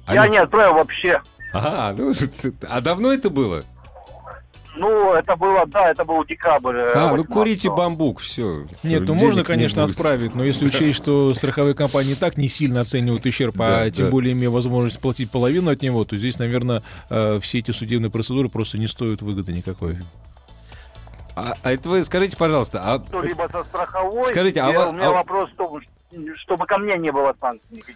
Я 0.08 0.28
не 0.28 0.38
отправил 0.38 0.74
вообще. 0.76 1.22
А, 1.54 1.94
ну, 1.98 2.14
а 2.70 2.82
давно 2.82 3.12
это 3.14 3.30
было? 3.30 3.64
Ну, 4.74 5.14
это 5.14 5.36
было, 5.36 5.66
да, 5.68 5.92
это 5.92 6.06
был 6.06 6.24
декабрь. 6.24 6.78
э, 6.78 6.94
А, 6.96 7.10
ну 7.14 7.24
18-го. 7.24 7.34
курите 7.34 7.70
бамбук, 7.70 8.20
все. 8.22 8.66
Нет, 8.84 9.02
ну 9.06 9.16
можно, 9.16 9.44
конечно, 9.44 9.84
отправить, 9.84 10.34
но 10.34 10.44
если 10.46 10.66
учесть, 10.66 10.98
что 10.98 11.34
страховые 11.34 11.76
компании 11.76 12.14
так 12.14 12.38
не 12.38 12.48
сильно 12.48 12.80
оценивают 12.80 13.26
ущерб, 13.26 13.58
Да, 13.58 13.82
а 13.82 13.92
тем 13.92 14.06
да. 14.06 14.12
более 14.12 14.32
имея 14.32 14.50
возможность 14.50 15.00
платить 15.02 15.30
половину 15.30 15.72
от 15.72 15.82
него, 15.82 16.06
то 16.06 16.16
здесь, 16.18 16.40
наверное, 16.40 16.84
э, 17.10 17.40
все 17.42 17.60
эти 17.60 17.72
судебные 17.72 18.10
процедуры 18.10 18.48
просто 18.48 18.78
не 18.78 18.88
стоят 18.88 19.22
выгоды 19.22 19.52
никакой. 19.52 19.98
А, 21.36 21.54
а 21.64 21.72
это 21.74 21.90
вы 21.90 22.04
скажите, 22.06 22.38
пожалуйста, 22.38 22.82
а 22.84 23.22
либо 23.22 23.50
со 23.52 23.64
страховой. 23.66 24.24
Скажите, 24.24 24.62
а 24.62 24.70
у 24.90 24.94
меня 24.94 25.10
а- 25.10 25.12
вопрос 25.12 25.50
в 25.52 25.56
том, 25.58 25.82
чтобы 26.44 26.66
ко 26.66 26.78
мне 26.78 26.98
не 26.98 27.12
было 27.12 27.36
санкций 27.42 27.68
никаких. 27.72 27.96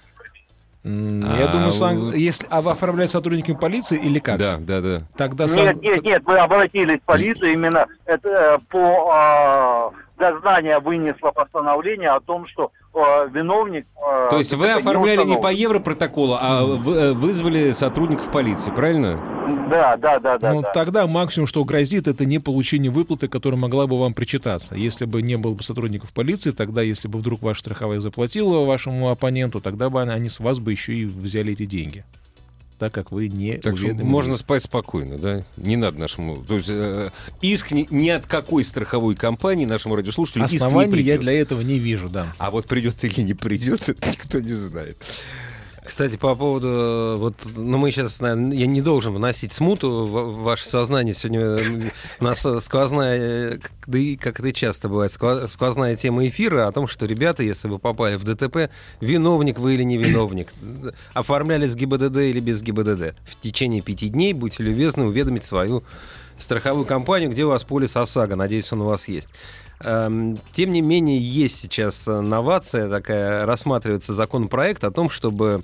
А, 0.88 1.38
Я 1.40 1.48
думаю, 1.48 1.66
вы- 1.68 1.72
сан- 1.72 2.12
если 2.14 2.46
а 2.50 2.62
вы 2.62 2.72
оформляете 2.72 3.14
сотрудниками 3.14 3.56
полиции 3.56 3.98
или 3.98 4.20
как? 4.20 4.38
да, 4.38 4.58
да, 4.60 4.82
да. 4.82 5.02
Тогда 5.18 5.46
Нет, 5.46 5.54
сан- 5.54 5.80
нет, 5.82 6.04
нет, 6.04 6.22
мы 6.28 6.38
обратились 6.38 7.00
в 7.00 7.04
полицию, 7.06 7.54
именно 7.54 7.88
это 8.06 8.30
э, 8.30 8.60
по 8.70 9.10
а, 9.12 9.92
дознание 10.18 10.80
вынесло 10.80 11.32
постановление 11.32 12.10
о 12.10 12.20
том, 12.20 12.48
что 12.48 12.72
а, 12.94 13.26
виновник... 13.26 13.86
а, 13.98 14.30
То 14.30 14.38
есть 14.38 14.54
вы 14.54 14.72
оформляли 14.72 15.18
не 15.18 15.24
по 15.24 15.40
установлен. 15.40 15.60
европротоколу, 15.62 16.38
а 16.40 16.64
вы- 16.64 16.96
э, 16.96 17.14
вызвали 17.14 17.72
сотрудников 17.72 18.32
полиции, 18.32 18.72
правильно? 18.72 19.20
Да, 19.70 19.98
да, 19.98 20.20
да, 20.20 20.38
да. 20.38 20.54
ну, 20.54 20.62
да. 20.62 20.72
тогда 20.72 21.06
максимум, 21.08 21.48
что 21.48 21.64
грозит, 21.66 22.08
это 22.08 22.26
не 22.26 22.40
получение 22.40 22.92
выплаты, 22.92 23.28
которая 23.28 23.60
могла 23.60 23.86
бы 23.88 24.00
вам 24.00 24.14
причитаться. 24.14 24.76
Если 24.76 25.06
бы 25.06 25.22
не 25.22 25.36
было 25.38 25.54
бы 25.54 25.64
сотрудников 25.64 26.14
полиции, 26.14 26.52
тогда, 26.52 26.82
если 26.82 27.08
бы 27.08 27.20
вдруг 27.20 27.42
ваша 27.42 27.60
страховая 27.60 28.00
заплатила 28.00 28.66
вашему 28.66 29.10
оппоненту, 29.10 29.60
тогда 29.62 29.90
бы 29.90 30.02
они 30.02 30.30
с 30.30 30.40
вас 30.40 30.60
бы 30.60 30.72
еще 30.72 30.94
и 30.94 31.06
взяли 31.06 31.54
эти 31.54 31.66
деньги. 31.66 32.04
Так 32.78 32.94
как 32.94 33.12
вы 33.12 33.30
не 33.30 33.58
Так 33.58 33.78
что 33.78 33.94
можно 34.04 34.36
спать 34.36 34.64
спокойно, 34.64 35.18
да? 35.18 35.46
Не 35.56 35.78
надо 35.78 35.98
нашему... 35.98 36.44
То 36.44 36.56
есть 36.56 36.70
э, 36.70 37.10
иск 37.42 37.72
ни, 37.72 37.88
ни 37.90 38.10
от 38.10 38.28
какой 38.28 38.64
страховой 38.64 39.16
компании 39.16 39.66
нашему 39.66 39.96
радиослушателю 39.96 40.44
иск 40.46 40.52
не 40.52 40.58
Оснований 40.58 41.02
я 41.02 41.18
для 41.18 41.34
этого 41.34 41.62
не 41.62 41.80
вижу, 41.80 42.10
да. 42.10 42.34
А 42.38 42.52
вот 42.52 42.68
придет 42.68 43.02
или 43.04 43.22
не 43.22 43.34
придет, 43.34 43.88
это 43.90 44.10
никто 44.10 44.40
не 44.40 44.54
знает. 44.54 44.98
Кстати, 45.86 46.18
по 46.18 46.34
поводу, 46.34 46.68
э, 46.68 47.16
вот, 47.18 47.36
ну 47.56 47.78
мы 47.78 47.92
сейчас, 47.92 48.20
наверное, 48.20 48.58
я 48.58 48.66
не 48.66 48.82
должен 48.82 49.14
вносить 49.14 49.52
смуту 49.52 50.06
в 50.06 50.42
ваше 50.42 50.68
сознание. 50.68 51.14
Сегодня 51.14 51.42
э, 51.42 51.58
у 52.20 52.24
нас 52.24 52.44
э, 52.44 52.60
сквозная, 52.60 53.60
да 53.86 53.98
и 53.98 54.16
как 54.16 54.40
это 54.40 54.52
часто 54.52 54.90
бывает, 54.90 55.12
сквозная 55.12 55.96
тема 55.96 56.28
эфира 56.28 56.68
о 56.68 56.72
том, 56.72 56.88
что, 56.88 57.06
ребята, 57.06 57.44
если 57.44 57.68
вы 57.68 57.78
попали 57.78 58.16
в 58.16 58.24
ДТП, 58.24 58.72
виновник 59.00 59.60
вы 59.60 59.76
или 59.76 59.84
не 59.84 59.98
виновник, 59.98 60.52
оформляли 61.14 61.68
с 61.68 61.76
ГИБДД 61.76 62.18
или 62.18 62.40
без 62.40 62.64
ГИБДД. 62.64 63.16
В 63.24 63.40
течение 63.40 63.82
пяти 63.82 64.10
дней 64.10 64.34
будьте 64.34 64.64
любезны 64.64 65.06
уведомить 65.06 65.44
свою 65.44 65.84
страховую 66.38 66.86
компанию, 66.86 67.30
где 67.30 67.46
у 67.46 67.50
вас 67.50 67.64
полис 67.64 67.96
ОСАГО. 67.96 68.36
Надеюсь, 68.36 68.72
он 68.72 68.82
у 68.82 68.86
вас 68.86 69.08
есть. 69.08 69.30
Эм, 69.86 70.40
Тем 70.52 70.72
не 70.72 70.82
менее, 70.82 71.20
есть 71.20 71.58
сейчас 71.60 72.08
э, 72.08 72.20
новация 72.20 72.90
такая, 72.90 73.46
рассматривается 73.46 74.16
законопроект 74.16 74.84
о 74.84 74.90
том, 74.90 75.12
чтобы 75.12 75.62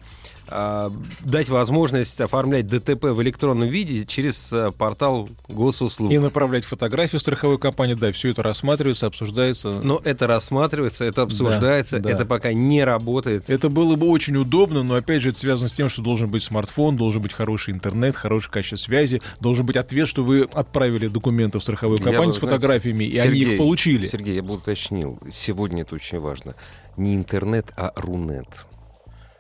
дать 1.24 1.50
возможность 1.50 2.20
оформлять 2.20 2.68
ДТП 2.68 3.06
в 3.06 3.22
электронном 3.22 3.70
виде 3.70 4.06
через 4.06 4.52
э, 4.52 4.72
портал 4.78 5.30
госуслуг. 5.48 6.12
И 6.12 6.20
направлять 6.20 6.66
фотографию 6.66 7.20
страховой 7.20 7.58
компании, 7.58 7.94
да, 7.94 8.12
все 8.12 8.30
это 8.30 8.44
рассматривается, 8.44 9.08
обсуждается. 9.08 9.82
Но 9.84 10.02
это 10.04 10.28
рассматривается, 10.28 11.06
это 11.06 11.22
обсуждается, 11.22 12.00
да. 12.00 12.12
это 12.12 12.26
пока 12.26 12.54
не 12.54 12.84
работает. 12.84 13.46
Это 13.48 13.70
было 13.70 13.96
бы 13.96 14.08
очень 14.08 14.36
удобно, 14.36 14.84
но 14.84 14.96
опять 14.96 15.22
же 15.22 15.30
это 15.30 15.40
связано 15.40 15.70
с 15.70 15.74
тем, 15.74 15.90
что 15.90 16.02
должен 16.02 16.30
быть 16.30 16.44
смартфон, 16.44 16.96
должен 16.96 17.22
быть 17.22 17.34
хороший 17.34 17.74
интернет, 17.74 18.16
хорошее 18.16 18.52
качество 18.52 18.78
связи, 18.78 19.22
должен 19.40 19.66
быть 19.66 19.78
ответ, 19.78 20.08
что 20.08 20.24
вы 20.24 20.48
отправили 20.54 21.08
документы 21.08 21.60
в 21.60 21.64
страховую 21.64 21.98
компанию 22.00 22.28
бы, 22.28 22.34
с 22.34 22.40
знаете, 22.40 22.56
фотографиями, 22.56 23.04
и 23.06 23.18
они 23.18 23.32
Сергей, 23.32 23.54
их 23.54 23.58
получили. 23.58 24.06
Сергей, 24.06 24.36
я 24.36 24.44
бы 24.44 24.56
уточнил. 24.56 25.20
Сегодня 25.32 25.84
это 25.84 25.96
очень 25.96 26.20
важно. 26.20 26.56
Не 26.98 27.16
интернет, 27.16 27.72
а 27.78 27.94
рунет. 27.96 28.66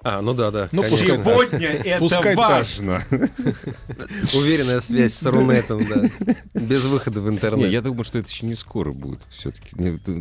А, 0.03 0.21
ну 0.21 0.33
да, 0.33 0.49
да. 0.51 0.67
Ну, 0.71 0.81
конечно. 0.81 1.15
пускай- 1.17 1.23
Сегодня 1.23 1.67
это 1.67 1.99
Пускай 1.99 2.35
так. 2.35 2.37
важно. 2.37 3.03
Уверенная 4.33 4.81
связь 4.81 5.13
с 5.13 5.23
Рунетом, 5.25 5.79
да. 5.87 6.35
Без 6.59 6.83
выхода 6.85 7.21
в 7.21 7.29
интернет. 7.29 7.67
Не, 7.67 7.71
я 7.71 7.81
думаю, 7.81 8.03
что 8.03 8.17
это 8.17 8.29
еще 8.29 8.45
не 8.45 8.55
скоро 8.55 8.91
будет 8.91 9.19
все-таки. 9.29 9.69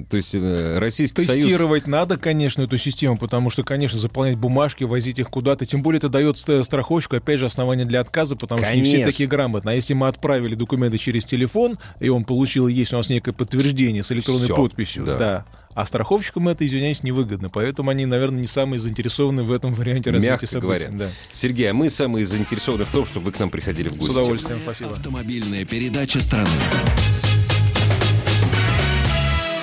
То 0.05 0.17
есть 0.17 0.35
э, 0.35 0.79
Российский 0.79 1.25
Союз... 1.25 1.45
Тестировать 1.45 1.87
надо, 1.87 2.19
конечно, 2.19 2.63
эту 2.63 2.79
систему, 2.79 3.17
потому 3.19 3.51
что, 3.51 3.63
конечно, 3.65 3.99
заполнять 3.99 4.37
бумажки, 4.37 4.85
возить 4.85 5.19
их 5.19 5.29
куда-то, 5.31 5.65
тем 5.67 5.83
более 5.83 5.99
это 5.99 6.09
дает 6.09 6.39
ст- 6.39 6.65
страховщику, 6.65 7.17
опять 7.17 7.39
же, 7.39 7.47
основание 7.47 7.87
для 7.87 8.01
отказа, 8.01 8.37
потому 8.37 8.61
что 8.63 8.75
не 8.75 8.83
все 8.83 8.93
Конечно. 8.93 9.13
такие 9.13 9.29
грамотные. 9.29 9.73
А 9.73 9.77
если 9.77 9.95
мы 9.95 10.09
отправили 10.09 10.55
документы 10.55 10.99
через 10.99 11.25
телефон, 11.25 11.79
и 12.01 12.09
он 12.09 12.25
получил, 12.25 12.67
есть 12.69 12.93
у 12.93 12.97
нас 12.97 13.09
некое 13.09 13.33
подтверждение 13.33 14.05
с 14.05 14.13
электронной 14.13 14.45
Всё, 14.47 14.57
подписью, 14.57 15.05
да. 15.05 15.17
да. 15.19 15.45
А 15.75 15.87
страховщикам 15.87 16.49
это, 16.49 16.67
извиняюсь, 16.67 17.03
невыгодно. 17.03 17.49
Поэтому 17.49 17.91
они, 17.91 18.05
наверное, 18.05 18.41
не 18.41 18.47
самые 18.49 18.81
заинтересованы 18.81 19.45
в 19.45 19.53
этом 19.53 19.73
варианте 19.75 20.11
развития 20.11 20.33
Мягко 20.33 20.47
событий. 20.47 20.67
говоря. 20.87 20.89
Да. 20.91 21.09
Сергей, 21.33 21.71
а 21.71 21.75
мы 21.75 21.89
самые 21.91 22.27
заинтересованы 22.27 22.85
в 22.85 22.91
том, 22.91 23.07
чтобы 23.07 23.27
вы 23.27 23.33
к 23.33 23.39
нам 23.39 23.51
приходили 23.51 23.89
в 23.89 23.93
С 23.95 23.97
гости. 23.99 24.11
удовольствием, 24.11 24.61
спасибо. 24.65 24.91
Автомобильная 24.91 25.65
передача 25.65 26.21
страны. 26.21 26.49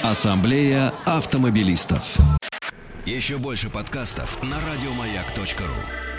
Ассамблея 0.03 0.93
автомобилистов. 1.05 2.17
Еще 3.05 3.37
больше 3.37 3.69
подкастов 3.69 4.41
на 4.41 4.57
радиомаяк.ру. 4.61 6.16